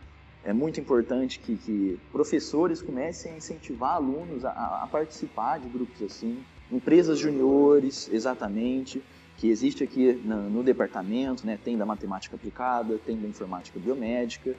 é 0.44 0.54
muito 0.54 0.80
importante 0.80 1.40
que, 1.40 1.58
que 1.58 2.00
professores 2.12 2.82
comecem 2.82 3.34
a 3.34 3.38
incentivar 3.38 3.96
alunos 3.96 4.46
a, 4.46 4.52
a 4.84 4.88
participar 4.90 5.60
de 5.60 5.68
grupos 5.68 6.02
assim, 6.04 6.38
empresas 6.72 7.20
juniores, 7.20 8.10
exatamente, 8.12 9.02
que 9.38 9.50
existe 9.50 9.84
aqui 9.84 10.14
no, 10.24 10.50
no 10.50 10.64
departamento, 10.64 11.46
né? 11.46 11.60
Tem 11.62 11.78
da 11.78 11.86
matemática 11.86 12.36
aplicada, 12.36 12.98
tem 13.06 13.18
da 13.18 13.28
informática 13.28 13.80
biomédica, 13.80 14.56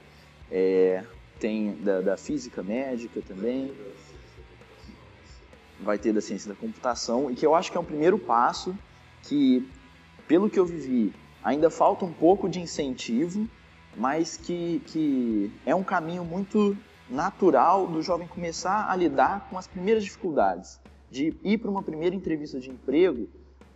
é, 0.51 1.03
tem 1.39 1.73
da, 1.81 2.01
da, 2.01 2.17
física 2.17 2.61
médica 2.61 3.21
também, 3.21 3.73
vai 5.79 5.97
ter 5.97 6.13
da 6.13 6.21
ciência 6.21 6.49
da 6.49 6.55
computação, 6.55 7.31
e 7.31 7.35
que 7.35 7.45
eu 7.45 7.55
acho 7.55 7.71
que 7.71 7.77
é 7.77 7.79
um 7.79 7.85
primeiro 7.85 8.19
passo 8.19 8.77
que, 9.23 9.67
pelo 10.27 10.49
que 10.49 10.59
eu 10.59 10.65
vivi, 10.65 11.13
ainda 11.47 11.69
falta 11.69 12.03
um 12.03 12.11
pouco 12.11 12.49
de 12.49 12.59
incentivo, 12.59 13.47
mas 13.95 14.35
que, 14.35 14.81
que 14.87 15.49
é 15.65 15.73
um 15.73 15.81
caminho 15.81 16.25
muito 16.25 16.75
natural 17.09 17.87
do 17.87 18.01
jovem 18.01 18.27
começar 18.27 18.91
a 18.91 18.95
lidar 18.97 19.47
com 19.49 19.57
as 19.57 19.65
primeiras 19.65 20.03
dificuldades, 20.03 20.77
de 21.09 21.33
ir 21.41 21.57
para 21.57 21.71
uma 21.71 21.81
primeira 21.81 22.13
entrevista 22.13 22.59
de 22.59 22.69
emprego 22.69 23.29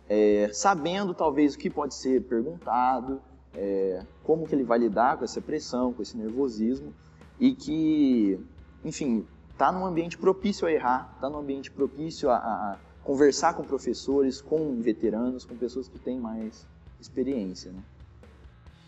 é, 0.06 0.50
sabendo 0.52 1.14
talvez 1.14 1.54
o 1.54 1.58
que 1.58 1.70
pode 1.70 1.94
ser 1.94 2.20
perguntado, 2.24 3.22
é, 3.54 4.04
como 4.22 4.46
que 4.46 4.54
ele 4.54 4.64
vai 4.64 4.78
lidar 4.78 5.16
com 5.16 5.24
essa 5.24 5.40
pressão, 5.40 5.94
com 5.94 6.02
esse 6.02 6.14
nervosismo 6.14 6.92
e 7.40 7.54
que, 7.54 8.38
enfim, 8.84 9.26
está 9.50 9.72
num 9.72 9.86
ambiente 9.86 10.18
propício 10.18 10.68
a 10.68 10.72
errar, 10.72 11.12
está 11.14 11.30
num 11.30 11.38
ambiente 11.38 11.70
propício 11.70 12.28
a, 12.28 12.36
a, 12.36 12.78
conversar 13.02 13.54
com 13.54 13.64
professores, 13.64 14.42
com 14.42 14.78
veteranos, 14.78 15.46
com 15.46 15.56
pessoas 15.56 15.88
que 15.88 15.98
têm 15.98 16.20
mais 16.20 16.70
experiência, 17.02 17.72
né? 17.72 17.82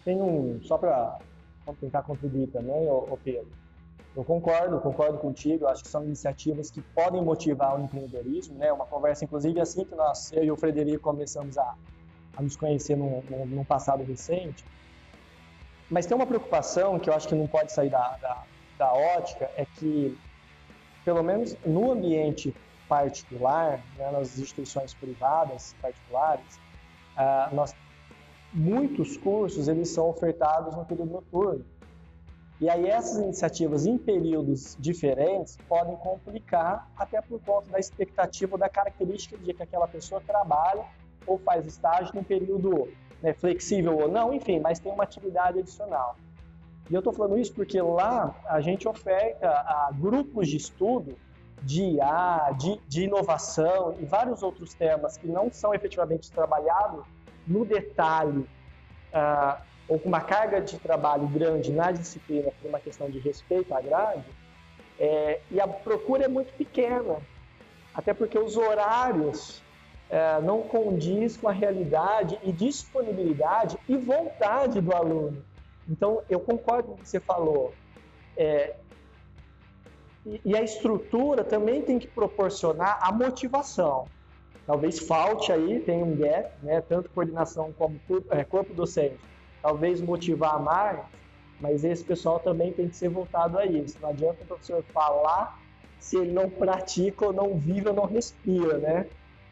Tem 0.04 0.20
um, 0.20 0.60
só 0.62 0.76
para 0.78 1.18
tentar 1.80 2.02
contribuir 2.02 2.48
também, 2.48 2.88
ô, 2.88 3.18
Pedro, 3.22 3.48
eu 4.16 4.22
concordo, 4.22 4.78
concordo 4.80 5.18
contigo. 5.18 5.66
Acho 5.66 5.82
que 5.82 5.88
são 5.88 6.04
iniciativas 6.04 6.70
que 6.70 6.80
podem 6.80 7.22
motivar 7.22 7.78
o 7.78 7.82
empreendedorismo, 7.82 8.56
né? 8.56 8.72
Uma 8.72 8.86
conversa, 8.86 9.24
inclusive, 9.24 9.60
assim 9.60 9.84
que 9.84 9.94
nós, 9.94 10.32
eu 10.32 10.44
e 10.44 10.50
o 10.50 10.56
Frederico 10.56 11.02
começamos 11.02 11.58
a, 11.58 11.74
a 12.36 12.42
nos 12.42 12.54
conhecer 12.54 12.96
num, 12.96 13.22
num, 13.46 13.64
passado 13.64 14.04
recente. 14.04 14.64
Mas 15.90 16.06
tem 16.06 16.16
uma 16.16 16.26
preocupação 16.26 16.98
que 16.98 17.10
eu 17.10 17.14
acho 17.14 17.26
que 17.26 17.34
não 17.34 17.46
pode 17.46 17.72
sair 17.72 17.90
da, 17.90 18.16
da, 18.18 18.44
da 18.78 18.92
ótica, 18.92 19.50
é 19.56 19.66
que, 19.78 20.16
pelo 21.04 21.22
menos 21.22 21.56
no 21.64 21.90
ambiente 21.90 22.54
particular, 22.88 23.80
né, 23.96 24.10
nas 24.12 24.38
instituições 24.38 24.94
privadas 24.94 25.74
particulares, 25.80 26.60
uh, 27.16 27.54
nós, 27.54 27.74
muitos 28.54 29.16
cursos 29.16 29.66
eles 29.66 29.88
são 29.88 30.08
ofertados 30.08 30.76
no 30.76 30.84
período 30.84 31.12
noturno. 31.12 31.64
E 32.60 32.70
aí 32.70 32.86
essas 32.86 33.18
iniciativas 33.18 33.84
em 33.84 33.98
períodos 33.98 34.76
diferentes 34.78 35.58
podem 35.68 35.96
complicar 35.96 36.88
até 36.96 37.20
por 37.20 37.40
conta 37.40 37.68
da 37.72 37.80
expectativa 37.80 38.56
da 38.56 38.68
característica 38.68 39.36
de 39.36 39.52
que 39.52 39.62
aquela 39.62 39.88
pessoa 39.88 40.20
trabalha 40.24 40.84
ou 41.26 41.36
faz 41.36 41.66
estágio 41.66 42.14
num 42.14 42.22
período 42.22 42.88
né, 43.20 43.32
flexível 43.32 43.98
ou 43.98 44.08
não, 44.08 44.32
enfim, 44.32 44.60
mas 44.60 44.78
tem 44.78 44.92
uma 44.92 45.02
atividade 45.02 45.58
adicional. 45.58 46.16
E 46.88 46.94
eu 46.94 47.00
estou 47.00 47.12
falando 47.12 47.38
isso 47.38 47.52
porque 47.52 47.80
lá 47.80 48.34
a 48.46 48.60
gente 48.60 48.86
oferta 48.86 49.48
a 49.48 49.90
grupos 49.92 50.48
de 50.48 50.58
estudo 50.58 51.16
de 51.62 51.82
IA, 51.82 52.54
de, 52.58 52.78
de 52.86 53.04
inovação 53.04 53.96
e 53.98 54.04
vários 54.04 54.42
outros 54.42 54.74
temas 54.74 55.16
que 55.16 55.26
não 55.26 55.50
são 55.50 55.74
efetivamente 55.74 56.30
trabalhados 56.30 57.04
no 57.46 57.64
detalhe 57.64 58.46
uh, 59.12 59.60
ou 59.88 59.98
com 59.98 60.08
uma 60.08 60.20
carga 60.20 60.60
de 60.60 60.78
trabalho 60.78 61.26
grande 61.28 61.72
na 61.72 61.92
disciplina 61.92 62.50
por 62.60 62.68
uma 62.68 62.80
questão 62.80 63.10
de 63.10 63.18
respeito 63.18 63.74
à 63.74 63.80
grade, 63.80 64.24
é, 64.98 65.40
e 65.50 65.60
a 65.60 65.66
procura 65.66 66.24
é 66.24 66.28
muito 66.28 66.52
pequena, 66.54 67.18
até 67.94 68.14
porque 68.14 68.38
os 68.38 68.56
horários 68.56 69.62
é, 70.08 70.40
não 70.40 70.62
condiz 70.62 71.36
com 71.36 71.48
a 71.48 71.52
realidade 71.52 72.38
e 72.42 72.52
disponibilidade 72.52 73.78
e 73.88 73.96
vontade 73.96 74.80
do 74.80 74.94
aluno. 74.94 75.44
Então, 75.88 76.22
eu 76.30 76.40
concordo 76.40 76.88
com 76.88 76.94
o 76.94 76.98
que 76.98 77.08
você 77.08 77.20
falou. 77.20 77.74
É, 78.36 78.74
e, 80.24 80.40
e, 80.44 80.56
a 80.56 80.62
estrutura 80.62 81.44
também 81.44 81.82
tem 81.82 81.98
que 81.98 82.06
proporcionar 82.06 82.98
a 83.02 83.12
motivação. 83.12 84.06
Talvez 84.66 84.98
falte 84.98 85.52
aí, 85.52 85.80
tem 85.80 86.02
um 86.02 86.16
gap, 86.16 86.50
né, 86.62 86.80
tanto 86.80 87.10
coordenação 87.10 87.72
como 87.76 88.00
é, 88.30 88.44
corpo 88.44 88.72
docente. 88.72 89.18
Talvez 89.60 90.00
motivar 90.00 90.60
mais, 90.60 91.00
mas 91.60 91.84
esse 91.84 92.02
pessoal 92.02 92.38
também 92.38 92.72
tem 92.72 92.88
que 92.88 92.96
ser 92.96 93.08
voltado 93.08 93.58
a 93.58 93.66
isso. 93.66 93.98
Não 94.00 94.08
adianta 94.10 94.42
o 94.42 94.46
professor 94.46 94.82
falar 94.92 95.58
se 95.98 96.16
ele 96.16 96.32
não 96.32 96.48
pratica 96.48 97.26
ou 97.26 97.32
não 97.32 97.56
vive 97.56 97.88
ou 97.88 97.94
não 97.94 98.04
respira, 98.04 98.78
né? 98.78 99.06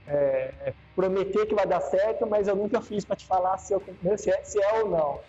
É, 0.07 0.53
é 0.67 0.75
prometer 0.95 1.47
que 1.47 1.55
vai 1.55 1.67
dar 1.67 1.81
certo, 1.81 2.27
mas 2.27 2.49
eu 2.49 2.57
nunca 2.57 2.81
fiz 2.81 3.05
para 3.05 3.17
te 3.17 3.27
falar 3.27 3.57
se, 3.59 3.73
eu, 3.73 3.83
se, 4.17 4.31
é, 4.31 4.43
se 4.43 4.63
é 4.63 4.83
ou 4.83 4.91
não. 4.91 5.21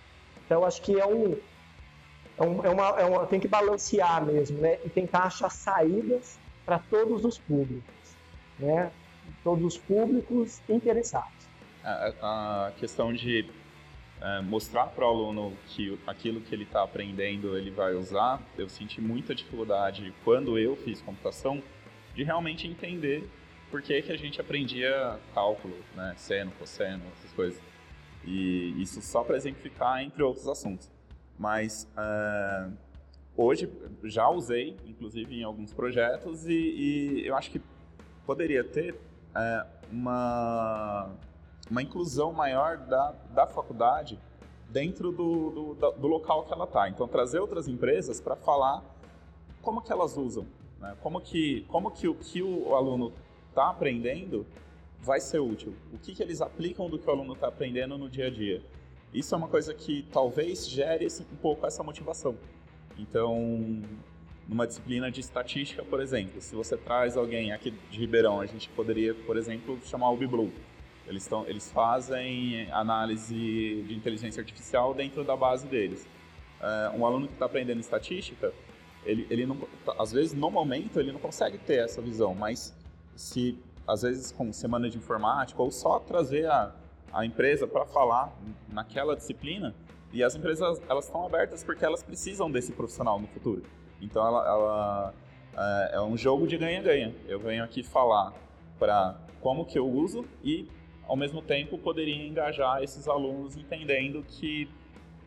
Então, 0.45 0.65
acho 0.65 0.81
que 0.81 0.99
é 0.99 1.05
um, 1.05 1.37
é, 2.37 2.43
um, 2.43 2.65
é, 2.65 2.69
uma, 2.69 2.89
é 2.99 3.05
uma, 3.05 3.25
tem 3.25 3.39
que 3.39 3.47
balancear 3.47 4.25
mesmo, 4.25 4.59
né? 4.59 4.79
E 4.83 4.89
tentar 4.89 5.23
achar 5.23 5.49
saídas 5.49 6.37
para 6.65 6.79
todos 6.79 7.23
os 7.23 7.37
públicos, 7.37 8.15
né? 8.57 8.91
Todos 9.43 9.63
os 9.63 9.77
públicos 9.77 10.61
interessados. 10.69 11.47
A, 11.83 12.71
questão 12.77 13.13
de 13.13 13.45
é, 14.21 14.41
mostrar 14.41 14.87
para 14.87 15.05
o 15.05 15.07
aluno 15.07 15.53
que 15.67 15.99
aquilo 16.07 16.39
que 16.39 16.55
ele 16.55 16.63
está 16.63 16.83
aprendendo 16.83 17.57
ele 17.57 17.71
vai 17.71 17.93
usar, 17.93 18.41
eu 18.57 18.69
senti 18.69 19.01
muita 19.01 19.35
dificuldade 19.35 20.13
quando 20.23 20.57
eu 20.57 20.77
fiz 20.77 21.01
computação 21.01 21.61
de 22.15 22.23
realmente 22.23 22.67
entender 22.67 23.29
por 23.69 23.81
que, 23.81 24.01
que 24.01 24.11
a 24.11 24.17
gente 24.17 24.39
aprendia 24.39 25.19
cálculo, 25.33 25.75
né? 25.95 26.13
seno, 26.15 26.51
cosseno, 26.59 27.03
essas 27.17 27.33
coisas. 27.33 27.61
E 28.23 28.81
isso 28.81 29.01
só 29.01 29.23
para 29.23 29.35
exemplificar 29.35 30.01
entre 30.01 30.23
outros 30.23 30.47
assuntos. 30.47 30.89
Mas 31.37 31.89
uh, 31.97 32.71
hoje 33.35 33.69
já 34.03 34.29
usei, 34.29 34.77
inclusive 34.85 35.35
em 35.35 35.43
alguns 35.43 35.73
projetos, 35.73 36.45
e, 36.45 36.53
e 36.53 37.27
eu 37.27 37.35
acho 37.35 37.51
que 37.51 37.59
poderia 38.25 38.63
ter 38.63 38.95
uh, 39.35 39.67
uma, 39.91 41.09
uma 41.69 41.81
inclusão 41.81 42.31
maior 42.31 42.77
da, 42.77 43.13
da 43.33 43.47
faculdade 43.47 44.19
dentro 44.69 45.11
do, 45.11 45.75
do, 45.75 45.91
do 45.91 46.07
local 46.07 46.43
que 46.43 46.53
ela 46.53 46.65
está. 46.65 46.89
Então, 46.89 47.07
trazer 47.07 47.39
outras 47.39 47.67
empresas 47.67 48.19
para 48.19 48.35
falar 48.35 48.83
como 49.61 49.81
que 49.81 49.91
elas 49.91 50.17
usam, 50.17 50.45
né? 50.79 50.95
como, 51.01 51.21
que, 51.21 51.61
como 51.69 51.91
que 51.91 52.07
o 52.07 52.15
que 52.15 52.41
o 52.41 52.75
aluno 52.75 53.13
está 53.49 53.69
aprendendo 53.69 54.45
vai 54.99 55.19
ser 55.19 55.39
útil. 55.39 55.75
O 55.91 55.97
que, 55.97 56.15
que 56.15 56.23
eles 56.23 56.41
aplicam 56.41 56.89
do 56.89 56.97
que 56.97 57.07
o 57.07 57.11
aluno 57.11 57.33
está 57.33 57.47
aprendendo 57.47 57.97
no 57.97 58.09
dia 58.09 58.27
a 58.27 58.29
dia. 58.29 58.63
Isso 59.13 59.35
é 59.35 59.37
uma 59.37 59.47
coisa 59.47 59.73
que 59.73 60.07
talvez 60.11 60.67
gere 60.67 61.07
um 61.31 61.35
pouco 61.35 61.67
essa 61.67 61.83
motivação. 61.83 62.35
Então, 62.97 63.81
numa 64.47 64.67
disciplina 64.67 65.09
de 65.09 65.21
estatística, 65.21 65.83
por 65.83 66.01
exemplo, 66.01 66.41
se 66.41 66.55
você 66.55 66.75
traz 66.75 67.15
alguém 67.15 67.51
aqui 67.51 67.71
de 67.89 67.99
Ribeirão, 67.99 68.41
a 68.41 68.45
gente 68.45 68.69
poderia, 68.69 69.13
por 69.13 69.37
exemplo, 69.37 69.79
chamar 69.85 70.09
o 70.11 70.17
BBLU. 70.17 70.51
Eles, 71.07 71.25
tão, 71.27 71.45
eles 71.47 71.71
fazem 71.71 72.71
análise 72.71 73.33
de 73.33 73.93
inteligência 73.93 74.41
artificial 74.41 74.93
dentro 74.93 75.23
da 75.23 75.35
base 75.35 75.67
deles. 75.67 76.07
Uh, 76.61 76.97
um 76.97 77.05
aluno 77.05 77.27
que 77.27 77.33
está 77.33 77.45
aprendendo 77.45 77.79
estatística, 77.79 78.53
ele, 79.05 79.27
ele 79.29 79.45
não, 79.45 79.57
às 79.99 80.11
vezes, 80.11 80.33
no 80.33 80.49
momento, 80.49 80.99
ele 80.99 81.11
não 81.11 81.19
consegue 81.19 81.57
ter 81.57 81.83
essa 81.83 82.01
visão, 82.01 82.33
mas 82.33 82.73
se 83.15 83.57
às 83.87 84.01
vezes 84.01 84.31
com 84.31 84.51
semana 84.51 84.89
de 84.89 84.97
informática, 84.97 85.61
ou 85.61 85.71
só 85.71 85.99
trazer 85.99 86.45
a, 86.45 86.73
a 87.11 87.25
empresa 87.25 87.67
para 87.67 87.85
falar 87.85 88.33
naquela 88.69 89.15
disciplina. 89.15 89.75
E 90.11 90.23
as 90.23 90.35
empresas 90.35 90.81
elas 90.87 91.05
estão 91.05 91.25
abertas 91.25 91.63
porque 91.63 91.83
elas 91.83 92.03
precisam 92.03 92.49
desse 92.49 92.71
profissional 92.71 93.19
no 93.19 93.27
futuro. 93.27 93.63
Então 94.03 94.25
ela, 94.25 94.45
ela 94.45 95.13
é, 95.91 95.95
é 95.95 96.01
um 96.01 96.17
jogo 96.17 96.47
de 96.47 96.57
ganha-ganha. 96.57 97.13
Eu 97.27 97.39
venho 97.39 97.63
aqui 97.63 97.83
falar 97.83 98.33
para 98.79 99.15
como 99.41 99.65
que 99.65 99.77
eu 99.77 99.87
uso 99.87 100.25
e 100.43 100.67
ao 101.07 101.15
mesmo 101.15 101.41
tempo 101.41 101.77
poderia 101.77 102.15
engajar 102.25 102.81
esses 102.81 103.07
alunos 103.07 103.57
entendendo 103.57 104.23
que 104.27 104.69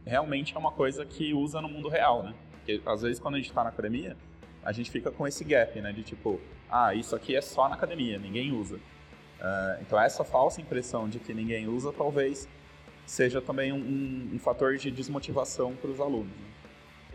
realmente 0.05 0.55
é 0.55 0.59
uma 0.59 0.73
coisa 0.73 1.05
que 1.05 1.35
usa 1.35 1.61
no 1.61 1.69
mundo 1.69 1.89
real, 1.89 2.23
né? 2.23 2.35
Porque 2.53 2.81
às 2.87 3.03
vezes 3.03 3.19
quando 3.19 3.35
a 3.35 3.39
gente 3.39 3.49
está 3.49 3.63
na 3.63 3.71
academia, 3.71 4.17
a 4.65 4.73
gente 4.73 4.91
fica 4.91 5.11
com 5.11 5.27
esse 5.27 5.45
gap, 5.45 5.81
né? 5.81 5.93
De 5.93 6.03
tipo, 6.03 6.41
ah, 6.71 6.95
isso 6.95 7.15
aqui 7.15 7.37
é 7.37 7.41
só 7.41 7.69
na 7.69 7.75
academia, 7.75 8.19
ninguém 8.19 8.53
usa. 8.53 8.77
Uh, 8.77 9.81
então 9.83 10.01
essa 10.01 10.25
falsa 10.25 10.61
impressão 10.61 11.09
de 11.09 11.19
que 11.19 11.35
ninguém 11.35 11.69
usa 11.69 11.93
talvez 11.93 12.49
seja 13.05 13.41
também 13.41 13.71
um, 13.71 14.35
um, 14.35 14.39
fator 14.39 14.77
de 14.77 14.91
desmotivação 14.91 15.77
para 15.77 15.91
os 15.91 16.01
alunos. 16.01 16.27
Né? 16.27 16.47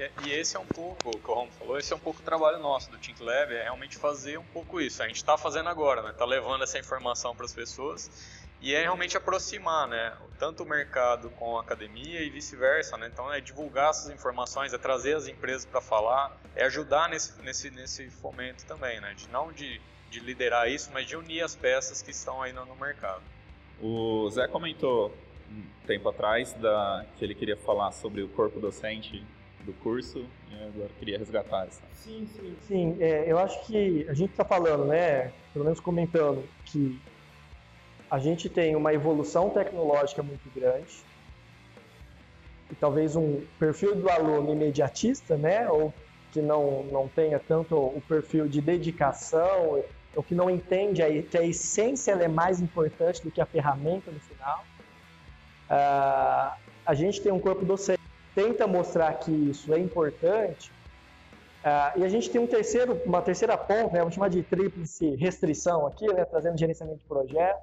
E, 0.01 0.29
e, 0.29 0.33
esse 0.33 0.57
é 0.57 0.59
um 0.59 0.65
pouco, 0.65 1.15
como 1.19 1.41
o 1.41 1.41
Romo 1.41 1.51
falou, 1.51 1.77
esse 1.77 1.93
é 1.93 1.95
um 1.95 1.99
pouco 1.99 2.21
o 2.21 2.23
trabalho 2.23 2.57
nosso 2.57 2.89
do 2.89 2.97
Think 2.97 3.21
Lab, 3.21 3.53
é 3.53 3.63
realmente 3.63 3.97
fazer 3.97 4.39
um 4.39 4.43
pouco 4.45 4.81
isso. 4.81 5.03
A 5.03 5.07
gente 5.07 5.17
está 5.17 5.37
fazendo 5.37 5.69
agora, 5.69 6.01
né? 6.01 6.09
Está 6.09 6.25
levando 6.25 6.63
essa 6.63 6.79
informação 6.79 7.35
para 7.35 7.45
as 7.45 7.53
pessoas 7.53 8.09
e 8.59 8.73
é 8.73 8.81
realmente 8.81 9.17
aproximar, 9.17 9.87
né, 9.87 10.15
tanto 10.37 10.61
o 10.61 10.65
mercado 10.67 11.31
com 11.31 11.57
a 11.57 11.61
academia 11.61 12.21
e 12.21 12.29
vice-versa, 12.29 12.95
né? 12.97 13.09
Então 13.11 13.31
é 13.31 13.39
divulgar 13.41 13.89
essas 13.89 14.11
informações, 14.11 14.73
é 14.73 14.77
trazer 14.77 15.15
as 15.15 15.27
empresas 15.27 15.65
para 15.65 15.81
falar, 15.81 16.35
é 16.55 16.63
ajudar 16.65 17.09
nesse, 17.09 17.39
nesse, 17.41 17.69
nesse 17.71 18.09
fomento 18.09 18.65
também, 18.65 18.99
né? 18.99 19.13
De, 19.15 19.27
não 19.29 19.51
de, 19.51 19.79
de 20.09 20.19
liderar 20.19 20.67
isso, 20.69 20.89
mas 20.91 21.05
de 21.05 21.15
unir 21.15 21.43
as 21.43 21.55
peças 21.55 22.01
que 22.01 22.11
estão 22.11 22.43
no, 22.53 22.65
no 22.65 22.75
mercado. 22.75 23.21
O 23.79 24.29
Zé 24.29 24.47
comentou 24.47 25.15
um 25.49 25.63
tempo 25.85 26.09
atrás 26.09 26.53
da, 26.53 27.05
que 27.17 27.25
ele 27.25 27.35
queria 27.35 27.57
falar 27.57 27.91
sobre 27.91 28.21
o 28.21 28.29
corpo 28.29 28.59
docente 28.59 29.23
do 29.65 29.73
curso 29.73 30.25
e 30.49 30.55
agora 30.63 30.89
queria 30.99 31.17
resgatar 31.17 31.67
essa. 31.67 31.81
Sim, 31.95 32.27
sim. 32.35 32.55
Sim, 32.67 32.97
é, 32.99 33.25
eu 33.27 33.37
acho 33.37 33.65
que 33.65 34.05
a 34.09 34.13
gente 34.13 34.31
está 34.31 34.45
falando, 34.45 34.85
né, 34.85 35.31
pelo 35.53 35.65
menos 35.65 35.79
comentando, 35.79 36.43
que 36.65 36.99
a 38.09 38.19
gente 38.19 38.49
tem 38.49 38.75
uma 38.75 38.93
evolução 38.93 39.49
tecnológica 39.49 40.21
muito 40.21 40.49
grande 40.53 41.03
e 42.69 42.75
talvez 42.75 43.15
um 43.15 43.41
perfil 43.59 43.95
do 43.95 44.09
aluno 44.09 44.51
imediatista, 44.51 45.37
né, 45.37 45.69
ou 45.69 45.93
que 46.31 46.41
não, 46.41 46.83
não 46.83 47.07
tenha 47.07 47.39
tanto 47.39 47.75
o 47.75 48.01
perfil 48.07 48.47
de 48.47 48.61
dedicação, 48.61 49.83
ou 50.15 50.23
que 50.23 50.33
não 50.33 50.49
entende 50.49 51.01
a, 51.01 51.23
que 51.23 51.37
a 51.37 51.45
essência 51.45 52.11
é 52.11 52.27
mais 52.27 52.61
importante 52.61 53.21
do 53.21 53.29
que 53.29 53.41
a 53.41 53.45
ferramenta 53.45 54.11
no 54.11 54.19
final. 54.19 54.65
Uh, 55.69 56.53
a 56.85 56.93
gente 56.93 57.21
tem 57.21 57.31
um 57.31 57.39
corpo 57.39 57.65
docente 57.65 58.00
tenta 58.33 58.67
mostrar 58.67 59.13
que 59.15 59.31
isso 59.31 59.73
é 59.73 59.79
importante, 59.79 60.71
uh, 61.63 61.99
e 61.99 62.03
a 62.03 62.09
gente 62.09 62.29
tem 62.29 62.39
um 62.39 62.47
terceiro, 62.47 63.01
uma 63.05 63.21
terceira 63.21 63.57
ponta, 63.57 63.93
né, 63.93 63.99
vamos 63.99 64.13
chamar 64.13 64.29
de 64.29 64.41
tríplice 64.43 65.15
restrição 65.15 65.85
aqui, 65.85 66.07
né, 66.07 66.25
trazendo 66.25 66.57
gerenciamento 66.57 66.99
de 66.99 67.05
projeto, 67.05 67.61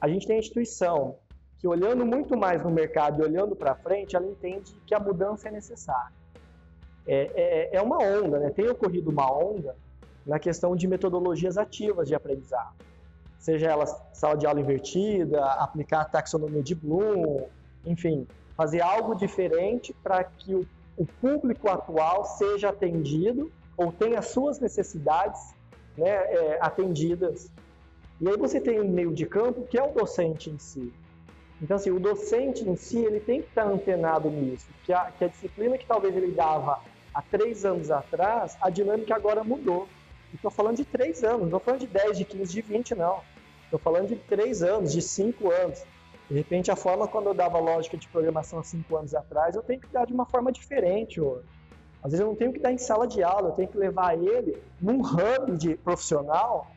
a 0.00 0.08
gente 0.08 0.26
tem 0.26 0.36
a 0.36 0.38
instituição 0.40 1.16
que, 1.58 1.68
olhando 1.68 2.04
muito 2.04 2.36
mais 2.36 2.62
no 2.62 2.70
mercado 2.70 3.22
e 3.22 3.24
olhando 3.24 3.54
para 3.54 3.74
frente, 3.76 4.16
ela 4.16 4.26
entende 4.26 4.74
que 4.84 4.94
a 4.94 4.98
mudança 4.98 5.48
é 5.48 5.52
necessária. 5.52 6.12
É, 7.06 7.30
é, 7.34 7.76
é 7.76 7.82
uma 7.82 7.98
onda, 7.98 8.38
né? 8.38 8.50
tem 8.50 8.68
ocorrido 8.68 9.10
uma 9.10 9.32
onda 9.32 9.76
na 10.26 10.38
questão 10.38 10.74
de 10.74 10.86
metodologias 10.88 11.56
ativas 11.56 12.08
de 12.08 12.14
aprendizado. 12.14 12.74
Seja 13.38 13.70
ela 13.70 13.86
sala 13.86 14.36
de 14.36 14.46
aula 14.46 14.60
invertida, 14.60 15.44
aplicar 15.44 16.02
a 16.02 16.04
taxonomia 16.04 16.62
de 16.62 16.74
Bloom, 16.74 17.46
enfim, 17.84 18.26
fazer 18.56 18.80
algo 18.80 19.14
diferente 19.14 19.94
para 20.02 20.22
que 20.24 20.54
o, 20.54 20.66
o, 20.96 21.06
público 21.06 21.68
atual 21.70 22.24
seja 22.24 22.68
atendido 22.68 23.50
ou 23.76 23.90
tenha 23.92 24.20
suas 24.22 24.60
necessidades 24.60 25.54
né, 25.96 26.08
é, 26.08 26.58
atendidas 26.60 27.50
e 28.22 28.28
aí 28.28 28.36
você 28.36 28.60
tem 28.60 28.80
um 28.80 28.88
meio 28.88 29.12
de 29.12 29.26
campo 29.26 29.66
que 29.66 29.76
é 29.76 29.82
o 29.82 29.90
docente 29.90 30.48
em 30.48 30.56
si. 30.56 30.92
Então, 31.60 31.76
assim, 31.76 31.90
o 31.90 31.98
docente 31.98 32.62
em 32.62 32.76
si, 32.76 32.98
ele 32.98 33.18
tem 33.18 33.42
que 33.42 33.48
estar 33.48 33.66
antenado 33.66 34.30
nisso, 34.30 34.68
que 34.84 34.92
a, 34.92 35.10
que 35.10 35.24
a 35.24 35.28
disciplina 35.28 35.76
que 35.76 35.84
talvez 35.84 36.16
ele 36.16 36.30
dava 36.30 36.80
há 37.12 37.20
três 37.20 37.64
anos 37.64 37.90
atrás, 37.90 38.56
a 38.60 38.70
dinâmica 38.70 39.16
agora 39.16 39.42
mudou. 39.42 39.88
Estou 40.32 40.52
falando 40.52 40.76
de 40.76 40.84
três 40.84 41.24
anos, 41.24 41.40
não 41.40 41.46
estou 41.46 41.58
falando 41.58 41.80
de 41.80 41.88
10, 41.88 42.18
de 42.18 42.24
15, 42.24 42.52
de 42.52 42.62
20, 42.62 42.94
não. 42.94 43.20
Estou 43.64 43.80
falando 43.80 44.06
de 44.06 44.16
três 44.16 44.62
anos, 44.62 44.92
de 44.92 45.02
cinco 45.02 45.50
anos. 45.50 45.82
De 46.28 46.34
repente, 46.34 46.70
a 46.70 46.76
forma 46.76 47.06
quando 47.06 47.26
eu 47.26 47.34
dava 47.34 47.58
lógica 47.58 47.96
de 47.96 48.08
programação 48.08 48.62
cinco 48.62 48.96
anos 48.96 49.14
atrás, 49.14 49.54
eu 49.54 49.62
tenho 49.62 49.80
que 49.80 49.88
dar 49.88 50.06
de 50.06 50.12
uma 50.12 50.24
forma 50.24 50.50
diferente 50.50 51.20
hoje. 51.20 51.46
Às 52.02 52.12
vezes 52.12 52.20
eu 52.20 52.26
não 52.26 52.34
tenho 52.34 52.52
que 52.52 52.58
dar 52.58 52.72
em 52.72 52.78
sala 52.78 53.06
de 53.06 53.22
aula, 53.22 53.50
eu 53.50 53.52
tenho 53.52 53.68
que 53.68 53.78
levar 53.78 54.16
ele 54.16 54.60
num 54.80 55.00
hub 55.00 55.56
de 55.56 55.76
profissional 55.76 56.68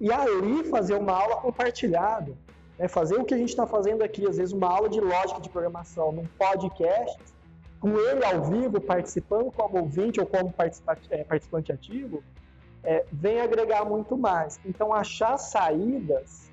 e 0.00 0.12
ali 0.12 0.64
fazer 0.64 0.94
uma 0.94 1.12
aula 1.12 1.36
compartilhada. 1.36 2.32
Né? 2.78 2.88
Fazer 2.88 3.16
o 3.16 3.24
que 3.24 3.32
a 3.34 3.36
gente 3.36 3.50
está 3.50 3.66
fazendo 3.66 4.02
aqui, 4.02 4.26
às 4.28 4.36
vezes 4.36 4.52
uma 4.52 4.68
aula 4.68 4.88
de 4.88 5.00
lógica 5.00 5.40
de 5.40 5.48
programação 5.48 6.10
num 6.10 6.26
podcast, 6.38 7.18
com 7.78 7.96
ele 7.98 8.24
ao 8.24 8.42
vivo 8.42 8.80
participando 8.80 9.52
como 9.52 9.78
ouvinte 9.78 10.18
ou 10.18 10.26
como 10.26 10.52
é, 11.10 11.24
participante 11.24 11.70
ativo, 11.70 12.24
é, 12.82 13.04
vem 13.12 13.40
agregar 13.40 13.84
muito 13.84 14.16
mais. 14.16 14.58
Então, 14.64 14.92
achar 14.92 15.38
saídas 15.38 16.50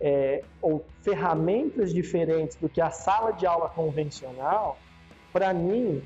é, 0.00 0.42
ou 0.60 0.84
ferramentas 1.02 1.92
diferentes 1.92 2.56
do 2.56 2.68
que 2.68 2.80
a 2.80 2.90
sala 2.90 3.32
de 3.32 3.46
aula 3.46 3.68
convencional, 3.68 4.78
para 5.32 5.52
mim, 5.52 6.02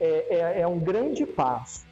é, 0.00 0.26
é, 0.28 0.60
é, 0.60 0.66
um 0.66 0.78
grande 0.78 1.24
passo. 1.24 1.86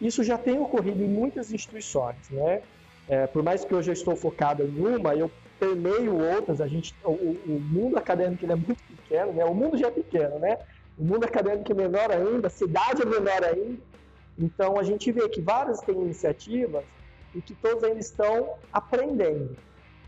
Isso 0.00 0.24
já 0.24 0.38
tem 0.38 0.58
ocorrido 0.58 1.02
em 1.02 1.08
muitas 1.08 1.52
instituições, 1.52 2.30
né? 2.30 2.62
É, 3.08 3.26
por 3.26 3.42
mais 3.42 3.64
que 3.64 3.74
hoje 3.74 3.90
eu 3.90 3.92
estou 3.92 4.16
focado 4.16 4.62
em 4.62 4.78
uma, 4.78 5.14
eu 5.14 5.30
permeio 5.58 6.16
outras. 6.16 6.60
A 6.60 6.66
gente, 6.66 6.94
o, 7.04 7.10
o 7.10 7.60
mundo 7.60 7.98
acadêmico 7.98 8.44
ele 8.44 8.52
é 8.52 8.56
muito 8.56 8.82
pequeno, 8.84 9.32
né? 9.32 9.44
O 9.44 9.54
mundo 9.54 9.76
já 9.76 9.88
é 9.88 9.90
pequeno, 9.90 10.38
né? 10.38 10.58
O 10.98 11.04
mundo 11.04 11.24
acadêmico 11.24 11.70
é 11.70 11.74
menor 11.74 12.10
ainda, 12.10 12.46
a 12.46 12.50
cidade 12.50 13.02
é 13.02 13.04
menor 13.04 13.44
ainda. 13.44 13.80
Então 14.38 14.78
a 14.78 14.82
gente 14.82 15.12
vê 15.12 15.28
que 15.28 15.40
várias 15.40 15.80
têm 15.80 16.00
iniciativas 16.00 16.84
e 17.34 17.42
que 17.42 17.54
todos 17.54 17.84
ainda 17.84 18.00
estão 18.00 18.54
aprendendo, 18.72 19.56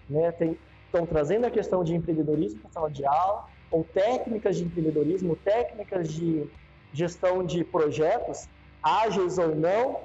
né? 0.09 0.33
Tem, 0.33 0.57
estão 0.93 1.07
trazendo 1.07 1.47
a 1.47 1.51
questão 1.51 1.83
de 1.83 1.95
empreendedorismo 1.95 2.61
para 2.61 2.69
a 2.69 2.73
sala 2.73 2.91
de 2.91 3.05
aula, 3.07 3.45
ou 3.71 3.83
técnicas 3.83 4.57
de 4.59 4.65
empreendedorismo, 4.65 5.35
técnicas 5.37 6.13
de 6.13 6.47
gestão 6.93 7.43
de 7.43 7.65
projetos, 7.65 8.47
ágeis 8.83 9.39
ou 9.39 9.57
não, 9.57 10.01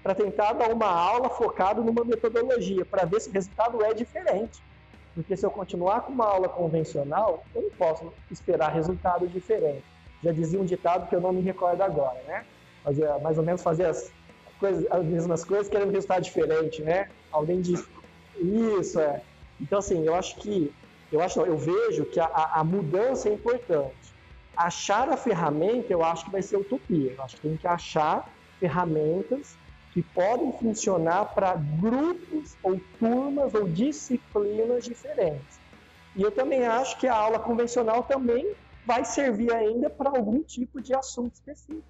para 0.00 0.14
tentar 0.14 0.52
dar 0.52 0.72
uma 0.72 0.86
aula 0.86 1.28
focada 1.28 1.80
numa 1.80 2.04
metodologia, 2.04 2.84
para 2.84 3.04
ver 3.04 3.20
se 3.20 3.28
o 3.28 3.32
resultado 3.32 3.84
é 3.84 3.92
diferente. 3.92 4.62
Porque 5.12 5.36
se 5.36 5.44
eu 5.44 5.50
continuar 5.50 6.02
com 6.02 6.12
uma 6.12 6.26
aula 6.26 6.48
convencional, 6.48 7.42
eu 7.52 7.62
não 7.62 7.70
posso 7.70 8.12
esperar 8.30 8.72
resultado 8.72 9.26
diferente. 9.26 9.82
Já 10.22 10.30
dizia 10.30 10.60
um 10.60 10.64
ditado 10.64 11.08
que 11.08 11.16
eu 11.16 11.20
não 11.20 11.32
me 11.32 11.40
recordo 11.40 11.82
agora, 11.82 12.20
né? 12.28 12.44
Fazer, 12.84 13.08
mais 13.20 13.36
ou 13.36 13.44
menos 13.44 13.60
fazer 13.60 13.86
as, 13.86 14.12
as 14.90 15.04
mesmas 15.04 15.44
coisas 15.44 15.68
querendo 15.68 15.90
resultado 15.90 16.22
diferente, 16.22 16.82
né? 16.82 17.08
Alguém 17.32 17.60
disse 17.60 17.88
isso, 18.40 19.00
é. 19.00 19.20
Então, 19.60 19.78
assim, 19.78 20.04
eu 20.04 20.14
acho 20.14 20.36
que, 20.36 20.72
eu 21.10 21.20
acho, 21.20 21.40
eu 21.40 21.56
vejo 21.56 22.04
que 22.04 22.20
a, 22.20 22.26
a 22.26 22.64
mudança 22.64 23.28
é 23.28 23.32
importante. 23.32 24.14
Achar 24.56 25.08
a 25.08 25.16
ferramenta, 25.16 25.92
eu 25.92 26.02
acho 26.02 26.24
que 26.24 26.30
vai 26.30 26.42
ser 26.42 26.56
utopia. 26.56 27.12
Eu 27.12 27.22
acho 27.22 27.36
que 27.36 27.42
tem 27.42 27.56
que 27.56 27.66
achar 27.66 28.28
ferramentas 28.58 29.56
que 29.92 30.02
podem 30.02 30.52
funcionar 30.52 31.26
para 31.26 31.54
grupos 31.54 32.56
ou 32.62 32.80
turmas 32.98 33.54
ou 33.54 33.68
disciplinas 33.68 34.84
diferentes. 34.84 35.58
E 36.14 36.22
eu 36.22 36.30
também 36.30 36.66
acho 36.66 36.98
que 36.98 37.06
a 37.06 37.14
aula 37.14 37.38
convencional 37.38 38.02
também 38.02 38.52
vai 38.84 39.04
servir 39.04 39.52
ainda 39.52 39.88
para 39.90 40.10
algum 40.10 40.42
tipo 40.42 40.80
de 40.80 40.94
assunto 40.94 41.34
específico. 41.34 41.84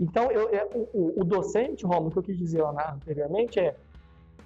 Então, 0.00 0.30
eu, 0.30 0.48
eu, 0.50 0.90
o, 0.92 1.20
o, 1.20 1.24
docente, 1.24 1.84
Romulo, 1.86 2.10
que 2.10 2.18
eu 2.18 2.22
quis 2.22 2.38
dizer 2.38 2.62
lá 2.62 2.92
anteriormente, 2.92 3.58
é 3.58 3.74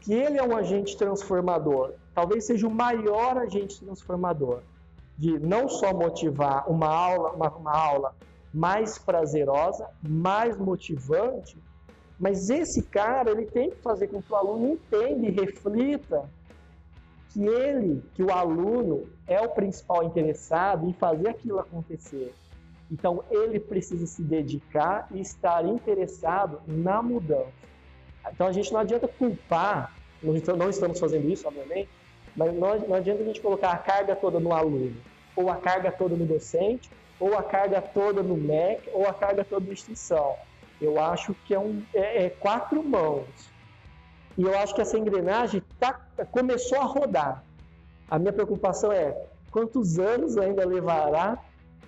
que 0.01 0.15
ele 0.15 0.39
é 0.39 0.43
um 0.43 0.57
agente 0.57 0.97
transformador. 0.97 1.93
Talvez 2.15 2.47
seja 2.47 2.67
o 2.67 2.71
maior 2.71 3.39
agente 3.39 3.81
transformador 3.81 4.63
de 5.17 5.39
não 5.39 5.69
só 5.69 5.93
motivar 5.93 6.71
uma 6.71 6.89
aula, 6.89 7.33
uma, 7.33 7.51
uma 7.51 7.77
aula 7.77 8.15
mais 8.53 8.99
prazerosa, 8.99 9.89
mais 10.03 10.57
motivante, 10.57 11.59
mas 12.19 12.51
esse 12.51 12.83
cara 12.83 13.31
ele 13.31 13.47
tem 13.47 13.71
que 13.71 13.77
fazer 13.77 14.09
com 14.09 14.21
que 14.21 14.33
o 14.33 14.37
aluno 14.37 14.73
entenda 14.73 15.27
e 15.27 15.31
reflita 15.31 16.29
que 17.31 17.47
ele, 17.47 18.03
que 18.15 18.23
o 18.23 18.33
aluno 18.33 19.09
é 19.27 19.41
o 19.41 19.49
principal 19.51 20.03
interessado 20.05 20.89
em 20.89 20.93
fazer 20.93 21.29
aquilo 21.29 21.59
acontecer. 21.59 22.35
Então 22.91 23.23
ele 23.31 23.61
precisa 23.61 24.07
se 24.07 24.23
dedicar 24.23 25.07
e 25.13 25.21
estar 25.21 25.65
interessado 25.65 26.61
na 26.67 27.01
mudança. 27.01 27.53
Então 28.33 28.47
a 28.47 28.53
gente 28.53 28.73
não 28.73 28.81
adianta 28.81 29.07
culpar, 29.07 29.95
não 30.23 30.69
estamos 30.69 30.99
fazendo 30.99 31.29
isso, 31.29 31.47
obviamente, 31.47 31.89
mas 32.41 32.55
não, 32.55 32.79
não 32.89 32.95
adianta 32.95 33.23
a 33.23 33.27
gente 33.27 33.39
colocar 33.39 33.71
a 33.71 33.77
carga 33.77 34.17
toda 34.17 34.41
no 34.41 34.55
aluno, 34.55 34.97
ou 35.37 35.51
a 35.51 35.57
carga 35.57 35.93
toda 35.93 36.17
no 36.17 36.25
docente, 36.25 36.91
ou 37.21 37.37
a 37.37 37.43
carga 37.43 37.83
toda 37.83 38.23
no 38.23 38.35
MEC, 38.35 38.89
ou 38.95 39.07
a 39.07 39.13
carga 39.13 39.45
toda 39.45 39.67
na 39.67 39.75
instituição. 39.75 40.37
Eu 40.81 40.99
acho 40.99 41.35
que 41.45 41.53
é, 41.53 41.59
um, 41.59 41.83
é, 41.93 42.25
é 42.25 42.31
quatro 42.31 42.83
mãos. 42.83 43.29
E 44.39 44.43
eu 44.43 44.59
acho 44.59 44.75
que 44.75 44.81
essa 44.81 44.97
engrenagem 44.97 45.63
tá, 45.79 46.01
começou 46.31 46.79
a 46.79 46.85
rodar. 46.85 47.45
A 48.11 48.19
minha 48.19 48.33
preocupação 48.33 48.91
é 48.91 49.15
quantos 49.51 49.99
anos 49.99 50.39
ainda 50.39 50.65
levará 50.65 51.39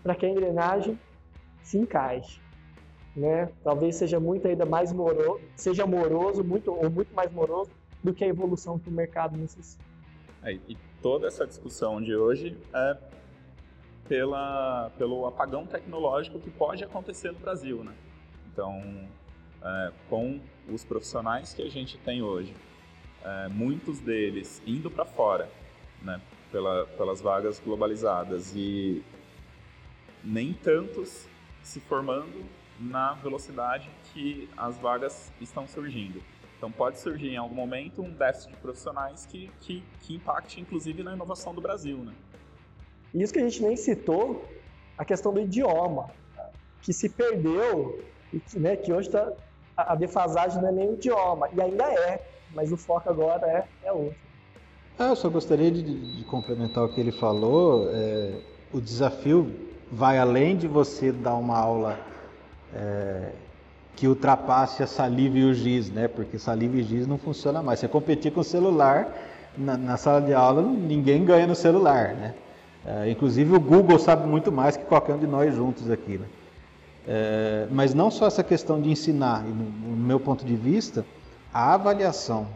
para 0.02 0.14
que 0.14 0.26
a 0.26 0.28
engrenagem 0.28 1.00
se 1.62 1.78
encaixe. 1.78 2.42
Né? 3.16 3.48
Talvez 3.64 3.96
seja 3.96 4.20
muito 4.20 4.46
ainda 4.46 4.66
mais 4.66 4.92
moroso, 4.92 5.40
seja 5.56 5.86
moroso, 5.86 6.44
muito 6.44 6.70
ou 6.70 6.90
muito 6.90 7.14
mais 7.14 7.32
moroso 7.32 7.70
do 8.04 8.12
que 8.12 8.22
a 8.22 8.28
evolução 8.28 8.78
que 8.78 8.90
o 8.90 8.92
mercado 8.92 9.34
necessita. 9.34 9.91
É, 10.42 10.52
e 10.68 10.76
toda 11.00 11.26
essa 11.26 11.46
discussão 11.46 12.00
de 12.00 12.14
hoje 12.14 12.56
é 12.74 12.96
pela, 14.08 14.90
pelo 14.98 15.26
apagão 15.26 15.66
tecnológico 15.66 16.40
que 16.40 16.50
pode 16.50 16.82
acontecer 16.82 17.32
no 17.32 17.38
Brasil, 17.38 17.84
né? 17.84 17.94
Então, 18.52 19.08
é, 19.62 19.92
com 20.08 20.40
os 20.68 20.84
profissionais 20.84 21.54
que 21.54 21.62
a 21.62 21.70
gente 21.70 21.96
tem 21.98 22.22
hoje, 22.22 22.54
é, 23.24 23.48
muitos 23.48 24.00
deles 24.00 24.60
indo 24.66 24.90
para 24.90 25.04
fora, 25.04 25.48
né, 26.02 26.20
pela, 26.50 26.86
pelas 26.86 27.20
vagas 27.20 27.60
globalizadas 27.60 28.52
e 28.54 29.02
nem 30.24 30.52
tantos 30.52 31.28
se 31.62 31.80
formando 31.80 32.44
na 32.78 33.12
velocidade 33.14 33.88
que 34.12 34.48
as 34.56 34.76
vagas 34.78 35.32
estão 35.40 35.68
surgindo. 35.68 36.20
Então 36.62 36.70
pode 36.70 37.00
surgir 37.00 37.30
em 37.30 37.36
algum 37.36 37.56
momento 37.56 38.00
um 38.00 38.10
déficit 38.12 38.50
de 38.50 38.56
profissionais 38.58 39.26
que, 39.26 39.50
que, 39.62 39.82
que 40.00 40.14
impacte 40.14 40.60
inclusive 40.60 41.02
na 41.02 41.12
inovação 41.12 41.52
do 41.52 41.60
Brasil. 41.60 41.98
Né? 41.98 42.12
Isso 43.12 43.32
que 43.32 43.40
a 43.40 43.42
gente 43.42 43.60
nem 43.60 43.76
citou, 43.76 44.48
a 44.96 45.04
questão 45.04 45.34
do 45.34 45.40
idioma, 45.40 46.08
que 46.80 46.92
se 46.92 47.08
perdeu, 47.08 48.00
né, 48.54 48.76
que 48.76 48.92
hoje 48.92 49.10
tá, 49.10 49.32
a 49.76 49.96
defasagem 49.96 50.62
não 50.62 50.68
é 50.68 50.72
nem 50.72 50.90
o 50.90 50.94
idioma, 50.94 51.48
e 51.52 51.60
ainda 51.60 51.82
é, 51.82 52.24
mas 52.54 52.70
o 52.70 52.76
foco 52.76 53.10
agora 53.10 53.44
é, 53.44 53.88
é 53.88 53.92
outro. 53.92 54.16
Ah, 54.96 55.08
eu 55.08 55.16
só 55.16 55.28
gostaria 55.28 55.72
de, 55.72 55.82
de 55.82 56.24
complementar 56.26 56.84
o 56.84 56.94
que 56.94 57.00
ele 57.00 57.10
falou. 57.10 57.90
É, 57.92 58.38
o 58.72 58.80
desafio 58.80 59.52
vai 59.90 60.16
além 60.16 60.56
de 60.56 60.68
você 60.68 61.10
dar 61.10 61.34
uma 61.34 61.58
aula 61.58 61.98
é, 62.72 63.32
que 63.96 64.08
ultrapasse 64.08 64.82
a 64.82 64.86
saliva 64.86 65.38
e 65.38 65.44
o 65.44 65.54
giz, 65.54 65.90
né? 65.90 66.08
Porque 66.08 66.38
saliva 66.38 66.76
e 66.76 66.82
giz 66.82 67.06
não 67.06 67.18
funciona 67.18 67.62
mais. 67.62 67.80
Você 67.80 67.88
competir 67.88 68.32
com 68.32 68.40
o 68.40 68.44
celular 68.44 69.12
na, 69.56 69.76
na 69.76 69.96
sala 69.96 70.20
de 70.20 70.32
aula, 70.32 70.62
ninguém 70.62 71.24
ganha 71.24 71.46
no 71.46 71.54
celular, 71.54 72.14
né? 72.14 72.34
É, 72.84 73.10
inclusive 73.10 73.54
o 73.54 73.60
Google 73.60 73.98
sabe 73.98 74.26
muito 74.26 74.50
mais 74.50 74.76
que 74.76 74.84
qualquer 74.84 75.14
um 75.14 75.18
de 75.18 75.26
nós 75.26 75.54
juntos 75.54 75.90
aqui, 75.90 76.18
né? 76.18 76.26
É, 77.06 77.66
mas 77.70 77.94
não 77.94 78.10
só 78.10 78.26
essa 78.26 78.42
questão 78.42 78.80
de 78.80 78.90
ensinar, 78.90 79.42
no, 79.42 79.96
meu 79.96 80.20
ponto 80.20 80.44
de 80.44 80.54
vista, 80.54 81.04
a 81.52 81.74
avaliação. 81.74 82.46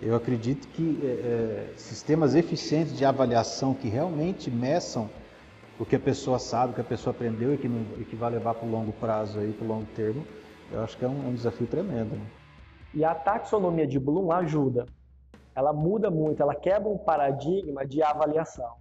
Eu 0.00 0.14
acredito 0.14 0.66
que 0.68 0.98
é, 1.02 1.06
é, 1.06 1.72
sistemas 1.76 2.34
eficientes 2.34 2.96
de 2.96 3.04
avaliação 3.04 3.74
que 3.74 3.88
realmente 3.88 4.50
meçam 4.50 5.10
o 5.80 5.86
que 5.86 5.96
a 5.96 6.00
pessoa 6.00 6.38
sabe, 6.38 6.72
o 6.72 6.74
que 6.74 6.82
a 6.82 6.84
pessoa 6.84 7.16
aprendeu 7.16 7.54
e 7.54 7.56
que, 7.56 7.66
não, 7.66 7.80
e 7.98 8.04
que 8.04 8.14
vai 8.14 8.30
levar 8.30 8.54
para 8.54 8.68
o 8.68 8.70
longo 8.70 8.92
prazo, 8.92 9.40
para 9.40 9.64
o 9.64 9.66
longo 9.66 9.86
termo, 9.96 10.26
eu 10.70 10.82
acho 10.82 10.96
que 10.98 11.06
é 11.06 11.08
um, 11.08 11.24
é 11.24 11.28
um 11.28 11.34
desafio 11.34 11.66
tremendo. 11.66 12.16
Né? 12.16 12.26
E 12.92 13.02
a 13.02 13.14
taxonomia 13.14 13.86
de 13.86 13.98
Bloom 13.98 14.30
ajuda. 14.30 14.84
Ela 15.54 15.72
muda 15.72 16.10
muito, 16.10 16.42
ela 16.42 16.54
quebra 16.54 16.88
um 16.88 16.98
paradigma 16.98 17.86
de 17.86 18.02
avaliação 18.02 18.74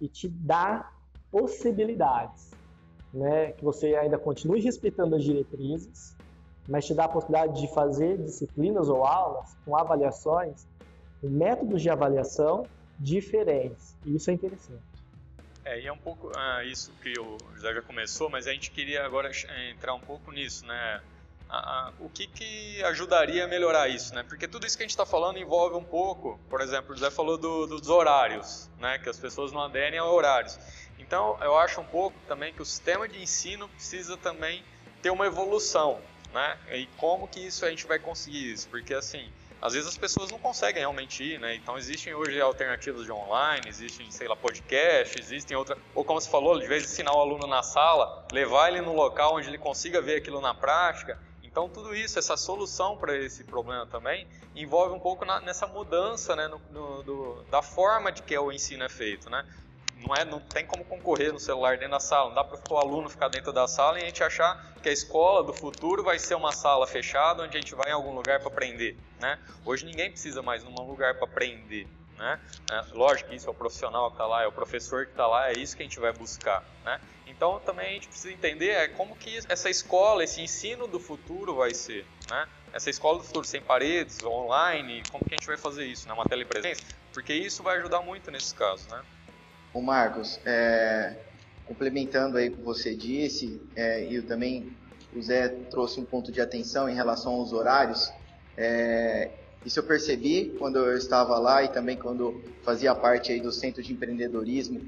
e 0.00 0.08
te 0.08 0.28
dá 0.28 0.90
possibilidades. 1.30 2.50
Né? 3.12 3.52
Que 3.52 3.62
você 3.62 3.94
ainda 3.94 4.18
continue 4.18 4.60
respeitando 4.60 5.14
as 5.14 5.22
diretrizes, 5.22 6.16
mas 6.66 6.86
te 6.86 6.94
dá 6.94 7.04
a 7.04 7.08
possibilidade 7.08 7.60
de 7.60 7.72
fazer 7.74 8.16
disciplinas 8.16 8.88
ou 8.88 9.04
aulas 9.04 9.54
com 9.62 9.76
avaliações, 9.76 10.66
com 11.20 11.28
métodos 11.28 11.82
de 11.82 11.90
avaliação 11.90 12.64
diferentes. 12.98 13.94
E 14.06 14.16
isso 14.16 14.30
é 14.30 14.32
interessante. 14.32 14.95
É, 15.66 15.80
e 15.80 15.86
é 15.86 15.92
um 15.92 15.98
pouco 15.98 16.30
ah, 16.36 16.64
isso 16.64 16.92
que 17.02 17.12
o 17.18 17.36
José 17.54 17.74
já 17.74 17.82
começou, 17.82 18.30
mas 18.30 18.46
a 18.46 18.52
gente 18.52 18.70
queria 18.70 19.04
agora 19.04 19.30
entrar 19.70 19.94
um 19.94 20.00
pouco 20.00 20.30
nisso, 20.30 20.64
né? 20.64 21.02
a, 21.48 21.88
a, 21.88 21.92
o 22.00 22.08
que, 22.08 22.26
que 22.26 22.82
ajudaria 22.84 23.44
a 23.44 23.48
melhorar 23.48 23.88
isso, 23.88 24.14
né? 24.14 24.22
Porque 24.22 24.48
tudo 24.48 24.66
isso 24.66 24.76
que 24.76 24.82
a 24.82 24.86
gente 24.86 24.90
está 24.90 25.06
falando 25.06 25.38
envolve 25.38 25.76
um 25.76 25.84
pouco, 25.84 26.38
por 26.48 26.60
exemplo, 26.60 26.92
o 26.92 26.96
José 26.96 27.10
falou 27.10 27.38
do, 27.38 27.66
dos 27.66 27.88
horários, 27.88 28.68
né? 28.78 28.98
Que 28.98 29.08
as 29.08 29.18
pessoas 29.18 29.52
não 29.52 29.62
aderem 29.62 29.98
a 29.98 30.04
horários. 30.04 30.58
Então, 30.98 31.38
eu 31.40 31.56
acho 31.56 31.80
um 31.80 31.84
pouco 31.84 32.18
também 32.26 32.52
que 32.52 32.62
o 32.62 32.64
sistema 32.64 33.08
de 33.08 33.22
ensino 33.22 33.68
precisa 33.68 34.16
também 34.16 34.64
ter 35.02 35.10
uma 35.10 35.26
evolução, 35.26 36.00
né? 36.32 36.58
E 36.72 36.86
como 36.96 37.28
que 37.28 37.40
isso 37.40 37.64
a 37.64 37.70
gente 37.70 37.86
vai 37.86 37.98
conseguir 37.98 38.52
isso? 38.52 38.68
Porque 38.68 38.94
assim, 38.94 39.30
às 39.60 39.72
vezes 39.72 39.88
as 39.88 39.96
pessoas 39.96 40.30
não 40.30 40.38
conseguem 40.38 40.80
realmente 40.80 41.22
ir, 41.24 41.40
né? 41.40 41.54
Então 41.54 41.78
existem 41.78 42.14
hoje 42.14 42.40
alternativas 42.40 43.04
de 43.04 43.12
online, 43.12 43.68
existem, 43.68 44.10
sei 44.10 44.28
lá, 44.28 44.36
podcast, 44.36 45.18
existem 45.18 45.56
outras. 45.56 45.78
Ou 45.94 46.04
como 46.04 46.20
você 46.20 46.30
falou, 46.30 46.58
de 46.58 46.66
vez 46.66 46.82
de 46.82 46.88
ensinar 46.88 47.14
o 47.14 47.20
aluno 47.20 47.46
na 47.46 47.62
sala, 47.62 48.26
levar 48.32 48.68
ele 48.68 48.80
no 48.80 48.94
local 48.94 49.36
onde 49.36 49.48
ele 49.48 49.58
consiga 49.58 50.00
ver 50.00 50.16
aquilo 50.16 50.40
na 50.40 50.54
prática. 50.54 51.18
Então 51.42 51.70
tudo 51.70 51.94
isso, 51.94 52.18
essa 52.18 52.36
solução 52.36 52.98
para 52.98 53.16
esse 53.16 53.44
problema 53.44 53.86
também, 53.86 54.28
envolve 54.54 54.94
um 54.94 55.00
pouco 55.00 55.24
na, 55.24 55.40
nessa 55.40 55.66
mudança 55.66 56.36
né, 56.36 56.48
no, 56.48 56.60
no, 56.70 57.02
do, 57.02 57.42
da 57.50 57.62
forma 57.62 58.12
de 58.12 58.22
que 58.22 58.36
o 58.36 58.52
ensino 58.52 58.84
é 58.84 58.88
feito, 58.90 59.30
né? 59.30 59.42
Não, 60.06 60.14
é, 60.14 60.24
não 60.24 60.40
tem 60.40 60.64
como 60.64 60.84
concorrer 60.84 61.32
no 61.32 61.40
celular 61.40 61.76
dentro 61.76 61.92
da 61.92 62.00
sala, 62.00 62.28
não 62.28 62.34
dá 62.34 62.44
para 62.44 62.58
o 62.72 62.78
aluno 62.78 63.08
ficar 63.08 63.28
dentro 63.28 63.52
da 63.52 63.66
sala 63.66 63.98
e 63.98 64.02
a 64.02 64.06
gente 64.06 64.22
achar 64.22 64.74
que 64.82 64.88
a 64.88 64.92
escola 64.92 65.42
do 65.42 65.52
futuro 65.52 66.02
vai 66.02 66.18
ser 66.18 66.34
uma 66.34 66.52
sala 66.52 66.86
fechada 66.86 67.42
onde 67.42 67.56
a 67.56 67.60
gente 67.60 67.74
vai 67.74 67.90
em 67.90 67.92
algum 67.92 68.14
lugar 68.14 68.38
para 68.38 68.48
aprender. 68.48 68.96
Né? 69.20 69.38
Hoje 69.64 69.84
ninguém 69.84 70.10
precisa 70.10 70.42
mais 70.42 70.62
de 70.62 70.68
um 70.70 70.74
lugar 70.82 71.14
para 71.14 71.24
aprender. 71.24 71.88
Né? 72.16 72.40
É, 72.70 72.84
lógico 72.92 73.28
que 73.30 73.36
isso 73.36 73.46
é 73.46 73.50
o 73.50 73.54
profissional 73.54 74.08
que 74.08 74.14
está 74.14 74.26
lá, 74.26 74.42
é 74.42 74.46
o 74.46 74.52
professor 74.52 75.04
que 75.04 75.12
está 75.12 75.26
lá, 75.26 75.50
é 75.50 75.52
isso 75.54 75.76
que 75.76 75.82
a 75.82 75.86
gente 75.86 75.98
vai 75.98 76.12
buscar. 76.12 76.64
Né? 76.84 77.00
Então 77.26 77.60
também 77.60 77.88
a 77.88 77.92
gente 77.94 78.08
precisa 78.08 78.32
entender 78.32 78.70
é 78.70 78.88
como 78.88 79.16
que 79.16 79.38
essa 79.48 79.68
escola, 79.68 80.22
esse 80.22 80.40
ensino 80.40 80.86
do 80.86 81.00
futuro 81.00 81.56
vai 81.56 81.74
ser. 81.74 82.06
Né? 82.30 82.46
Essa 82.72 82.90
escola 82.90 83.18
do 83.18 83.24
futuro 83.24 83.46
sem 83.46 83.60
paredes, 83.60 84.22
online, 84.22 85.02
como 85.10 85.24
que 85.24 85.34
a 85.34 85.36
gente 85.36 85.46
vai 85.46 85.56
fazer 85.56 85.84
isso? 85.84 86.06
Né? 86.06 86.14
Uma 86.14 86.24
telepresença? 86.24 86.82
Porque 87.12 87.32
isso 87.32 87.62
vai 87.62 87.78
ajudar 87.78 88.02
muito 88.02 88.30
nesses 88.30 88.52
casos. 88.52 88.86
Né? 88.86 89.02
O 89.76 89.82
Marcos, 89.82 90.40
é, 90.46 91.12
complementando 91.66 92.38
aí 92.38 92.48
o 92.48 92.52
que 92.52 92.62
você 92.62 92.94
disse, 92.94 93.60
é, 93.76 94.02
e 94.04 94.22
também 94.22 94.74
o 95.14 95.20
Zé 95.20 95.48
trouxe 95.70 96.00
um 96.00 96.04
ponto 96.04 96.32
de 96.32 96.40
atenção 96.40 96.88
em 96.88 96.94
relação 96.94 97.34
aos 97.34 97.52
horários. 97.52 98.10
É, 98.56 99.28
isso 99.66 99.78
eu 99.78 99.82
percebi 99.82 100.56
quando 100.58 100.78
eu 100.78 100.96
estava 100.96 101.38
lá 101.38 101.62
e 101.62 101.68
também 101.68 101.94
quando 101.94 102.42
fazia 102.62 102.94
parte 102.94 103.30
aí 103.32 103.38
do 103.38 103.52
centro 103.52 103.82
de 103.82 103.92
empreendedorismo 103.92 104.80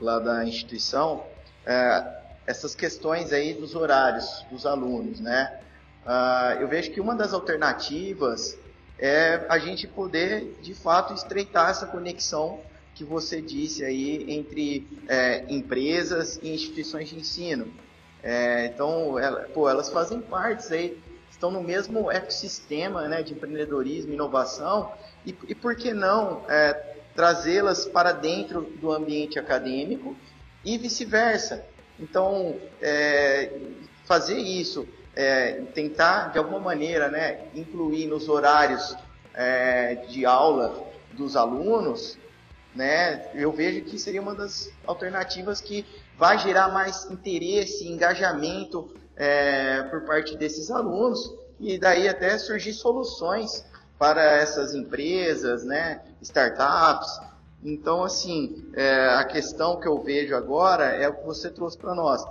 lá 0.00 0.20
da 0.20 0.44
instituição. 0.44 1.24
É, 1.66 2.06
essas 2.46 2.72
questões 2.72 3.32
aí 3.32 3.52
dos 3.52 3.74
horários 3.74 4.46
dos 4.48 4.64
alunos, 4.64 5.18
né? 5.18 5.58
Uh, 6.04 6.60
eu 6.60 6.68
vejo 6.68 6.92
que 6.92 7.00
uma 7.00 7.16
das 7.16 7.32
alternativas 7.32 8.56
é 8.96 9.44
a 9.48 9.58
gente 9.58 9.88
poder, 9.88 10.56
de 10.62 10.72
fato, 10.72 11.12
estreitar 11.12 11.68
essa 11.68 11.84
conexão 11.84 12.60
que 12.96 13.04
você 13.04 13.42
disse 13.42 13.84
aí 13.84 14.24
entre 14.26 14.88
é, 15.06 15.44
empresas 15.50 16.40
e 16.42 16.48
instituições 16.54 17.10
de 17.10 17.16
ensino. 17.16 17.70
É, 18.22 18.66
então, 18.66 19.18
ela, 19.18 19.42
pô, 19.52 19.68
elas 19.68 19.90
fazem 19.90 20.18
parte 20.18 20.72
aí, 20.72 20.98
estão 21.30 21.50
no 21.50 21.62
mesmo 21.62 22.10
ecossistema 22.10 23.06
né, 23.06 23.22
de 23.22 23.34
empreendedorismo, 23.34 24.14
inovação, 24.14 24.90
e, 25.26 25.36
e 25.46 25.54
por 25.54 25.76
que 25.76 25.92
não 25.92 26.42
é, 26.48 26.72
trazê-las 27.14 27.84
para 27.84 28.12
dentro 28.12 28.62
do 28.62 28.90
ambiente 28.90 29.38
acadêmico 29.38 30.16
e 30.64 30.78
vice-versa. 30.78 31.66
Então, 32.00 32.56
é, 32.80 33.52
fazer 34.06 34.38
isso, 34.38 34.88
é, 35.14 35.60
tentar 35.74 36.32
de 36.32 36.38
alguma 36.38 36.60
maneira 36.60 37.08
né, 37.10 37.40
incluir 37.54 38.06
nos 38.06 38.26
horários 38.26 38.96
é, 39.34 39.96
de 40.08 40.24
aula 40.24 40.82
dos 41.12 41.36
alunos 41.36 42.18
né? 42.76 43.30
Eu 43.34 43.50
vejo 43.50 43.82
que 43.84 43.98
seria 43.98 44.20
uma 44.20 44.34
das 44.34 44.70
alternativas 44.86 45.60
que 45.60 45.84
vai 46.18 46.38
gerar 46.38 46.68
mais 46.68 47.10
interesse, 47.10 47.88
engajamento 47.88 48.94
é, 49.16 49.82
por 49.84 50.02
parte 50.02 50.36
desses 50.36 50.70
alunos 50.70 51.34
e 51.58 51.78
daí 51.78 52.06
até 52.06 52.36
surgir 52.36 52.74
soluções 52.74 53.64
para 53.98 54.22
essas 54.22 54.74
empresas, 54.74 55.64
né? 55.64 56.02
Startups. 56.20 57.20
Então, 57.64 58.04
assim, 58.04 58.70
é, 58.74 59.08
a 59.14 59.24
questão 59.24 59.80
que 59.80 59.88
eu 59.88 60.00
vejo 60.02 60.36
agora 60.36 60.84
é 60.84 61.08
o 61.08 61.14
que 61.14 61.24
você 61.24 61.48
trouxe 61.48 61.78
para 61.78 61.94
nós. 61.94 62.22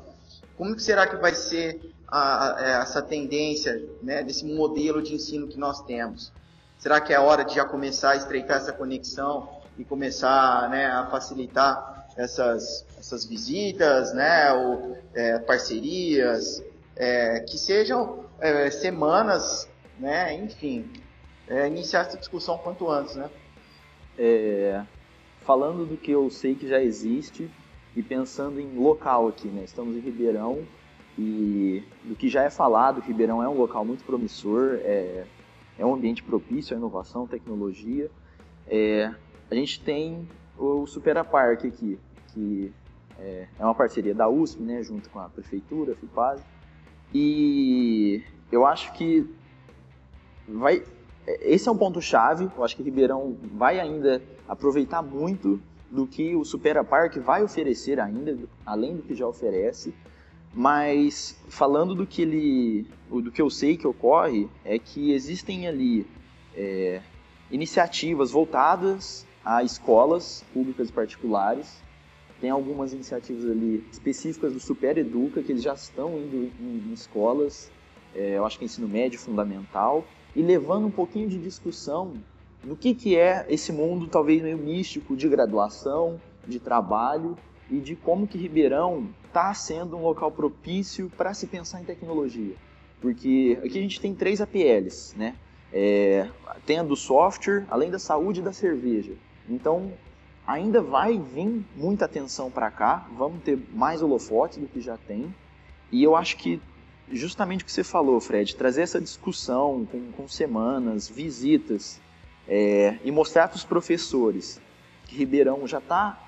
Como 0.56 0.80
será 0.80 1.08
que 1.08 1.16
vai 1.18 1.34
ser 1.34 1.94
a, 2.08 2.54
a, 2.54 2.82
essa 2.82 3.02
tendência 3.02 3.84
né, 4.02 4.24
desse 4.24 4.46
modelo 4.46 5.02
de 5.02 5.16
ensino 5.16 5.48
que 5.48 5.58
nós 5.58 5.82
temos? 5.82 6.32
Será 6.78 7.02
que 7.02 7.12
é 7.12 7.20
hora 7.20 7.44
de 7.44 7.56
já 7.56 7.66
começar 7.66 8.12
a 8.12 8.16
estreitar 8.16 8.58
essa 8.58 8.72
conexão 8.72 9.50
e 9.78 9.84
começar 9.84 10.70
né, 10.70 10.86
a 10.86 11.06
facilitar 11.08 12.08
essas, 12.18 12.86
essas 12.98 13.26
visitas, 13.26 14.14
né, 14.14 14.54
ou, 14.54 14.98
é, 15.14 15.40
parcerias, 15.40 16.64
é, 16.96 17.42
que 17.42 17.58
sejam 17.58 18.24
é, 18.40 18.70
semanas, 18.70 19.68
né, 20.00 20.34
enfim, 20.36 20.90
é, 21.48 21.68
iniciar 21.68 22.02
essa 22.02 22.18
discussão 22.18 22.58
quanto 22.58 22.90
antes, 22.90 23.16
né? 23.16 23.30
É, 24.18 24.82
falando 25.42 25.86
do 25.86 25.98
que 25.98 26.12
eu 26.12 26.30
sei 26.30 26.56
que 26.56 26.68
já 26.68 26.82
existe 26.82 27.52
e 27.96 28.02
pensando 28.02 28.60
em 28.60 28.78
local 28.78 29.28
aqui, 29.28 29.48
né? 29.48 29.64
Estamos 29.64 29.96
em 29.96 30.00
Ribeirão 30.00 30.66
e 31.18 31.84
do 32.04 32.16
que 32.16 32.28
já 32.28 32.44
é 32.44 32.50
falado, 32.50 33.00
Ribeirão 33.00 33.44
é 33.44 33.48
um 33.48 33.58
local 33.58 33.86
muito 33.86 34.04
promissor, 34.04 34.80
é, 34.82 35.26
é 35.78 35.86
um 35.86 35.94
ambiente 35.94 36.24
propício 36.24 36.76
à 36.76 36.78
inovação, 36.78 37.28
tecnologia. 37.28 38.10
É, 38.68 39.14
a 39.50 39.56
gente 39.56 39.80
tem 39.82 40.28
o 40.58 40.86
Supera 40.86 41.24
Park 41.24 41.66
aqui, 41.66 42.00
que 42.34 42.72
é, 43.20 43.48
é 43.60 43.64
uma 43.64 43.76
parceria 43.76 44.14
da 44.14 44.28
USP, 44.28 44.62
né, 44.62 44.84
junto 44.84 45.10
com 45.10 45.20
a 45.20 45.30
prefeitura, 45.30 45.94
a 45.94 45.96
FIPAS. 45.96 46.42
E 47.14 48.24
eu 48.52 48.66
acho 48.66 48.94
que 48.94 49.30
vai 50.48 50.84
esse 51.28 51.68
é 51.68 51.72
um 51.72 51.78
ponto 51.78 52.02
chave. 52.02 52.50
Eu 52.56 52.64
acho 52.64 52.76
que 52.76 52.84
Ribeirão 52.84 53.36
vai 53.54 53.80
ainda 53.80 54.22
aproveitar 54.48 55.02
muito 55.02 55.60
do 55.90 56.06
que 56.06 56.36
o 56.36 56.44
Supera 56.44 56.84
Park 56.84 57.18
vai 57.18 57.44
oferecer 57.44 58.00
ainda, 58.00 58.38
além 58.66 58.96
do 58.98 59.04
que 59.04 59.16
já 59.16 59.28
oferece. 59.28 59.94
Mas 60.54 61.38
falando 61.50 61.96
do 61.96 62.06
que 62.06 62.22
ele, 62.22 62.88
do 63.10 63.32
que 63.32 63.42
eu 63.42 63.50
sei 63.50 63.76
que 63.76 63.88
ocorre, 63.88 64.48
é 64.64 64.80
que 64.80 65.12
existem 65.12 65.68
ali 65.68 66.08
é, 66.56 67.02
iniciativas 67.52 68.32
voltadas 68.32 69.25
a 69.46 69.64
escolas 69.64 70.44
públicas 70.54 70.90
e 70.90 70.92
particulares. 70.92 71.82
Tem 72.42 72.50
algumas 72.50 72.92
iniciativas 72.92 73.46
ali 73.46 73.86
específicas 73.92 74.52
do 74.52 74.60
Super 74.60 74.98
Educa, 74.98 75.42
que 75.42 75.52
eles 75.52 75.64
já 75.64 75.74
estão 75.74 76.18
indo 76.18 76.52
em, 76.60 76.90
em 76.90 76.94
escolas, 76.94 77.72
é, 78.14 78.38
eu 78.38 78.46
acho 78.46 78.58
que 78.58 78.66
ensino 78.66 78.88
médio 78.88 79.20
fundamental, 79.20 80.06
e 80.36 80.42
levando 80.42 80.88
um 80.88 80.92
pouquinho 80.92 81.30
de 81.30 81.38
discussão 81.38 82.14
no 82.64 82.76
que, 82.76 82.94
que 82.94 83.16
é 83.16 83.46
esse 83.48 83.72
mundo 83.72 84.08
talvez 84.08 84.42
meio 84.42 84.58
místico 84.58 85.16
de 85.16 85.30
graduação, 85.30 86.20
de 86.48 86.60
trabalho 86.60 87.38
e 87.70 87.80
de 87.80 87.96
como 87.96 88.28
que 88.28 88.38
Ribeirão 88.38 89.08
está 89.28 89.54
sendo 89.54 89.96
um 89.96 90.02
local 90.02 90.32
propício 90.32 91.12
para 91.16 91.34
se 91.34 91.48
pensar 91.48 91.82
em 91.82 91.86
tecnologia. 91.86 92.56
Porque 93.00 93.60
aqui 93.64 93.78
a 93.78 93.82
gente 93.82 94.02
tem 94.02 94.16
três 94.16 94.42
APLs, 94.42 95.16
né? 95.18 95.36
É, 95.72 96.30
tem 96.66 96.80
a 96.80 96.84
do 96.84 96.96
software, 96.96 97.66
além 97.70 97.92
da 97.92 98.00
saúde 98.00 98.40
e 98.40 98.44
da 98.44 98.54
cerveja. 98.54 99.14
Então, 99.50 99.92
ainda 100.46 100.82
vai 100.82 101.18
vir 101.18 101.64
muita 101.76 102.06
atenção 102.06 102.52
para 102.52 102.70
cá, 102.72 103.08
vamos 103.16 103.44
ter 103.44 103.58
mais 103.74 104.02
holofotes 104.02 104.58
do 104.58 104.68
que 104.68 104.82
já 104.82 104.98
tem. 104.98 105.34
E 105.92 106.04
eu 106.04 106.16
acho 106.16 106.38
que 106.38 106.62
justamente 107.12 107.64
o 107.64 107.66
que 107.66 107.72
você 107.72 107.84
falou, 107.84 108.20
Fred, 108.20 108.56
trazer 108.56 108.82
essa 108.82 109.00
discussão 109.00 109.86
com, 109.92 110.12
com 110.12 110.28
semanas, 110.28 111.08
visitas, 111.08 112.00
é, 112.48 112.98
e 113.04 113.12
mostrar 113.12 113.48
para 113.48 113.56
os 113.56 113.64
professores 113.64 114.62
que 115.06 115.16
Ribeirão 115.16 115.68
já 115.68 115.80
está 115.80 116.20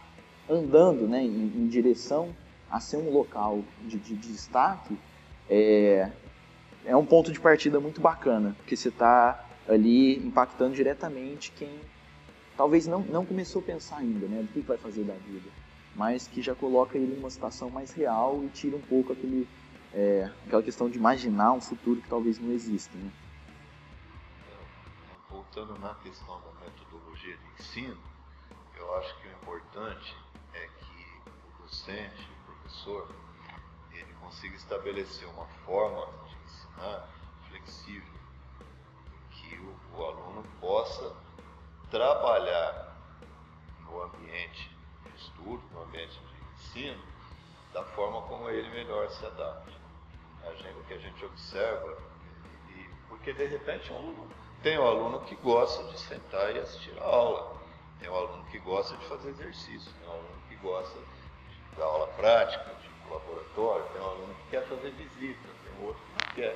andando 0.50 1.08
né, 1.08 1.22
em, 1.24 1.54
em, 1.56 1.68
direção 1.68 2.30
a 2.70 2.80
ser 2.80 2.98
um 2.98 3.12
local 3.12 3.62
de, 3.86 3.98
de, 3.98 4.16
de 4.16 4.32
destaque, 4.32 4.98
é, 5.50 6.10
é 6.86 6.96
um 6.96 7.06
ponto 7.06 7.32
de 7.32 7.40
partida 7.40 7.80
muito 7.80 8.02
bacana, 8.02 8.56
porque 8.58 8.76
você 8.76 8.90
está 8.90 9.46
ali 9.68 10.18
impactando 10.26 10.74
diretamente 10.74 11.52
quem 11.52 11.70
talvez 12.58 12.88
não, 12.88 13.00
não 13.02 13.24
começou 13.24 13.62
a 13.62 13.66
pensar 13.66 13.98
ainda, 13.98 14.28
né, 14.28 14.42
do 14.42 14.48
que 14.52 14.62
vai 14.62 14.78
fazer 14.78 15.04
da 15.04 15.14
vida, 15.14 15.50
mas 15.96 16.28
que 16.28 16.42
já 16.42 16.56
coloca 16.56 16.98
ele 16.98 17.16
numa 17.16 17.30
situação 17.30 17.70
mais 17.70 17.94
real 17.94 18.44
e 18.44 18.50
tira 18.50 18.76
um 18.76 18.82
pouco 18.82 19.14
aquele, 19.14 19.48
é, 19.94 20.30
aquela 20.46 20.64
questão 20.64 20.90
de 20.90 20.98
imaginar 20.98 21.54
um 21.54 21.62
futuro 21.62 22.02
que 22.02 22.10
talvez 22.10 22.40
não 22.40 22.52
exista, 22.52 22.98
né. 22.98 23.12
Voltando 25.30 25.78
na 25.80 25.94
questão 25.96 26.42
da 26.42 26.66
metodologia 26.66 27.38
de 27.38 27.62
ensino, 27.62 27.98
eu 28.76 28.98
acho 28.98 29.22
que 29.22 29.28
o 29.28 29.32
importante 29.32 30.16
é 30.54 30.68
que 30.80 31.22
o 31.28 31.64
docente, 31.64 32.28
o 32.32 32.46
professor, 32.52 33.08
ele 33.92 34.14
consiga 34.20 34.56
estabelecer 34.56 35.28
uma 35.30 35.46
forma 35.66 36.06
de 36.28 36.36
ensinar 36.46 37.08
flexível, 37.50 38.14
que 39.32 39.56
o, 39.56 39.98
o 39.98 40.06
aluno 40.06 40.44
possa 40.60 41.27
trabalhar 41.90 42.96
no 43.86 44.04
ambiente 44.04 44.70
de 45.06 45.16
estudo, 45.16 45.62
no 45.72 45.84
ambiente 45.84 46.20
de 46.20 46.54
ensino, 46.54 47.02
da 47.74 47.84
forma 47.84 48.22
como 48.24 48.50
ele 48.50 48.70
melhor 48.70 49.10
se 49.10 49.26
adapta. 49.26 49.72
A 50.46 50.54
gente, 50.54 50.80
o 50.80 50.84
que 50.84 50.94
a 50.94 50.98
gente 50.98 51.26
observa, 51.26 51.98
e, 52.70 52.90
porque 53.10 53.34
de 53.34 53.46
repente 53.46 53.92
um, 53.92 54.28
tem 54.64 54.80
um 54.80 54.88
aluno 54.88 55.22
que 55.22 55.36
gosta 55.36 55.84
de 55.92 56.00
sentar 56.00 56.56
e 56.56 56.60
assistir 56.60 56.98
a 57.00 57.04
aula, 57.04 57.58
tem 58.00 58.10
um 58.10 58.16
aluno 58.16 58.46
que 58.46 58.60
gosta 58.60 58.96
de 58.98 59.06
fazer 59.08 59.30
exercício, 59.30 59.92
tem 59.94 60.08
um 60.08 60.12
aluno 60.12 60.42
que 60.48 60.56
gosta 60.58 61.00
de 61.00 61.78
dar 61.78 61.86
aula 61.86 62.08
prática, 62.08 62.76
de 62.76 63.12
laboratório, 63.12 63.86
tem 63.94 64.02
um 64.02 64.10
aluno 64.10 64.36
que 64.36 64.50
quer 64.52 64.68
fazer 64.68 64.92
visita, 64.92 65.48
tem 65.64 65.86
outro 65.86 66.02
que 66.04 66.26
não 66.26 66.36
quer. 66.36 66.56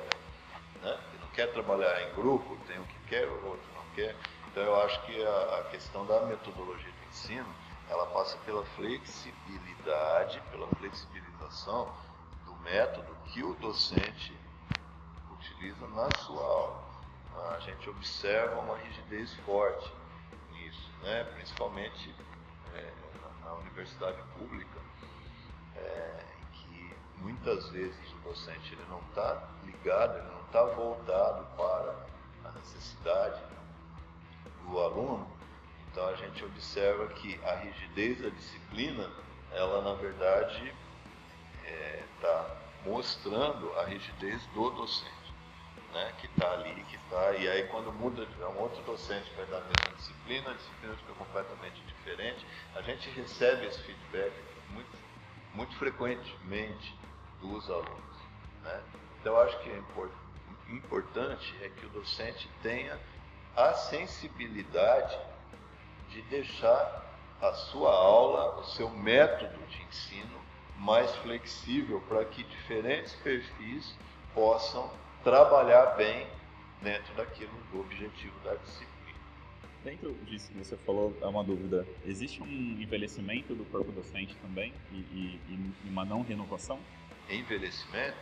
Né? 0.82 1.00
Que 1.10 1.18
não 1.18 1.28
quer 1.28 1.52
trabalhar 1.52 2.02
em 2.02 2.14
grupo, 2.14 2.56
tem 2.66 2.78
um 2.78 2.84
que 2.84 2.98
quer, 3.08 3.28
o 3.28 3.46
outro 3.46 3.68
não 3.74 3.94
quer. 3.94 4.16
Então 4.52 4.64
eu 4.64 4.82
acho 4.82 5.00
que 5.06 5.24
a, 5.24 5.60
a 5.60 5.64
questão 5.70 6.04
da 6.04 6.26
metodologia 6.26 6.92
do 6.92 7.08
ensino, 7.08 7.48
ela 7.88 8.06
passa 8.08 8.36
pela 8.44 8.62
flexibilidade, 8.76 10.42
pela 10.50 10.66
flexibilização 10.76 11.90
do 12.44 12.54
método 12.56 13.16
que 13.28 13.42
o 13.42 13.54
docente 13.54 14.36
utiliza 15.32 15.88
na 15.88 16.10
sua 16.18 16.42
aula. 16.42 16.84
A 17.54 17.60
gente 17.60 17.88
observa 17.88 18.60
uma 18.60 18.76
rigidez 18.76 19.32
forte 19.46 19.90
nisso, 20.50 20.90
né? 21.02 21.24
principalmente 21.32 22.14
é, 22.74 22.92
na 23.42 23.54
universidade 23.54 24.22
pública, 24.38 24.80
é, 25.76 26.24
que 26.52 26.94
muitas 27.16 27.70
vezes 27.70 28.12
o 28.12 28.28
docente 28.28 28.74
ele 28.74 28.84
não 28.90 29.00
está 29.08 29.48
ligado, 29.64 30.18
ele 30.18 30.28
não 30.28 30.42
está 30.42 30.62
voltado 30.62 31.46
para 31.56 32.50
a 32.50 32.52
necessidade 32.52 33.40
do 34.66 34.80
aluno, 34.80 35.26
então 35.90 36.08
a 36.08 36.14
gente 36.14 36.42
observa 36.44 37.06
que 37.08 37.38
a 37.44 37.56
rigidez 37.56 38.20
da 38.22 38.30
disciplina, 38.30 39.10
ela 39.52 39.82
na 39.82 39.94
verdade 39.94 40.72
está 41.62 41.68
é, 41.68 42.04
tá 42.20 42.56
mostrando 42.86 43.70
a 43.78 43.84
rigidez 43.84 44.44
do 44.54 44.70
docente, 44.70 45.34
né? 45.92 46.12
que 46.18 46.26
está 46.26 46.50
ali, 46.52 46.82
que 46.84 46.96
está. 46.96 47.32
E 47.32 47.48
aí 47.48 47.68
quando 47.68 47.92
muda, 47.92 48.26
é 48.40 48.46
um 48.46 48.58
outro 48.58 48.82
docente 48.84 49.30
vai 49.36 49.44
dar 49.46 49.58
a 49.58 49.60
mesma 49.60 49.96
disciplina, 49.96 50.50
a 50.50 50.54
disciplina 50.54 50.96
fica 50.96 51.12
completamente 51.12 51.82
diferente, 51.82 52.46
a 52.74 52.82
gente 52.82 53.10
recebe 53.10 53.66
esse 53.66 53.82
feedback 53.82 54.32
muito, 54.70 54.98
muito 55.54 55.76
frequentemente 55.76 56.98
dos 57.40 57.68
alunos. 57.68 58.16
Né? 58.62 58.82
Então 59.20 59.34
eu 59.34 59.40
acho 59.42 59.58
que 59.60 59.70
é 59.70 59.82
importante 60.74 61.54
é 61.60 61.68
que 61.68 61.84
o 61.84 61.90
docente 61.90 62.48
tenha 62.62 62.98
a 63.56 63.72
sensibilidade 63.74 65.18
de 66.10 66.22
deixar 66.22 67.02
a 67.40 67.52
sua 67.52 67.90
aula, 67.90 68.60
o 68.60 68.64
seu 68.64 68.88
método 68.90 69.58
de 69.66 69.82
ensino 69.82 70.40
mais 70.78 71.14
flexível 71.16 72.00
para 72.08 72.24
que 72.24 72.42
diferentes 72.44 73.14
perfis 73.16 73.96
possam 74.34 74.90
trabalhar 75.22 75.96
bem 75.96 76.26
dentro 76.80 77.14
daquilo 77.14 77.52
do 77.70 77.80
objetivo 77.80 78.34
da 78.44 78.54
disciplina. 78.54 78.92
Dentro 79.84 80.14
disso 80.26 80.50
que 80.50 80.58
você 80.58 80.76
falou, 80.78 81.16
é 81.20 81.26
uma 81.26 81.42
dúvida. 81.42 81.86
Existe 82.04 82.42
um 82.42 82.46
envelhecimento 82.46 83.54
do 83.54 83.64
corpo 83.64 83.90
docente 83.90 84.36
também 84.36 84.72
e, 84.92 84.96
e, 84.96 85.40
e 85.84 85.88
uma 85.88 86.04
não 86.04 86.22
renovação? 86.22 86.78
Envelhecimento? 87.28 88.16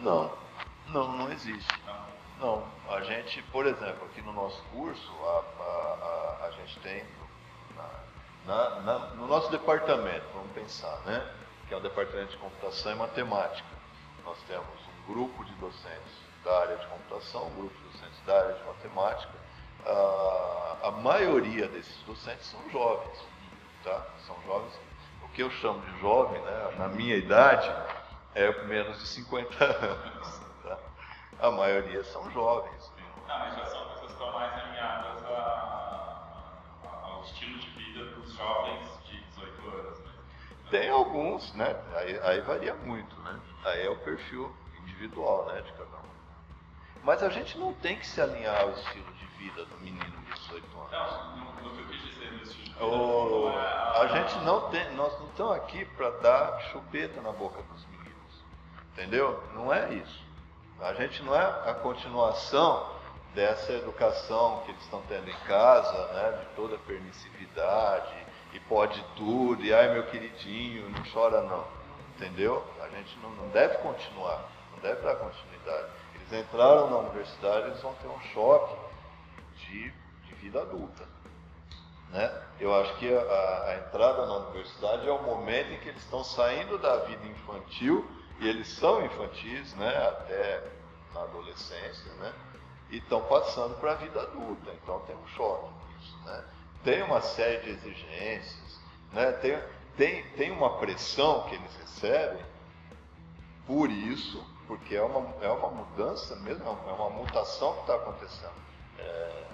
Não, 0.00 0.32
não, 0.88 1.16
não 1.16 1.32
existe. 1.32 1.72
Não, 1.86 2.06
a 2.88 3.00
gente, 3.02 3.42
por 3.44 3.66
exemplo, 3.66 4.04
aqui 4.06 4.20
no 4.22 4.32
nosso 4.32 4.62
curso, 4.72 5.12
a, 5.24 5.62
a, 5.62 6.42
a, 6.42 6.46
a 6.46 6.50
gente 6.52 6.78
tem, 6.80 7.04
na, 8.46 8.80
na, 8.80 8.98
no 9.14 9.26
nosso 9.26 9.50
departamento, 9.50 10.24
vamos 10.34 10.52
pensar, 10.52 10.98
né? 11.06 11.26
Que 11.66 11.74
é 11.74 11.76
o 11.76 11.80
departamento 11.80 12.32
de 12.32 12.36
computação 12.36 12.92
e 12.92 12.94
matemática. 12.96 13.68
Nós 14.24 14.36
temos 14.46 14.66
um 14.66 15.12
grupo 15.12 15.44
de 15.44 15.54
docentes 15.54 16.12
da 16.44 16.60
área 16.60 16.76
de 16.76 16.86
computação, 16.86 17.46
um 17.46 17.54
grupo 17.54 17.74
de 17.74 17.84
docentes 17.84 18.20
da 18.26 18.38
área 18.38 18.54
de 18.54 18.64
matemática. 18.64 19.32
a 20.82 20.90
maioria 20.90 21.68
desses 21.68 21.96
docentes 22.02 22.46
são 22.46 22.60
jovens, 22.70 23.18
tá? 23.82 24.06
São 24.26 24.36
jovens. 24.44 24.72
O 25.22 25.28
que 25.28 25.42
eu 25.42 25.50
chamo 25.50 25.80
de 25.80 26.00
jovem, 26.00 26.40
né? 26.42 26.74
Na 26.78 26.88
minha 26.88 27.16
idade, 27.16 27.72
é 28.34 28.64
menos 28.64 28.98
de 28.98 29.06
50 29.06 29.64
anos 29.64 30.43
a 31.44 31.50
maioria 31.50 32.02
são 32.04 32.30
jovens. 32.30 32.90
Ah, 33.28 33.38
mas 33.38 33.54
já 33.56 33.66
são 33.66 33.84
pessoas 33.88 34.00
que 34.00 34.12
estão 34.12 34.32
mais 34.32 34.52
alinhadas 34.54 35.24
ao 36.82 37.22
estilo 37.22 37.58
de 37.58 37.70
vida 37.70 38.04
dos 38.12 38.32
jovens 38.32 38.88
de 39.04 39.20
18 39.22 39.68
anos. 39.68 39.98
Né? 39.98 40.12
Tem 40.70 40.90
alguns, 40.90 41.52
né? 41.54 41.76
Aí, 41.96 42.18
aí, 42.20 42.40
varia 42.40 42.74
muito, 42.74 43.14
né? 43.20 43.38
Aí 43.64 43.86
é 43.86 43.90
o 43.90 43.98
perfil 43.98 44.54
individual, 44.82 45.46
né, 45.46 45.60
de 45.60 45.72
cada 45.72 45.96
um. 45.98 46.14
Mas 47.02 47.22
a 47.22 47.28
gente 47.28 47.58
não 47.58 47.74
tem 47.74 47.98
que 47.98 48.06
se 48.06 48.20
alinhar 48.20 48.62
ao 48.62 48.70
estilo 48.70 49.12
de 49.12 49.26
vida 49.38 49.64
do 49.66 49.76
menino 49.78 50.04
de 50.04 50.32
18 50.32 50.78
anos. 50.78 50.92
Não, 50.92 51.36
não, 51.36 51.54
não 51.62 51.76
que 51.76 51.82
eu 51.82 51.88
quis 51.88 52.02
dizer 52.02 52.32
no 52.32 52.42
estilo 52.42 52.64
de 52.64 52.70
vida. 52.70 52.84
O... 52.84 53.48
A 53.48 54.06
gente 54.06 54.38
não 54.38 54.70
tem, 54.70 54.94
nós 54.94 55.18
não 55.18 55.26
estamos 55.26 55.56
aqui 55.56 55.84
para 55.84 56.10
dar 56.10 56.60
chupeta 56.72 57.20
na 57.20 57.32
boca 57.32 57.62
dos 57.62 57.86
meninos, 57.86 58.44
entendeu? 58.92 59.42
Não 59.54 59.72
é 59.72 59.92
isso. 59.92 60.23
A 60.80 60.92
gente 60.94 61.22
não 61.22 61.34
é 61.34 61.70
a 61.70 61.74
continuação 61.74 62.94
dessa 63.34 63.72
educação 63.72 64.62
que 64.64 64.70
eles 64.70 64.82
estão 64.82 65.02
tendo 65.08 65.28
em 65.28 65.36
casa, 65.46 66.12
né, 66.12 66.38
de 66.40 66.56
toda 66.56 66.78
permissividade, 66.78 68.14
e 68.52 68.60
pode 68.60 69.02
tudo, 69.16 69.62
e 69.64 69.74
ai 69.74 69.92
meu 69.92 70.06
queridinho, 70.06 70.88
não 70.90 71.02
chora 71.12 71.42
não. 71.42 71.64
Entendeu? 72.16 72.64
A 72.80 72.88
gente 72.88 73.18
não, 73.18 73.30
não 73.30 73.48
deve 73.48 73.78
continuar, 73.78 74.48
não 74.72 74.78
deve 74.80 75.00
dar 75.02 75.16
continuidade. 75.16 75.88
Eles 76.14 76.32
entraram 76.32 76.88
na 76.88 76.98
universidade, 76.98 77.66
eles 77.66 77.82
vão 77.82 77.94
ter 77.94 78.06
um 78.06 78.20
choque 78.32 78.76
de, 79.56 79.90
de 79.90 80.34
vida 80.36 80.60
adulta. 80.62 81.04
Né? 82.10 82.42
Eu 82.60 82.72
acho 82.80 82.94
que 82.98 83.12
a, 83.12 83.64
a 83.66 83.76
entrada 83.84 84.26
na 84.26 84.36
universidade 84.36 85.08
é 85.08 85.12
o 85.12 85.22
momento 85.22 85.72
em 85.72 85.78
que 85.80 85.88
eles 85.88 86.02
estão 86.02 86.22
saindo 86.22 86.78
da 86.78 86.98
vida 86.98 87.26
infantil 87.26 88.08
e 88.40 88.48
eles 88.48 88.68
são 88.68 89.04
infantis, 89.04 89.74
né, 89.74 89.96
até 90.08 90.62
na 91.12 91.22
adolescência, 91.22 92.12
né, 92.14 92.32
e 92.90 92.98
estão 92.98 93.22
passando 93.22 93.78
para 93.80 93.92
a 93.92 93.96
vida 93.96 94.20
adulta, 94.20 94.70
então 94.82 95.00
tem 95.00 95.16
um 95.16 95.26
choque 95.28 95.68
nisso, 95.88 96.18
né. 96.24 96.44
Tem 96.82 97.02
uma 97.02 97.20
série 97.20 97.62
de 97.62 97.70
exigências, 97.70 98.80
né, 99.12 99.32
tem, 99.32 99.58
tem, 99.96 100.22
tem 100.30 100.50
uma 100.50 100.78
pressão 100.78 101.44
que 101.48 101.54
eles 101.54 101.76
recebem 101.76 102.44
por 103.66 103.90
isso, 103.90 104.44
porque 104.66 104.94
é 104.94 105.02
uma, 105.02 105.34
é 105.42 105.48
uma 105.48 105.70
mudança 105.70 106.36
mesmo, 106.36 106.64
é 106.66 106.92
uma 106.92 107.10
mutação 107.10 107.74
que 107.74 107.80
está 107.80 107.94
acontecendo. 107.94 108.52
É, 108.98 109.44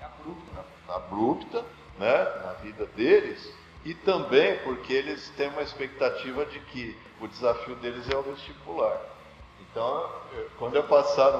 é 0.00 0.04
abrupta, 0.04 0.64
abrupta 0.88 1.64
né, 1.98 2.24
na 2.44 2.52
vida 2.62 2.86
deles, 2.86 3.52
e 3.84 3.94
também 3.94 4.58
porque 4.58 4.92
eles 4.92 5.28
têm 5.30 5.48
uma 5.48 5.62
expectativa 5.62 6.44
de 6.46 6.60
que 6.60 6.98
o 7.20 7.28
desafio 7.28 7.74
deles 7.76 8.08
é 8.10 8.16
o 8.16 8.22
vestibular. 8.22 9.00
Então, 9.60 10.10
quando 10.58 10.76
eu 10.76 10.84
passar, 10.84 11.32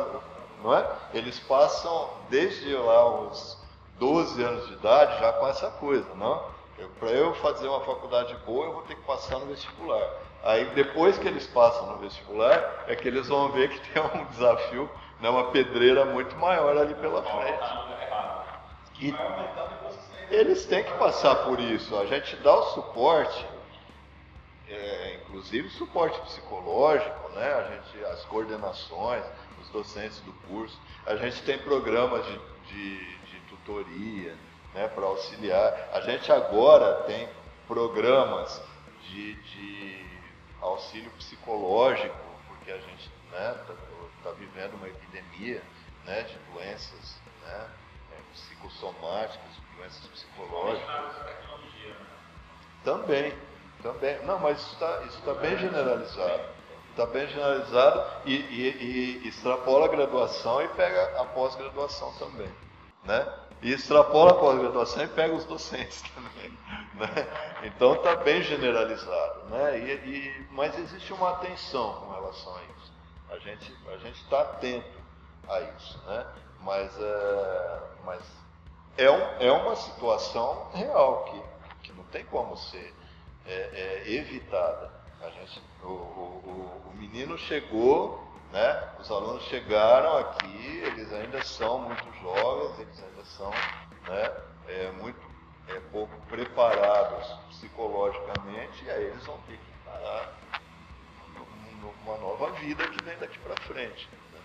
não 0.63 0.75
é? 0.75 0.87
Eles 1.13 1.39
passam 1.41 2.11
desde 2.29 2.75
lá 2.75 3.21
os 3.23 3.59
12 3.99 4.43
anos 4.43 4.67
de 4.69 4.75
idade 4.75 5.19
já 5.21 5.33
com 5.35 5.47
essa 5.49 5.71
coisa, 5.73 6.07
não? 6.15 6.45
Para 6.99 7.11
eu 7.11 7.35
fazer 7.37 7.69
uma 7.69 7.81
faculdade 7.81 8.37
boa, 8.45 8.67
eu 8.67 8.73
vou 8.73 8.83
ter 8.83 8.97
que 8.97 9.03
passar 9.03 9.39
no 9.39 9.47
vestibular. 9.47 10.11
Aí 10.45 10.67
depois 10.75 11.19
que 11.19 11.27
eles 11.27 11.47
passam 11.47 11.87
no 11.87 11.99
vestibular, 11.99 12.85
é 12.87 12.95
que 12.95 13.09
eles 13.09 13.29
vão 13.29 13.51
ver 13.51 13.71
que 13.71 13.81
tem 13.93 14.03
um 14.03 14.25
desafio, 14.27 14.89
né, 15.21 15.31
uma 15.31 15.51
pedreira 15.51 16.05
muito 16.05 16.37
maior 16.37 16.77
ali 16.77 16.95
pela 16.95 17.23
frente. 17.23 17.87
E, 19.01 19.15
eles 20.31 20.67
têm 20.67 20.85
que 20.85 20.93
passar 20.95 21.35
por 21.47 21.59
isso. 21.59 21.97
A 21.97 22.07
gente 22.07 22.37
dá 22.37 22.55
o 22.55 22.63
suporte, 22.75 23.47
é, 24.69 25.21
inclusive 25.23 25.69
suporte 25.71 26.21
psicológico, 26.23 27.29
né? 27.31 27.55
A 27.55 27.63
gente, 27.71 28.05
as 28.07 28.25
coordenações, 28.25 29.25
os 29.61 29.69
docentes 29.71 30.21
do 30.21 30.33
curso. 30.49 30.79
A 31.05 31.17
gente 31.17 31.43
tem 31.43 31.59
programas 31.59 32.25
de, 32.27 32.39
de, 32.69 33.17
de 33.27 33.41
tutoria 33.49 34.35
né, 34.75 34.89
para 34.89 35.07
auxiliar. 35.07 35.91
A 35.93 36.01
gente 36.01 36.31
agora 36.33 37.05
tem 37.05 37.29
programas 37.67 38.63
de, 39.03 39.35
de 39.35 40.07
auxílio 40.61 41.11
psicológico, 41.13 42.17
porque 42.49 42.73
a 42.73 42.79
gente 42.79 43.11
está 43.27 43.39
né, 43.39 43.65
tá, 43.67 43.75
tá 44.25 44.31
vivendo 44.33 44.75
uma 44.75 44.89
epidemia 44.89 45.63
né, 46.05 46.23
de 46.23 46.39
doenças 46.53 47.21
né, 47.43 47.69
psicossomáticas, 48.33 49.51
doenças 49.77 50.07
psicológicas. 50.07 51.17
Também, 52.85 53.33
também. 53.87 54.21
Não, 54.25 54.39
mas 54.39 54.59
isso 54.59 54.73
está 54.73 55.03
isso 55.03 55.23
tá 55.23 55.35
bem 55.35 55.57
generalizado. 55.57 56.57
Está 56.91 57.07
bem 57.07 57.29
generalizado 57.29 58.05
e, 58.25 58.35
e, 58.35 59.23
e, 59.23 59.29
extrapola 59.29 59.85
a 59.85 59.89
graduação 59.89 60.63
e 60.63 60.69
pega 60.69 61.21
a 61.21 61.25
pós-graduação 61.27 62.13
também. 62.15 62.51
Né? 63.05 63.35
E 63.63 63.73
extrapola 63.73 64.33
a 64.33 64.35
pós-graduação 64.35 65.05
e 65.05 65.09
pega 65.09 65.35
os 65.35 65.45
docentes 65.45 66.03
também. 66.15 66.59
Né? 66.95 67.29
Então 67.65 67.95
está 67.95 68.17
bem 68.17 68.43
generalizado. 68.43 69.45
Né? 69.51 69.79
E, 69.79 69.93
e, 69.93 70.47
mas 70.51 70.77
existe 70.79 71.13
uma 71.13 71.31
atenção 71.31 71.95
com 72.01 72.13
relação 72.13 72.57
a 72.57 72.63
isso. 72.63 72.93
A 73.31 73.39
gente 73.39 73.77
a 73.89 74.09
está 74.09 74.41
atento 74.41 75.01
a 75.49 75.61
isso. 75.61 76.03
Né? 76.07 76.27
Mas, 76.63 76.99
é, 76.99 77.81
mas 78.05 78.23
é, 78.97 79.11
um, 79.11 79.23
é 79.39 79.53
uma 79.53 79.77
situação 79.77 80.71
real 80.73 81.25
que, 81.25 81.89
que 81.89 81.93
não 81.93 82.05
tem 82.05 82.25
como 82.25 82.57
ser 82.57 82.96
é, 83.47 84.03
é, 84.07 84.13
evitada. 84.13 84.91
A 85.21 85.31
gente, 85.31 85.63
o, 85.83 85.89
o, 85.89 86.83
o 86.91 86.97
menino 86.97 87.39
chegou, 87.39 88.23
né? 88.53 88.91
os 89.01 89.11
alunos 89.11 89.45
chegaram 89.45 90.19
aqui, 90.19 90.83
eles 90.85 91.13
ainda 91.13 91.43
são 91.43 91.81
muito 91.81 92.05
jovens, 92.21 92.79
eles 92.81 93.03
ainda 93.03 93.25
são 93.25 93.51
né? 93.51 94.33
é, 94.69 94.91
muito 95.01 95.21
é, 95.69 95.81
pouco 95.93 96.13
preparados 96.29 97.27
psicologicamente, 97.51 98.85
e 98.85 98.91
aí 98.91 99.05
eles 99.05 99.25
vão 99.25 99.39
ter 99.47 99.57
que 99.57 99.85
parar 99.85 100.35
numa 101.81 102.19
nova 102.19 102.53
vida 102.53 102.87
que 102.89 103.03
vem 103.03 103.17
daqui 103.19 103.39
para 103.39 103.57
frente. 103.63 104.09
Né? 104.33 104.41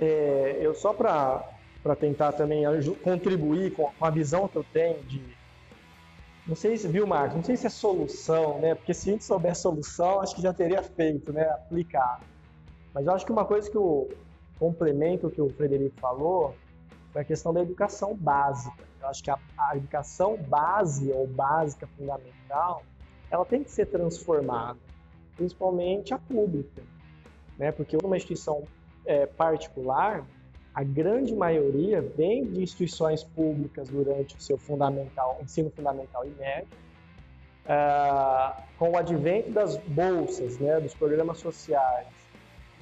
É, 0.00 0.58
eu 0.60 0.74
só 0.74 0.92
para 0.92 1.96
tentar 1.98 2.32
também 2.32 2.64
contribuir 3.02 3.72
com 3.72 3.92
a 4.00 4.10
visão 4.10 4.46
que 4.46 4.56
eu 4.56 4.64
tenho 4.72 5.02
de 5.04 5.41
não 6.46 6.56
sei 6.56 6.76
se, 6.76 6.88
viu, 6.88 7.06
Marcos? 7.06 7.36
Não 7.36 7.44
sei 7.44 7.56
se 7.56 7.66
é 7.66 7.70
solução, 7.70 8.58
né? 8.58 8.74
Porque 8.74 8.92
se 8.92 9.08
a 9.08 9.12
gente 9.12 9.24
souber 9.24 9.54
solução, 9.54 10.20
acho 10.20 10.34
que 10.34 10.42
já 10.42 10.52
teria 10.52 10.82
feito, 10.82 11.32
né? 11.32 11.48
Aplicado. 11.48 12.24
Mas 12.92 13.06
eu 13.06 13.12
acho 13.12 13.24
que 13.24 13.32
uma 13.32 13.44
coisa 13.44 13.70
que 13.70 13.78
o 13.78 14.08
complemento 14.58 15.30
que 15.30 15.40
o 15.40 15.48
Frederico 15.50 15.98
falou 16.00 16.54
foi 17.12 17.22
a 17.22 17.24
questão 17.24 17.52
da 17.52 17.62
educação 17.62 18.14
básica. 18.14 18.84
Eu 19.00 19.08
acho 19.08 19.22
que 19.22 19.30
a, 19.30 19.38
a 19.56 19.76
educação 19.76 20.36
base 20.36 21.12
ou 21.12 21.26
básica 21.26 21.86
fundamental, 21.96 22.82
ela 23.30 23.44
tem 23.44 23.62
que 23.62 23.70
ser 23.70 23.86
transformada, 23.86 24.78
principalmente 25.36 26.12
a 26.12 26.18
pública, 26.18 26.82
né? 27.56 27.70
Porque 27.70 27.96
uma 28.02 28.16
instituição 28.16 28.64
é, 29.06 29.26
particular, 29.26 30.26
a 30.74 30.82
grande 30.82 31.34
maioria 31.34 32.00
vem 32.00 32.44
de 32.44 32.62
instituições 32.62 33.22
públicas 33.22 33.88
durante 33.88 34.36
o 34.36 34.40
seu 34.40 34.56
fundamental, 34.56 35.38
ensino 35.42 35.70
fundamental 35.70 36.24
e 36.24 36.30
médio, 36.30 36.68
uh, 37.66 38.62
com 38.78 38.92
o 38.92 38.96
advento 38.96 39.50
das 39.50 39.76
bolsas, 39.76 40.58
né, 40.58 40.80
dos 40.80 40.94
programas 40.94 41.38
sociais. 41.38 42.08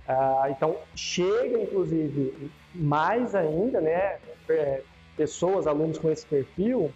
Uh, 0.08 0.50
então, 0.50 0.76
chega, 0.94 1.58
inclusive, 1.60 2.50
mais 2.74 3.34
ainda, 3.34 3.80
né, 3.80 4.18
pessoas, 5.16 5.66
alunos 5.66 5.98
com 5.98 6.10
esse 6.10 6.24
perfil, 6.26 6.92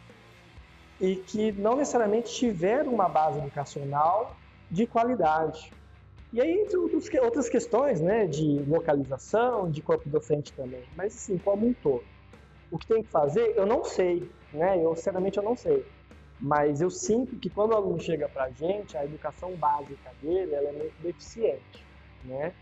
e 1.00 1.16
que 1.16 1.50
não 1.52 1.76
necessariamente 1.76 2.32
tiveram 2.32 2.94
uma 2.94 3.08
base 3.08 3.38
educacional 3.38 4.36
de 4.70 4.86
qualidade. 4.86 5.72
E 6.34 6.40
aí, 6.40 6.50
entre 6.50 6.76
outras 7.20 7.48
questões, 7.48 8.00
né, 8.00 8.26
de 8.26 8.58
localização, 8.66 9.70
de 9.70 9.80
corpo 9.80 10.08
docente 10.08 10.52
também, 10.52 10.82
mas 10.96 11.14
assim, 11.14 11.38
como 11.38 11.68
um 11.68 11.72
todo. 11.74 12.02
O 12.72 12.76
que 12.76 12.88
tem 12.88 13.04
que 13.04 13.08
fazer, 13.08 13.54
eu 13.56 13.64
não 13.64 13.84
sei, 13.84 14.28
né, 14.52 14.84
eu 14.84 14.96
sinceramente 14.96 15.38
eu 15.38 15.44
não 15.44 15.54
sei, 15.54 15.86
mas 16.40 16.80
eu 16.80 16.90
sinto 16.90 17.36
que 17.36 17.48
quando 17.48 17.70
o 17.70 17.76
aluno 17.76 18.00
chega 18.00 18.28
para 18.28 18.46
a 18.46 18.50
gente, 18.50 18.96
a 18.96 19.04
educação 19.04 19.52
básica 19.52 20.10
dele 20.20 20.52
ela 20.52 20.70
é 20.70 20.72
muito 20.72 21.00
deficiente, 21.00 21.86
né? 22.24 22.52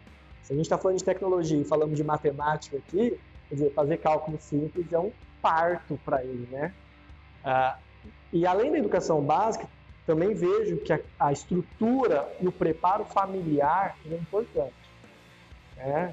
Se 0.43 0.53
a 0.53 0.57
gente 0.57 0.67
está 0.67 0.77
falando 0.77 0.99
de 0.99 1.05
tecnologia 1.05 1.59
e 1.59 1.65
falamos 1.65 1.97
de 1.97 2.05
matemática 2.05 2.77
aqui, 2.77 3.19
quer 3.49 3.55
dizer, 3.55 3.73
fazer 3.73 3.97
cálculo 3.97 4.39
simples 4.39 4.93
é 4.93 4.99
um 4.99 5.11
parto 5.41 5.99
para 6.05 6.23
ele, 6.23 6.47
né? 6.51 6.75
Ah, 7.43 7.79
e 8.31 8.47
além 8.47 8.71
da 8.71 8.77
educação 8.77 9.23
básica, 9.23 9.67
também 10.07 10.35
vejo 10.35 10.79
que 10.79 10.93
a, 10.93 11.01
a 11.19 11.33
estrutura 11.33 12.31
e 12.41 12.49
o 12.49 12.53
preparo 12.53 13.05
familiar 13.05 13.97
é 14.11 14.15
importante. 14.15 14.75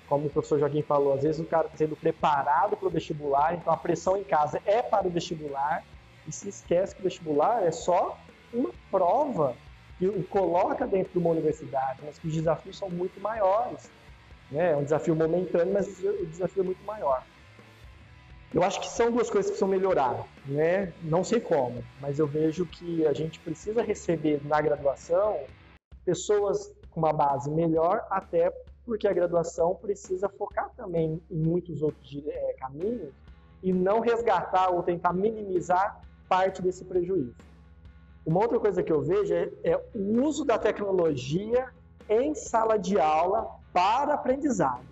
Como 0.07 0.27
o 0.27 0.29
professor 0.29 0.59
Joaquim 0.59 0.81
falou, 0.81 1.13
às 1.13 1.23
vezes 1.23 1.39
o 1.39 1.45
cara 1.45 1.65
está 1.65 1.77
sendo 1.77 1.95
preparado 1.95 2.75
para 2.75 2.87
o 2.87 2.91
vestibular, 2.91 3.53
então 3.53 3.71
a 3.71 3.77
pressão 3.77 4.17
em 4.17 4.23
casa 4.23 4.59
é 4.65 4.81
para 4.81 5.07
o 5.07 5.11
vestibular 5.11 5.83
e 6.27 6.31
se 6.31 6.49
esquece 6.49 6.95
que 6.95 7.01
o 7.01 7.03
vestibular 7.03 7.63
é 7.63 7.71
só 7.71 8.17
uma 8.53 8.71
prova 8.89 9.55
que 9.97 10.07
o 10.07 10.23
coloca 10.23 10.87
dentro 10.87 11.11
de 11.11 11.19
uma 11.19 11.31
universidade, 11.31 11.99
mas 12.03 12.17
que 12.17 12.27
os 12.27 12.33
desafios 12.33 12.77
são 12.77 12.89
muito 12.89 13.19
maiores. 13.19 13.91
Né? 14.49 14.71
É 14.71 14.75
um 14.75 14.83
desafio 14.83 15.15
momentâneo, 15.15 15.73
mas 15.73 15.87
o 15.99 16.25
desafio 16.25 16.61
é 16.61 16.65
muito 16.65 16.83
maior. 16.85 17.23
Eu 18.51 18.63
acho 18.63 18.81
que 18.81 18.87
são 18.87 19.11
duas 19.11 19.29
coisas 19.29 19.51
que 19.51 19.57
precisam 19.57 19.67
melhorar, 19.67 20.25
né? 20.47 20.91
Não 21.03 21.23
sei 21.23 21.39
como, 21.39 21.83
mas 22.01 22.17
eu 22.17 22.25
vejo 22.25 22.65
que 22.65 23.05
a 23.05 23.13
gente 23.13 23.39
precisa 23.39 23.83
receber 23.83 24.41
na 24.43 24.59
graduação 24.59 25.39
pessoas 26.03 26.73
com 26.89 26.99
uma 26.99 27.13
base 27.13 27.51
melhor, 27.51 28.03
até 28.09 28.51
porque 28.83 29.07
a 29.07 29.13
graduação 29.13 29.75
precisa 29.75 30.27
focar 30.27 30.71
também 30.75 31.21
em 31.29 31.37
muitos 31.37 31.83
outros 31.83 32.23
é, 32.25 32.55
caminhos 32.59 33.13
e 33.61 33.71
não 33.71 33.99
resgatar 33.99 34.71
ou 34.71 34.81
tentar 34.81 35.13
minimizar 35.13 36.01
parte 36.27 36.59
desse 36.59 36.83
prejuízo. 36.83 37.35
Uma 38.25 38.41
outra 38.41 38.59
coisa 38.59 38.81
que 38.81 38.91
eu 38.91 39.01
vejo 39.01 39.31
é, 39.31 39.51
é 39.63 39.77
o 39.93 40.23
uso 40.23 40.43
da 40.43 40.57
tecnologia 40.57 41.67
em 42.09 42.33
sala 42.33 42.79
de 42.79 42.99
aula 42.99 43.47
para 43.71 44.15
aprendizado 44.15 44.88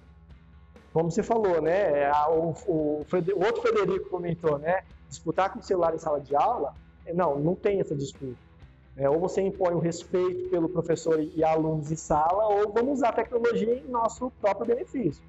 como 0.97 1.11
você 1.11 1.21
falou, 1.21 1.61
né? 1.61 2.11
O, 2.27 2.55
o, 2.65 3.05
o, 3.05 3.45
outro 3.45 3.61
Frederico 3.61 4.09
comentou, 4.09 4.57
né? 4.57 4.81
Disputar 5.07 5.53
com 5.53 5.59
o 5.59 5.61
celular 5.61 5.93
em 5.93 5.99
sala 5.99 6.19
de 6.19 6.35
aula, 6.35 6.73
é, 7.05 7.13
não, 7.13 7.37
não 7.37 7.53
tem 7.53 7.79
essa 7.79 7.95
disputa. 7.95 8.35
É, 8.97 9.07
ou 9.07 9.19
você 9.19 9.43
impõe 9.43 9.75
o 9.75 9.79
respeito 9.79 10.49
pelo 10.49 10.67
professor 10.67 11.21
e 11.21 11.43
alunos 11.43 11.91
em 11.91 11.95
sala, 11.95 12.47
ou 12.47 12.73
vamos 12.73 12.93
usar 12.93 13.09
a 13.09 13.13
tecnologia 13.13 13.75
em 13.75 13.87
nosso 13.87 14.31
próprio 14.41 14.65
benefício. 14.65 15.21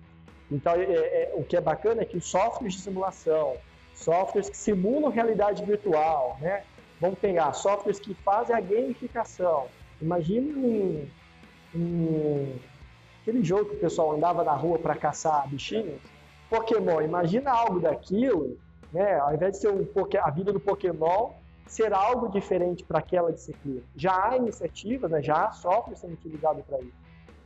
Então, 0.50 0.72
é, 0.72 0.84
é, 0.84 1.32
o 1.34 1.44
que 1.44 1.54
é 1.54 1.60
bacana 1.60 2.00
é 2.00 2.06
que 2.06 2.16
os 2.16 2.24
softwares 2.24 2.72
de 2.72 2.80
simulação, 2.80 3.54
softwares 3.94 4.48
que 4.48 4.56
simulam 4.56 5.10
realidade 5.10 5.62
virtual, 5.66 6.38
né? 6.40 6.62
Vamos 6.98 7.18
pegar 7.18 7.52
softwares 7.52 8.00
que 8.00 8.14
fazem 8.14 8.56
a 8.56 8.60
gamificação. 8.60 9.66
Imagine 10.00 10.54
um, 10.54 11.08
um 11.78 12.58
aquele 13.28 13.44
jogo 13.44 13.66
que 13.66 13.76
o 13.76 13.80
pessoal 13.80 14.16
andava 14.16 14.42
na 14.42 14.54
rua 14.54 14.78
para 14.78 14.94
caçar 14.94 15.46
bichinhos, 15.48 16.00
Pokémon, 16.48 17.02
imagina 17.02 17.50
algo 17.50 17.78
daquilo, 17.78 18.56
né? 18.90 19.18
Ao 19.18 19.34
invés 19.34 19.52
de 19.52 19.58
ser 19.58 19.68
um, 19.68 19.86
a 20.22 20.30
vida 20.30 20.50
do 20.50 20.58
Pokémon, 20.58 21.32
ser 21.66 21.92
algo 21.92 22.30
diferente 22.30 22.82
para 22.82 23.00
aquela 23.00 23.30
disciplina. 23.30 23.82
Já 23.94 24.30
há 24.30 24.36
iniciativas, 24.38 25.10
né? 25.10 25.20
já 25.20 25.44
há 25.44 25.50
software 25.50 25.96
sendo 25.96 26.14
utilizado 26.14 26.62
para 26.66 26.78
isso, 26.80 26.96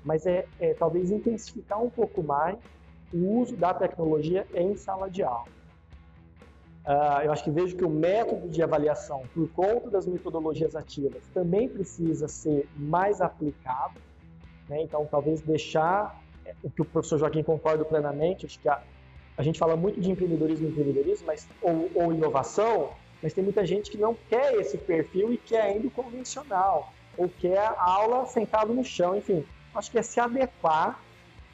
mas 0.04 0.24
é, 0.24 0.46
é, 0.60 0.72
talvez 0.74 1.10
intensificar 1.10 1.82
um 1.82 1.90
pouco 1.90 2.22
mais 2.22 2.56
o 3.12 3.40
uso 3.40 3.56
da 3.56 3.74
tecnologia 3.74 4.46
em 4.54 4.76
sala 4.76 5.10
de 5.10 5.24
aula. 5.24 5.50
Uh, 6.86 7.22
eu 7.24 7.32
acho 7.32 7.42
que 7.44 7.50
vejo 7.50 7.76
que 7.76 7.84
o 7.84 7.90
método 7.90 8.48
de 8.48 8.62
avaliação, 8.62 9.22
por 9.34 9.48
conta 9.50 9.90
das 9.90 10.06
metodologias 10.06 10.76
ativas, 10.76 11.22
também 11.34 11.68
precisa 11.68 12.28
ser 12.28 12.68
mais 12.76 13.20
aplicado 13.20 14.00
né? 14.68 14.82
Então, 14.82 15.06
talvez 15.06 15.40
deixar 15.40 16.20
o 16.62 16.70
que 16.70 16.82
o 16.82 16.84
professor 16.84 17.18
Joaquim 17.18 17.42
concorda 17.42 17.84
plenamente, 17.84 18.46
acho 18.46 18.58
que 18.58 18.68
a, 18.68 18.80
a 19.36 19.42
gente 19.42 19.58
fala 19.58 19.76
muito 19.76 20.00
de 20.00 20.10
empreendedorismo, 20.10 20.68
empreendedorismo, 20.68 21.26
mas, 21.26 21.48
ou, 21.60 21.90
ou, 21.94 22.12
inovação, 22.12 22.90
mas 23.22 23.32
tem 23.32 23.42
muita 23.42 23.64
gente 23.64 23.90
que 23.90 23.98
não 23.98 24.16
quer 24.28 24.54
esse 24.54 24.76
perfil 24.78 25.32
e 25.32 25.36
quer 25.36 25.62
ainda 25.62 25.86
o 25.86 25.90
convencional, 25.90 26.92
ou 27.16 27.28
quer 27.28 27.58
a 27.58 27.90
aula 27.90 28.26
sentado 28.26 28.72
no 28.74 28.84
chão, 28.84 29.16
enfim. 29.16 29.44
Acho 29.74 29.90
que 29.90 29.98
é 29.98 30.02
se 30.02 30.20
adequar 30.20 31.00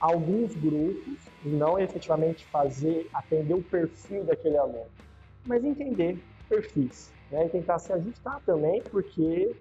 a 0.01 0.07
alguns 0.07 0.55
grupos, 0.55 1.19
não 1.45 1.79
efetivamente 1.79 2.45
fazer, 2.47 3.09
atender 3.13 3.55
o 3.55 3.63
perfil 3.63 4.25
daquele 4.25 4.57
aluno, 4.57 4.87
mas 5.45 5.65
entender 5.65 6.19
perfis, 6.49 7.13
né? 7.31 7.47
E 7.47 7.49
tentar 7.49 7.79
se 7.79 7.93
ajustar 7.93 8.41
também, 8.47 8.83
porque 8.83 9.55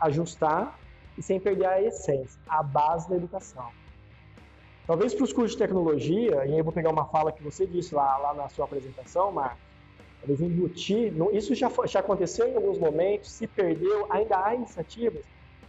ajustar 0.00 0.78
e 1.20 1.22
sem 1.22 1.38
perder 1.38 1.66
a 1.66 1.82
essência, 1.82 2.40
a 2.48 2.62
base 2.62 3.06
da 3.10 3.14
educação. 3.14 3.68
Talvez 4.86 5.14
para 5.14 5.22
os 5.22 5.34
cursos 5.34 5.52
de 5.52 5.58
tecnologia, 5.58 6.46
e 6.46 6.52
aí 6.52 6.58
eu 6.58 6.64
vou 6.64 6.72
pegar 6.72 6.88
uma 6.88 7.04
fala 7.04 7.30
que 7.30 7.42
você 7.42 7.66
disse 7.66 7.94
lá, 7.94 8.16
lá 8.16 8.32
na 8.32 8.48
sua 8.48 8.64
apresentação, 8.64 9.30
Marcos, 9.30 9.60
talvez 10.18 10.40
embutir, 10.40 11.12
isso 11.34 11.54
já, 11.54 11.70
já 11.84 12.00
aconteceu 12.00 12.48
em 12.48 12.56
alguns 12.56 12.78
momentos, 12.78 13.30
se 13.30 13.46
perdeu, 13.46 14.06
ainda 14.08 14.42
há 14.42 14.54
iniciativas 14.54 15.22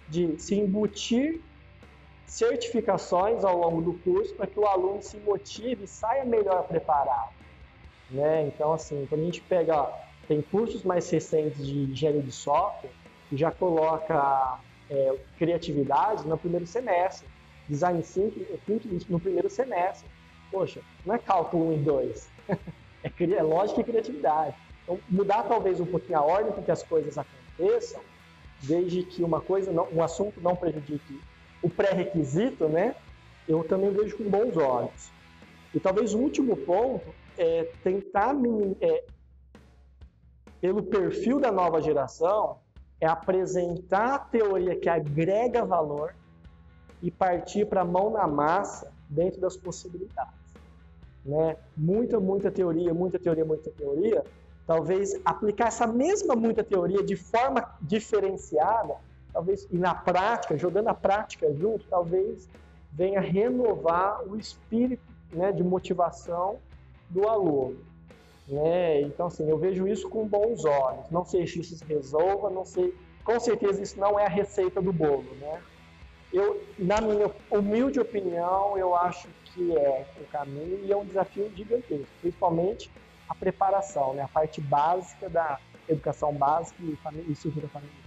de 0.08 0.40
se 0.40 0.56
embutir 0.56 1.42
certificações 2.26 3.44
ao 3.44 3.58
longo 3.58 3.82
do 3.82 3.94
curso 4.00 4.34
para 4.36 4.48
que 4.48 4.58
o 4.58 4.66
aluno 4.66 5.02
se 5.02 5.18
motive 5.18 5.84
e 5.84 5.88
saia 5.88 6.24
melhor 6.24 6.64
preparado. 6.64 7.34
Né? 8.10 8.48
Então, 8.48 8.72
assim, 8.72 9.06
quando 9.10 9.22
a 9.22 9.26
gente 9.26 9.42
pega, 9.42 9.92
tem 10.30 10.42
cursos 10.42 10.82
mais 10.84 11.10
recentes 11.10 11.68
de 11.68 11.92
engenharia 11.92 12.22
de 12.22 12.32
software, 12.32 12.90
que 13.30 13.36
já 13.36 13.52
coloca 13.52 14.60
é, 14.92 15.18
criatividade 15.38 16.28
no 16.28 16.38
primeiro 16.38 16.68
semestre. 16.68 17.28
design 17.70 18.04
thinking 18.04 19.00
no 19.08 19.20
primeiro 19.20 19.50
semestre. 19.50 20.08
Poxa, 20.52 20.82
não 21.06 21.16
é 21.16 21.18
cálculo 21.18 21.70
1 21.70 21.74
e 21.74 21.78
2. 21.78 22.30
é, 23.04 23.34
é 23.38 23.44
lógica 23.44 23.80
e 23.80 23.84
criatividade. 23.86 24.56
Então, 24.84 25.00
mudar 25.10 25.44
talvez 25.44 25.80
um 25.80 25.86
pouquinho 25.86 26.20
a 26.20 26.22
ordem 26.22 26.52
para 26.52 26.62
que 26.62 26.72
as 26.72 26.84
coisas 26.84 27.18
aconteçam, 27.18 28.02
desde 28.62 29.04
que 29.04 29.24
uma 29.24 29.40
coisa, 29.40 29.72
não, 29.72 29.88
um 29.94 30.04
assunto 30.04 30.42
não 30.42 30.56
prejudique 30.56 31.22
o 31.64 31.70
pré-requisito, 31.70 32.68
né? 32.68 32.96
Eu 33.48 33.64
também 33.64 33.92
vejo 33.92 34.18
com 34.18 34.24
bons 34.26 34.58
olhos. 34.58 35.12
E 35.74 35.80
talvez 35.80 36.14
o 36.14 36.20
último 36.20 36.58
ponto 36.58 37.14
é 37.38 37.70
tentar, 37.84 38.36
é, 38.82 39.04
pelo 40.60 40.84
perfil 40.84 41.40
da 41.40 41.52
nova 41.52 41.82
geração, 41.82 42.58
é 43.02 43.08
apresentar 43.08 44.14
a 44.14 44.20
teoria 44.20 44.76
que 44.76 44.88
agrega 44.88 45.66
valor 45.66 46.14
e 47.02 47.10
partir 47.10 47.66
para 47.66 47.82
a 47.82 47.86
mão 47.86 48.12
na 48.12 48.28
massa 48.28 48.92
dentro 49.10 49.42
das 49.42 49.58
possibilidades. 49.58 50.40
Né? 51.26 51.58
Muita, 51.76 52.20
muita 52.20 52.52
teoria, 52.52 52.94
muita 52.94 53.18
teoria, 53.18 53.44
muita 53.44 53.72
teoria. 53.72 54.24
Talvez 54.68 55.20
aplicar 55.26 55.68
essa 55.68 55.88
mesma 55.88 56.36
muita 56.36 56.64
teoria 56.64 57.04
de 57.04 57.16
forma 57.16 57.68
diferenciada, 57.82 58.96
talvez 59.34 59.68
e 59.72 59.78
na 59.78 59.96
prática, 59.96 60.56
jogando 60.56 60.90
a 60.90 60.94
prática 60.94 61.52
junto, 61.54 61.84
talvez 61.90 62.48
venha 62.92 63.20
renovar 63.20 64.22
o 64.28 64.38
espírito 64.38 65.04
né, 65.34 65.52
de 65.52 65.64
motivação 65.64 66.60
do 67.10 67.28
aluno. 67.28 67.91
Né? 68.48 69.02
Então, 69.02 69.28
assim, 69.28 69.50
eu 69.50 69.58
vejo 69.58 69.88
isso 69.88 70.10
com 70.10 70.28
bons 70.28 70.66
olhos. 70.66 71.10
Não 71.10 71.26
sei 71.26 71.48
se 71.48 71.60
isso 71.60 71.76
se 71.76 71.86
resolva, 71.86 72.50
não 72.50 72.66
sei. 72.66 72.94
Com 73.24 73.40
certeza 73.40 73.82
isso 73.82 74.00
não 74.00 74.20
é 74.20 74.26
a 74.26 74.30
receita 74.30 74.82
do 74.82 74.92
bolo, 74.92 75.36
né? 75.40 75.62
Eu, 76.34 76.64
na 76.80 77.02
minha 77.02 77.30
humilde 77.50 78.00
opinião, 78.00 78.78
eu 78.78 78.96
acho 78.96 79.28
que 79.46 79.78
é 79.78 80.06
o 80.20 80.26
caminho 80.32 80.80
e 80.86 80.92
é 80.92 80.96
um 80.96 81.06
desafio 81.06 81.52
gigantesco, 81.56 82.08
principalmente 82.22 82.90
a 83.28 83.36
preparação, 83.36 84.14
né? 84.14 84.24
A 84.24 84.28
parte 84.28 84.62
básica 84.62 85.30
da 85.30 85.60
educação 85.88 86.34
básica 86.34 86.82
e, 86.84 86.96
família, 86.98 87.32
estrutura 87.32 87.68
familiar. 87.68 88.02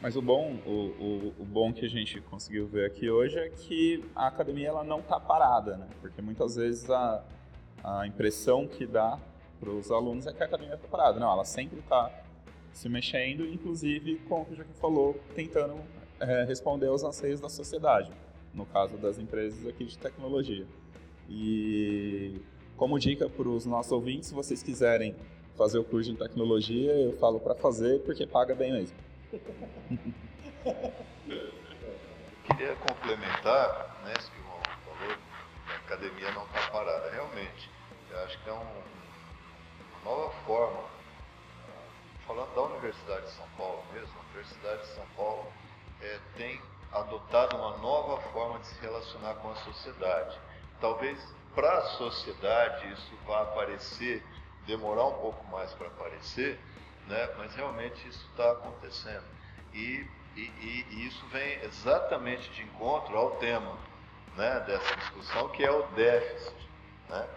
Mas 0.00 0.14
o 0.16 0.22
bom, 0.22 0.56
o, 0.66 0.70
o, 0.70 1.34
o, 1.38 1.44
bom 1.44 1.72
que 1.72 1.86
a 1.86 1.88
gente 1.88 2.20
conseguiu 2.20 2.66
ver 2.66 2.86
aqui 2.86 3.08
hoje 3.08 3.38
é 3.38 3.48
que 3.48 4.04
a 4.14 4.26
academia 4.26 4.68
ela 4.68 4.84
não 4.84 4.98
está 4.98 5.18
parada, 5.18 5.76
né? 5.76 5.88
Porque 6.00 6.20
muitas 6.20 6.56
vezes 6.56 6.90
a, 6.90 7.24
a 7.86 8.04
impressão 8.04 8.66
que 8.66 8.84
dá 8.84 9.16
para 9.60 9.70
os 9.70 9.92
alunos 9.92 10.26
é 10.26 10.32
que 10.32 10.42
a 10.42 10.46
academia 10.46 10.74
está 10.74 10.88
parada. 10.88 11.20
Não, 11.20 11.30
ela 11.30 11.44
sempre 11.44 11.78
está 11.78 12.10
se 12.72 12.88
mexendo, 12.88 13.46
inclusive, 13.46 14.16
como 14.28 14.44
o 14.50 14.56
Joaquim 14.56 14.74
falou, 14.74 15.14
tentando 15.36 15.76
é, 16.18 16.42
responder 16.44 16.88
aos 16.88 17.04
anseios 17.04 17.40
da 17.40 17.48
sociedade, 17.48 18.10
no 18.52 18.66
caso 18.66 18.96
das 18.98 19.20
empresas 19.20 19.64
aqui 19.68 19.84
de 19.84 19.96
tecnologia. 19.96 20.66
E 21.28 22.40
como 22.76 22.98
dica 22.98 23.28
para 23.30 23.48
os 23.48 23.64
nossos 23.64 23.92
ouvintes, 23.92 24.28
se 24.28 24.34
vocês 24.34 24.64
quiserem 24.64 25.14
fazer 25.56 25.78
o 25.78 25.84
curso 25.84 26.10
de 26.10 26.18
tecnologia, 26.18 26.92
eu 26.92 27.16
falo 27.18 27.38
para 27.38 27.54
fazer 27.54 28.00
porque 28.00 28.26
paga 28.26 28.52
bem 28.54 28.72
mesmo. 28.72 28.96
Queria 32.44 32.74
complementar 32.76 34.02
né, 34.04 34.12
que 34.12 34.40
o 34.40 34.44
João 34.44 34.60
falou, 34.84 35.16
a 35.68 35.76
academia 35.76 36.32
não 36.32 36.44
está 36.44 36.70
parada. 36.70 37.10
Realmente, 37.10 37.75
eu 38.16 38.24
acho 38.24 38.38
que 38.38 38.48
é 38.48 38.52
um, 38.52 38.82
uma 40.02 40.04
nova 40.04 40.30
forma, 40.46 40.84
falando 42.26 42.54
da 42.54 42.62
Universidade 42.62 43.26
de 43.26 43.32
São 43.32 43.48
Paulo 43.58 43.84
mesmo, 43.92 44.14
a 44.18 44.22
Universidade 44.22 44.80
de 44.82 44.94
São 44.94 45.06
Paulo 45.14 45.52
é, 46.00 46.18
tem 46.36 46.60
adotado 46.92 47.56
uma 47.56 47.76
nova 47.76 48.20
forma 48.30 48.58
de 48.60 48.68
se 48.68 48.80
relacionar 48.80 49.34
com 49.34 49.50
a 49.50 49.56
sociedade. 49.56 50.38
Talvez 50.80 51.18
para 51.54 51.78
a 51.78 51.82
sociedade 51.82 52.90
isso 52.92 53.16
vá 53.26 53.42
aparecer, 53.42 54.24
demorar 54.66 55.04
um 55.04 55.18
pouco 55.20 55.44
mais 55.48 55.72
para 55.74 55.88
aparecer, 55.88 56.58
né? 57.06 57.34
mas 57.36 57.54
realmente 57.54 58.08
isso 58.08 58.26
está 58.30 58.50
acontecendo. 58.52 59.24
E, 59.74 60.08
e, 60.36 60.40
e, 60.40 61.06
isso 61.06 61.24
vem 61.26 61.60
exatamente 61.62 62.48
de 62.50 62.62
encontro 62.62 63.16
ao 63.16 63.32
tema 63.36 63.76
né, 64.36 64.60
dessa 64.60 64.96
discussão, 64.96 65.50
que 65.50 65.64
é 65.64 65.70
o 65.70 65.82
déficit. 65.88 66.70
Né? 67.10 67.28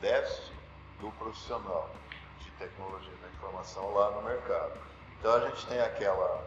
Déficit 0.00 0.52
do 1.00 1.10
profissional 1.12 1.90
de 2.38 2.50
tecnologia 2.52 3.14
da 3.22 3.28
informação 3.28 3.92
lá 3.92 4.10
no 4.12 4.22
mercado. 4.22 4.72
Então 5.18 5.34
a 5.34 5.40
gente 5.48 5.66
tem 5.66 5.80
aquela, 5.80 6.44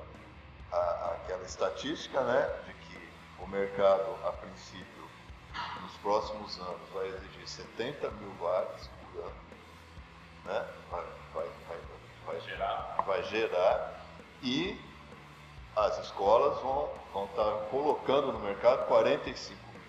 a, 0.72 1.16
aquela 1.22 1.44
estatística 1.44 2.22
né, 2.22 2.62
de 2.66 2.74
que 2.74 3.10
o 3.40 3.48
mercado, 3.48 4.16
a 4.26 4.32
princípio, 4.32 5.04
nos 5.82 5.94
próximos 5.98 6.60
anos, 6.60 6.90
vai 6.94 7.08
exigir 7.08 7.48
70 7.48 8.10
mil 8.12 8.32
vagas 8.40 8.88
por 8.88 9.22
ano. 9.22 9.36
Né? 10.46 10.68
Vai, 10.90 11.06
vai, 11.34 11.48
vai 11.68 11.78
vai 12.26 12.40
gerar, 12.42 13.04
vai 13.06 13.24
gerar 13.24 14.06
e 14.42 14.80
as 15.76 15.98
escolas 16.00 16.60
vão, 16.62 16.90
vão 17.14 17.26
estar 17.26 17.52
colocando 17.70 18.32
no 18.32 18.40
mercado 18.40 18.86
45 18.88 19.60
mil. 19.72 19.82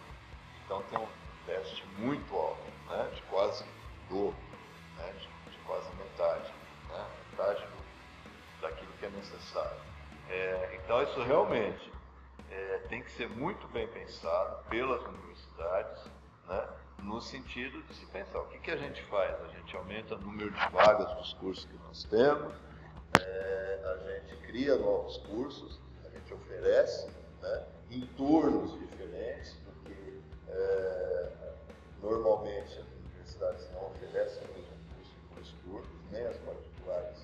Então 0.64 0.82
tem 0.90 0.98
um 0.98 1.06
déficit 1.46 1.84
muito 1.98 2.34
alto, 2.34 2.58
né, 2.88 3.10
de 3.14 3.22
quase 3.22 3.64
dobro, 4.08 4.36
né, 4.96 5.12
de, 5.12 5.50
de 5.50 5.58
quase 5.64 5.88
metade, 5.96 6.52
né, 6.88 7.06
metade 7.30 7.60
do, 7.66 8.60
daquilo 8.60 8.92
que 8.98 9.06
é 9.06 9.10
necessário. 9.10 9.80
É, 10.28 10.80
então 10.82 11.02
isso 11.02 11.22
realmente 11.22 11.92
é, 12.50 12.78
tem 12.88 13.02
que 13.02 13.10
ser 13.10 13.28
muito 13.28 13.66
bem 13.68 13.86
pensado 13.88 14.64
pelas 14.68 15.02
universidades, 15.02 16.04
né, 16.48 16.68
no 16.98 17.20
sentido 17.20 17.82
de 17.82 17.94
se 17.94 18.06
pensar 18.06 18.40
o 18.40 18.46
que, 18.48 18.58
que 18.58 18.70
a 18.70 18.76
gente 18.76 19.02
faz. 19.04 19.34
A 19.42 19.48
gente 19.48 19.76
aumenta 19.76 20.14
o 20.14 20.18
número 20.18 20.50
de 20.50 20.68
vagas 20.70 21.12
dos 21.16 21.34
cursos 21.34 21.64
que 21.66 21.76
nós 21.86 22.04
temos, 22.04 22.54
é, 23.20 23.80
a 23.84 24.10
gente 24.10 24.36
cria 24.46 24.76
novos 24.76 25.18
cursos, 25.18 25.80
a 26.04 26.08
gente 26.08 26.32
oferece 26.32 27.08
né, 27.40 27.66
em 27.90 28.06
turnos 28.16 28.78
diferentes, 28.78 29.56
porque 29.64 30.20
é, 30.48 31.43
normalmente 32.04 32.78
as 32.78 32.86
universidades 32.86 33.70
não 33.72 33.86
oferecem 33.86 34.42
o 34.44 34.54
mesmo 34.54 34.76
curso 34.94 35.14
em 35.16 35.34
dois 35.34 35.48
turnos, 35.64 36.10
nem 36.12 36.26
as 36.26 36.36
particulares, 36.36 37.18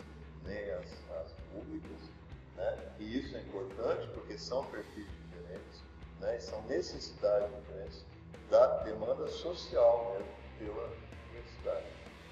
nem 0.45 0.71
as, 0.71 0.93
as 1.21 1.33
públicas. 1.53 2.11
Né? 2.57 2.93
E 2.99 3.19
isso 3.19 3.37
é 3.37 3.41
importante 3.41 4.09
porque 4.15 4.39
são 4.39 4.65
perfis 4.67 5.07
diferentes 5.07 5.83
né? 6.21 6.37
e 6.37 6.41
são 6.41 6.63
necessidades 6.63 7.55
diferentes 7.57 8.05
da 8.51 8.79
demanda 8.79 9.29
social 9.29 10.17
mesmo 10.17 10.41
pela 10.59 10.91
universidade. 11.31 11.87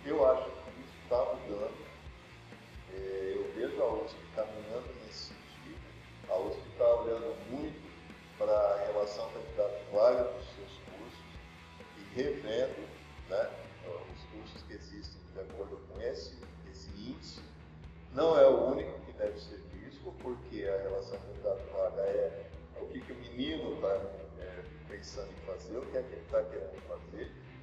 Eu 0.07 0.27
acho 0.31 0.48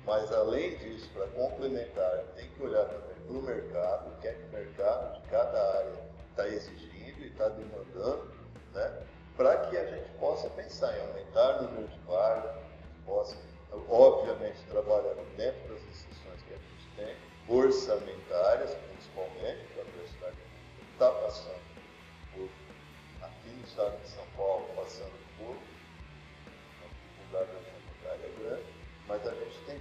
mas 0.06 0.32
além 0.32 0.78
disso, 0.78 1.10
para 1.14 1.28
complementar, 1.28 2.24
tem 2.36 2.50
que 2.50 2.64
olhar 2.64 2.86
também 2.86 3.16
para 3.26 3.38
o 3.38 3.42
mercado, 3.42 4.10
o 4.10 4.22
que 4.22 4.28
é 4.28 4.34
que 4.34 4.44
o 4.44 4.50
mercado 4.50 5.20
de 5.20 5.28
cada 5.30 5.78
área 5.78 5.94
está 6.30 6.48
exigindo 6.48 7.22
e 7.22 7.28
está 7.28 7.50
demandando, 7.50 8.32
né? 8.74 9.04
para 9.36 9.58
que 9.68 9.78
a 9.78 9.86
gente 9.86 10.10
possa 10.20 10.50
pensar 10.52 10.96
em 10.98 11.02
aumentar 11.02 11.60
o 11.60 11.64
número 11.64 11.88
de 11.88 12.00
vagas, 12.02 12.56
possa, 13.06 13.38
obviamente, 13.90 14.64
trabalhando 14.70 15.26
dentro 15.36 15.74
das 15.74 15.84
restrições 15.84 16.42
que 16.48 16.54
a 16.54 16.58
gente 16.58 16.90
tem, 16.96 17.16
orçamentárias, 17.48 18.74
principalmente, 18.92 19.66
que 19.74 19.80
a 19.80 19.84
universidade 19.84 20.38
está 20.94 21.12
passando 21.12 21.65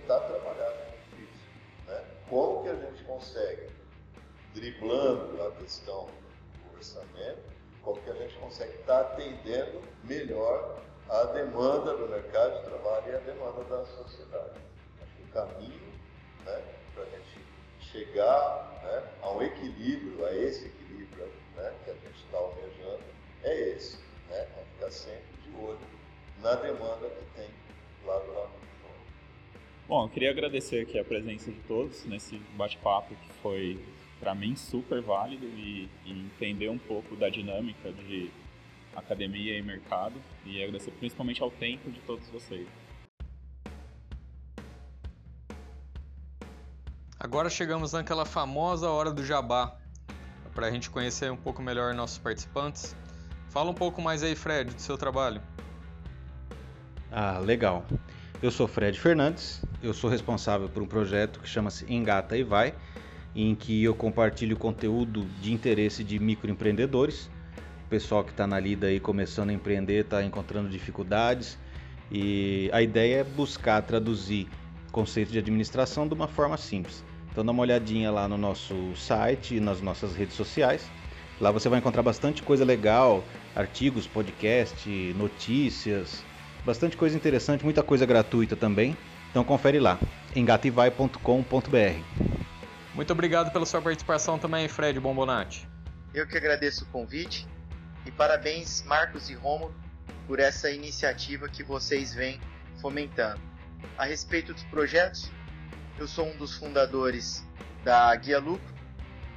tentar 0.05 0.21
trabalhar 0.21 0.71
com 0.71 1.23
isso. 1.23 1.49
Né? 1.87 2.05
Como 2.29 2.63
que 2.63 2.69
a 2.69 2.75
gente 2.75 3.03
consegue, 3.05 3.71
driblando 4.53 5.43
a 5.43 5.51
questão 5.53 6.07
do 6.07 6.77
orçamento, 6.77 7.43
como 7.83 8.01
que 8.03 8.11
a 8.11 8.15
gente 8.15 8.35
consegue 8.37 8.75
estar 8.75 9.01
atendendo 9.01 9.83
melhor 10.05 10.79
a 11.09 11.25
demanda 11.25 11.97
do 11.97 12.09
mercado 12.09 12.59
de 12.59 12.65
trabalho 12.65 13.13
e 13.13 13.15
a 13.15 13.19
demanda 13.19 13.65
da 13.65 13.85
sociedade. 13.85 14.61
Acho 15.03 15.17
que 15.17 15.23
o 15.23 15.33
caminho 15.33 15.93
né, 16.45 16.63
para 16.95 17.03
a 17.03 17.07
gente 17.07 17.41
chegar 17.81 18.81
né, 18.83 19.11
a 19.23 19.31
um 19.31 19.43
equilíbrio, 19.43 20.25
a 20.25 20.35
esse 20.35 20.67
equilíbrio 20.67 21.27
né, 21.57 21.75
que 21.85 21.91
a 21.91 21.95
gente 21.95 22.25
está 22.25 22.39
almejando, 22.39 23.03
é 23.43 23.61
esse. 23.71 23.97
Né? 24.29 24.37
É 24.39 24.65
ficar 24.75 24.91
sempre 24.91 25.37
de 25.43 25.57
olho 25.57 25.79
na 26.41 26.55
demanda 26.57 27.09
que 27.09 27.25
tem 27.37 27.51
lá 28.05 28.19
do 28.19 28.33
lado 28.33 28.64
Bom, 29.87 30.05
eu 30.05 30.09
queria 30.09 30.31
agradecer 30.31 30.81
aqui 30.81 30.99
a 30.99 31.05
presença 31.05 31.53
de 31.53 31.61
todos 31.69 32.07
nesse 32.07 32.39
bate-papo 32.57 33.15
que 33.15 33.33
foi, 33.43 33.85
para 34.19 34.35
mim, 34.35 34.57
super 34.57 35.03
válido 35.03 35.45
e, 35.45 35.91
e, 36.07 36.11
entender 36.11 36.71
um 36.71 36.79
pouco 36.79 37.15
da 37.15 37.29
dinâmica 37.29 37.93
de 37.93 38.31
academia 38.97 39.59
e 39.59 39.63
mercado 39.63 40.15
e 40.47 40.63
agradecer 40.63 40.91
principalmente 40.93 41.43
ao 41.43 41.51
tempo 41.51 41.91
de 41.91 42.01
todos 42.01 42.27
vocês. 42.31 42.67
Agora 47.21 47.51
chegamos 47.51 47.93
naquela 47.93 48.25
famosa 48.25 48.89
hora 48.89 49.13
do 49.13 49.23
jabá, 49.23 49.77
para 50.55 50.69
a 50.69 50.71
gente 50.71 50.89
conhecer 50.89 51.31
um 51.31 51.37
pouco 51.37 51.61
melhor 51.61 51.93
nossos 51.93 52.17
participantes. 52.17 52.97
Fala 53.51 53.71
um 53.71 53.75
pouco 53.75 54.01
mais 54.01 54.23
aí, 54.23 54.35
Fred, 54.35 54.73
do 54.73 54.81
seu 54.81 54.97
trabalho. 54.97 55.43
Ah, 57.13 57.39
legal. 57.39 57.85
Eu 58.45 58.51
sou 58.51 58.69
Fred 58.69 59.01
Fernandes, 59.01 59.63
eu 59.83 59.95
sou 59.95 60.11
responsável 60.11 60.69
por 60.69 60.83
um 60.83 60.87
projeto 60.87 61.41
que 61.41 61.49
chama-se 61.49 61.91
Engata 61.91 62.37
e 62.37 62.43
Vai, 62.43 62.75
em 63.35 63.55
que 63.55 63.83
eu 63.83 63.95
compartilho 63.95 64.55
conteúdo 64.55 65.25
de 65.41 65.51
interesse 65.51 66.05
de 66.05 66.19
microempreendedores. 66.19 67.31
O 67.87 67.89
pessoal 67.89 68.23
que 68.23 68.33
está 68.33 68.47
na 68.47 68.61
lida 68.61 68.89
aí 68.89 69.01
começando 69.01 69.49
a 69.49 69.53
empreender 69.55 70.03
está 70.03 70.23
encontrando 70.23 70.69
dificuldades 70.69 71.59
e 72.13 72.69
a 72.71 72.83
ideia 72.83 73.21
é 73.21 73.25
buscar 73.25 73.81
traduzir 73.81 74.47
conceitos 74.93 75.33
de 75.33 75.39
administração 75.39 76.07
de 76.07 76.13
uma 76.13 76.29
forma 76.29 76.59
simples. 76.59 77.03
Então 77.33 77.43
dá 77.43 77.51
uma 77.51 77.63
olhadinha 77.63 78.11
lá 78.11 78.29
no 78.29 78.37
nosso 78.37 78.75
site 78.95 79.57
e 79.57 79.61
nas 79.61 79.81
nossas 79.81 80.15
redes 80.15 80.37
sociais. 80.37 80.87
Lá 81.41 81.51
você 81.51 81.71
vai 81.71 81.79
encontrar 81.79 82.03
bastante 82.03 82.43
coisa 82.43 82.63
legal, 82.63 83.25
artigos, 83.57 84.07
podcast, 84.07 84.87
notícias, 85.17 86.23
Bastante 86.65 86.97
coisa 86.97 87.17
interessante, 87.17 87.63
muita 87.63 87.83
coisa 87.83 88.07
gratuita 88.07 88.57
também. 88.57 88.97
Então 89.31 89.45
confere 89.45 89.79
lá, 89.79 89.99
engativai.com.br. 90.35 91.19
Muito 92.95 93.13
obrigado 93.13 93.53
pela 93.53 93.67
sua 93.67 93.83
participação 93.83 94.39
também, 94.39 94.69
Fred 94.69 94.99
Bombonati. 95.01 95.69
Eu 96.15 96.27
que 96.27 96.37
agradeço 96.37 96.85
o 96.85 96.87
convite 96.87 97.47
e 98.07 98.11
parabéns, 98.11 98.83
Marcos 98.85 99.29
e 99.29 99.35
Romulo, 99.35 99.75
por 100.27 100.39
essa 100.39 100.71
iniciativa 100.71 101.49
que 101.49 101.63
vocês 101.63 102.15
vêm 102.15 102.41
fomentando. 102.81 103.41
A 103.99 104.05
respeito 104.05 104.55
dos 104.55 104.63
projetos, 104.65 105.31
eu 105.99 106.07
sou 106.07 106.27
um 106.27 106.37
dos 106.37 106.57
fundadores 106.57 107.45
da 107.83 108.15
Guia 108.15 108.39
Lucro, 108.39 108.75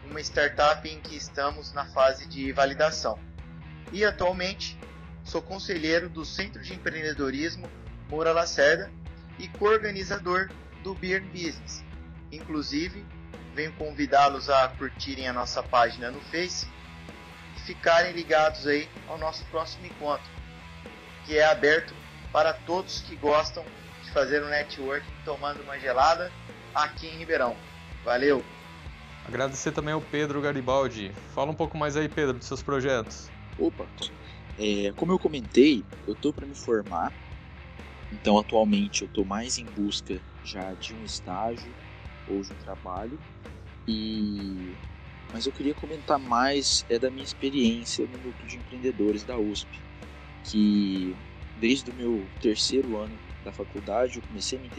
uma 0.10 0.22
startup 0.22 0.88
em 0.88 1.02
que 1.02 1.16
estamos 1.16 1.74
na 1.74 1.86
fase 1.88 2.28
de 2.28 2.52
validação. 2.52 3.20
E 3.92 4.06
atualmente 4.06 4.78
sou 5.28 5.42
conselheiro 5.42 6.08
do 6.08 6.24
Centro 6.24 6.64
de 6.64 6.74
Empreendedorismo 6.74 7.70
Moura 8.10 8.32
Lacerda 8.32 8.90
e 9.38 9.48
coorganizador 9.50 10.50
do 10.84 10.96
Beer 10.96 11.22
Business. 11.22 11.84
Inclusive, 12.32 13.06
venho 13.54 13.74
convidá-los 13.74 14.50
a 14.50 14.70
curtirem 14.70 15.28
a 15.28 15.34
nossa 15.34 15.62
página 15.62 16.10
no 16.10 16.22
Face 16.22 16.66
e 17.58 17.60
ficarem 17.62 18.14
ligados 18.14 18.66
aí 18.66 18.88
ao 19.08 19.18
nosso 19.18 19.44
próximo 19.46 19.86
encontro, 19.86 20.32
que 21.26 21.38
é 21.38 21.46
aberto 21.46 21.94
para 22.32 22.54
todos 22.54 23.02
que 23.02 23.18
gostam 23.18 23.66
de 24.04 24.12
fazer 24.12 24.42
um 24.42 24.48
networking 24.48 25.12
tomando 25.26 25.62
uma 25.62 25.78
gelada 25.78 26.32
aqui 26.74 27.08
em 27.08 27.18
Ribeirão. 27.18 27.58
Valeu! 28.06 28.44
Agradecer 29.28 29.72
também 29.72 29.94
ao 29.94 30.00
Pedro 30.00 30.42
Garibaldi. 30.42 31.12
Fala 31.36 31.52
um 31.52 31.56
pouco 31.56 31.78
mais 31.78 31.98
aí, 31.98 32.08
Pedro, 32.08 32.38
dos 32.38 32.48
seus 32.48 32.64
projetos. 32.64 33.30
Opa, 33.60 33.86
é, 34.58 34.92
como 34.94 35.12
eu 35.12 35.20
comentei, 35.20 35.86
eu 36.06 36.14
estou 36.14 36.34
para 36.34 36.48
me 36.48 36.56
formar, 36.56 37.14
então 38.12 38.38
atualmente 38.40 39.02
eu 39.04 39.08
estou 39.08 39.26
mais 39.26 39.58
em 39.58 39.66
busca 39.66 40.22
já 40.44 40.74
de 40.76 40.96
um 40.96 41.04
estágio 41.04 41.76
ou 42.26 42.42
de 42.44 42.54
um 42.54 42.58
trabalho, 42.58 43.20
e 43.88 44.76
mas 45.32 45.46
eu 45.46 45.54
queria 45.54 45.76
comentar 45.76 46.20
mais 46.20 46.86
é 46.90 46.98
da 46.98 47.12
minha 47.12 47.24
experiência 47.24 48.08
no 48.08 48.18
núcleo 48.18 48.48
de 48.48 48.58
empreendedores 48.58 49.24
da 49.26 49.38
USP, 49.38 49.84
que 50.44 51.16
desde 51.56 51.92
o 51.92 51.94
meu 51.94 52.32
terceiro 52.40 52.98
ano 52.98 53.20
da 53.44 53.52
faculdade 53.54 54.18
eu 54.18 54.24
comecei 54.24 54.58
a 54.58 54.62
me 54.62 54.72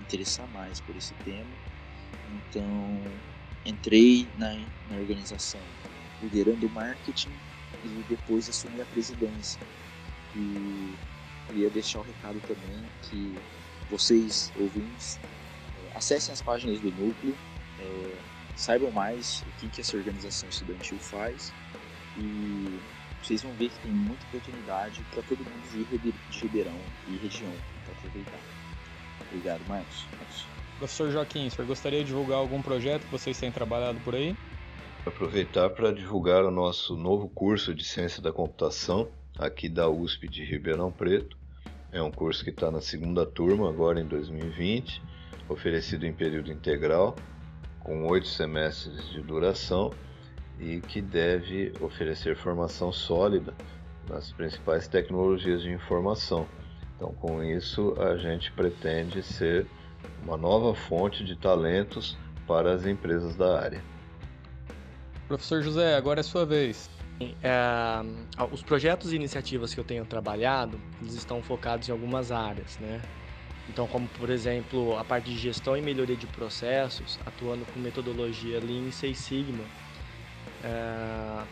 interessar 0.00 0.48
mais 0.48 0.80
por 0.80 0.96
esse 0.96 1.14
tema, 1.16 1.58
então 2.28 3.20
entrei 3.64 4.30
na, 4.36 4.54
na 4.86 4.96
organização 4.96 5.66
liderando 6.20 6.66
o 6.66 6.70
marketing 6.70 7.40
e 7.84 8.04
depois 8.08 8.48
assumir 8.48 8.82
a 8.82 8.86
presidência. 8.86 9.60
E 10.34 10.94
queria 11.46 11.70
deixar 11.70 11.98
o 11.98 12.02
um 12.02 12.04
recado 12.04 12.40
também 12.40 12.84
que 13.02 13.36
vocês, 13.90 14.52
ouvintes, 14.58 15.18
é, 15.92 15.96
acessem 15.96 16.32
as 16.32 16.42
páginas 16.42 16.80
do 16.80 16.90
núcleo, 16.90 17.34
é, 17.80 18.16
saibam 18.56 18.90
mais 18.90 19.42
o 19.42 19.60
que, 19.60 19.68
que 19.68 19.80
essa 19.80 19.96
organização 19.96 20.48
estudantil 20.48 20.98
faz 20.98 21.52
e 22.16 22.78
vocês 23.22 23.42
vão 23.42 23.52
ver 23.52 23.70
que 23.70 23.78
tem 23.80 23.90
muita 23.90 24.24
oportunidade 24.26 25.02
para 25.12 25.22
todo 25.22 25.38
mundo 25.38 25.70
de 25.70 26.38
Ribeirão 26.38 26.78
e 27.08 27.16
região 27.16 27.52
para 27.84 27.94
aproveitar. 27.94 28.38
Obrigado, 29.20 29.60
Marcos. 29.68 30.06
Professor 30.78 31.10
Joaquim, 31.10 31.48
o 31.48 31.50
senhor 31.50 31.66
gostaria 31.66 32.00
de 32.00 32.06
divulgar 32.06 32.38
algum 32.38 32.62
projeto 32.62 33.04
que 33.04 33.10
vocês 33.10 33.38
têm 33.38 33.50
trabalhado 33.50 33.98
por 34.00 34.14
aí? 34.14 34.36
Aproveitar 35.08 35.70
para 35.70 35.90
divulgar 35.90 36.44
o 36.44 36.50
nosso 36.50 36.94
novo 36.94 37.30
curso 37.30 37.74
de 37.74 37.82
Ciência 37.82 38.22
da 38.22 38.30
Computação, 38.30 39.08
aqui 39.38 39.66
da 39.66 39.88
USP 39.88 40.28
de 40.28 40.44
Ribeirão 40.44 40.92
Preto. 40.92 41.34
É 41.90 42.02
um 42.02 42.10
curso 42.10 42.44
que 42.44 42.50
está 42.50 42.70
na 42.70 42.82
segunda 42.82 43.24
turma, 43.24 43.70
agora 43.70 43.98
em 43.98 44.06
2020, 44.06 45.02
oferecido 45.48 46.04
em 46.04 46.12
período 46.12 46.52
integral, 46.52 47.16
com 47.80 48.06
oito 48.06 48.26
semestres 48.26 49.08
de 49.08 49.22
duração 49.22 49.90
e 50.60 50.82
que 50.82 51.00
deve 51.00 51.72
oferecer 51.80 52.36
formação 52.36 52.92
sólida 52.92 53.54
nas 54.10 54.30
principais 54.30 54.86
tecnologias 54.88 55.62
de 55.62 55.70
informação. 55.72 56.46
Então, 56.94 57.14
com 57.14 57.42
isso, 57.42 57.94
a 57.98 58.18
gente 58.18 58.52
pretende 58.52 59.22
ser 59.22 59.66
uma 60.22 60.36
nova 60.36 60.74
fonte 60.74 61.24
de 61.24 61.34
talentos 61.34 62.14
para 62.46 62.74
as 62.74 62.84
empresas 62.84 63.34
da 63.34 63.58
área. 63.58 63.97
Professor 65.28 65.62
José, 65.62 65.94
agora 65.94 66.20
é 66.20 66.22
sua 66.22 66.46
vez. 66.46 66.88
É, 67.42 67.60
os 68.50 68.62
projetos 68.62 69.12
e 69.12 69.16
iniciativas 69.16 69.74
que 69.74 69.80
eu 69.80 69.84
tenho 69.84 70.06
trabalhado, 70.06 70.80
eles 71.02 71.12
estão 71.14 71.42
focados 71.42 71.86
em 71.86 71.92
algumas 71.92 72.32
áreas, 72.32 72.78
né? 72.78 73.02
Então, 73.68 73.86
como 73.86 74.08
por 74.08 74.30
exemplo, 74.30 74.96
a 74.96 75.04
parte 75.04 75.30
de 75.30 75.36
gestão 75.36 75.76
e 75.76 75.82
melhoria 75.82 76.16
de 76.16 76.26
processos, 76.26 77.20
atuando 77.26 77.66
com 77.66 77.78
metodologia 77.78 78.58
Lean 78.58 78.88
e 78.88 78.92
Six 78.92 79.18
Sigma, 79.18 79.64
é, 80.64 81.44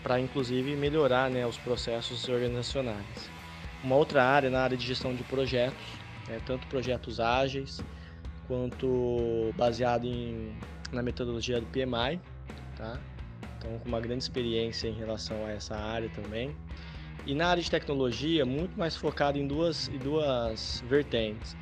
para 0.00 0.20
inclusive 0.20 0.76
melhorar 0.76 1.28
né, 1.28 1.44
os 1.44 1.58
processos 1.58 2.28
organizacionais. 2.28 3.28
Uma 3.82 3.96
outra 3.96 4.24
área 4.24 4.48
na 4.48 4.60
área 4.60 4.76
de 4.76 4.86
gestão 4.86 5.12
de 5.12 5.24
projetos, 5.24 5.84
né, 6.28 6.40
tanto 6.46 6.68
projetos 6.68 7.18
ágeis 7.18 7.82
quanto 8.46 9.52
baseado 9.56 10.06
em, 10.06 10.54
na 10.92 11.02
metodologia 11.02 11.60
do 11.60 11.66
PMI, 11.66 12.20
tá? 12.76 13.00
Então 13.64 13.78
com 13.78 13.88
uma 13.88 14.00
grande 14.00 14.22
experiência 14.22 14.88
em 14.88 14.92
relação 14.92 15.46
a 15.46 15.50
essa 15.50 15.74
área 15.74 16.10
também. 16.10 16.54
E 17.26 17.34
na 17.34 17.48
área 17.48 17.62
de 17.62 17.70
tecnologia, 17.70 18.44
muito 18.44 18.78
mais 18.78 18.94
focado 18.94 19.38
em 19.38 19.46
duas, 19.46 19.88
em 19.88 19.96
duas 19.96 20.84
vertentes. 20.86 21.56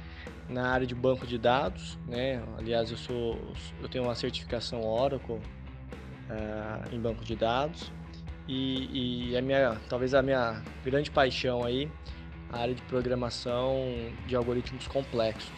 Na 0.48 0.68
área 0.68 0.86
de 0.86 0.94
banco 0.94 1.24
de 1.24 1.38
dados, 1.38 1.96
né? 2.06 2.42
aliás, 2.58 2.90
eu, 2.90 2.96
sou, 2.96 3.38
eu 3.80 3.88
tenho 3.88 4.04
uma 4.04 4.14
certificação 4.14 4.84
Oracle 4.84 5.36
uh, 5.36 5.40
em 6.94 7.00
banco 7.00 7.24
de 7.24 7.36
dados. 7.36 7.92
E, 8.48 9.30
e 9.30 9.36
a 9.36 9.40
minha, 9.40 9.80
talvez 9.88 10.14
a 10.14 10.20
minha 10.20 10.60
grande 10.84 11.10
paixão 11.12 11.64
aí, 11.64 11.88
a 12.52 12.58
área 12.58 12.74
de 12.74 12.82
programação 12.82 13.76
de 14.26 14.34
algoritmos 14.34 14.88
complexos, 14.88 15.52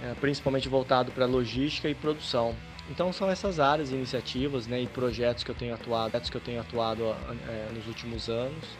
é, 0.00 0.14
principalmente 0.14 0.68
voltado 0.68 1.10
para 1.10 1.26
logística 1.26 1.88
e 1.88 1.94
produção. 1.94 2.54
Então 2.90 3.12
são 3.12 3.30
essas 3.30 3.58
áreas, 3.58 3.90
iniciativas 3.90 4.66
né, 4.66 4.82
e 4.82 4.86
projetos 4.86 5.42
que 5.42 5.50
eu 5.50 5.54
tenho 5.54 5.74
atuado, 5.74 6.10
projetos 6.10 6.30
que 6.30 6.36
eu 6.36 6.40
tenho 6.40 6.60
atuado 6.60 7.04
é, 7.48 7.72
nos 7.72 7.86
últimos 7.86 8.28
anos. 8.28 8.78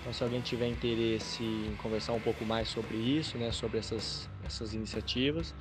Então 0.00 0.12
se 0.12 0.24
alguém 0.24 0.40
tiver 0.40 0.68
interesse 0.68 1.42
em 1.44 1.76
conversar 1.76 2.12
um 2.12 2.20
pouco 2.20 2.44
mais 2.44 2.68
sobre 2.68 2.96
isso, 2.96 3.36
né, 3.36 3.52
sobre 3.52 3.78
essas, 3.78 4.28
essas 4.44 4.72
iniciativas, 4.74 5.54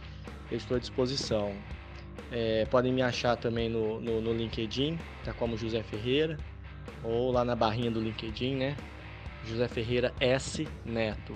eu 0.50 0.58
estou 0.58 0.78
à 0.78 0.80
disposição. 0.80 1.54
É, 2.32 2.66
podem 2.72 2.94
me 2.94 3.02
achar 3.02 3.36
também 3.36 3.70
no, 3.70 4.00
no, 4.00 4.22
no, 4.22 4.34
LinkedIn, 4.34 4.98
tá 5.24 5.34
como 5.34 5.58
José 5.58 5.84
Ferreira, 5.84 6.38
ou 7.04 7.32
lá 7.32 7.44
na 7.44 7.56
barrinha 7.56 7.92
do 7.92 8.00
LinkedIn, 8.00 8.56
né? 8.56 8.76
José 9.46 9.68
Ferreira 9.68 10.14
S 10.20 10.68
Neto. 10.86 11.36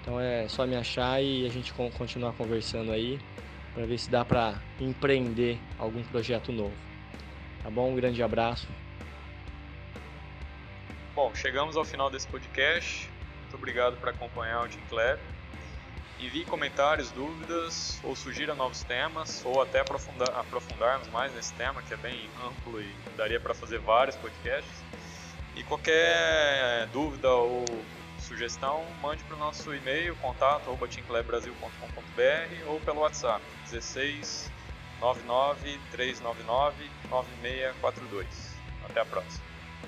Então 0.00 0.20
é 0.20 0.48
só 0.48 0.66
me 0.66 0.76
achar 0.76 1.22
e 1.22 1.46
a 1.46 1.48
gente 1.48 1.72
continuar 1.72 2.32
conversando 2.32 2.90
aí 2.90 3.18
para 3.74 3.84
ver 3.84 3.98
se 3.98 4.08
dá 4.08 4.24
para 4.24 4.54
empreender 4.80 5.58
algum 5.78 6.02
projeto 6.04 6.50
novo. 6.52 6.72
Tá 7.62 7.68
bom? 7.68 7.90
Um 7.90 7.96
grande 7.96 8.22
abraço. 8.22 8.66
Bom, 11.14 11.34
chegamos 11.34 11.76
ao 11.76 11.84
final 11.84 12.08
desse 12.08 12.26
podcast. 12.28 13.10
Muito 13.42 13.56
obrigado 13.56 13.96
por 13.96 14.08
acompanhar 14.08 14.64
o 14.64 14.68
Team 14.68 14.80
Club. 14.88 15.18
Envie 16.20 16.44
comentários, 16.44 17.10
dúvidas 17.10 17.98
ou 18.04 18.14
sugira 18.14 18.54
novos 18.54 18.84
temas 18.84 19.44
ou 19.44 19.60
até 19.60 19.80
aprofundar, 19.80 20.30
aprofundarmos 20.38 21.08
mais 21.08 21.34
nesse 21.34 21.52
tema 21.54 21.82
que 21.82 21.92
é 21.92 21.96
bem 21.96 22.30
amplo 22.46 22.80
e 22.80 22.88
daria 23.16 23.40
para 23.40 23.54
fazer 23.54 23.78
vários 23.78 24.14
podcasts. 24.16 24.84
E 25.56 25.64
qualquer 25.64 26.86
dúvida 26.92 27.30
ou 27.30 27.64
sugestão, 28.18 28.84
mande 29.02 29.24
para 29.24 29.34
o 29.36 29.38
nosso 29.38 29.74
e-mail 29.74 30.14
contato@teamclubbrasil.com.br 30.16 32.68
ou 32.68 32.80
pelo 32.80 33.00
WhatsApp 33.00 33.42
16 33.70 34.50
99 35.00 35.78
399 35.92 36.90
9642. 37.10 38.54
Até 38.88 39.00
a 39.00 39.04
próxima. 39.04 39.53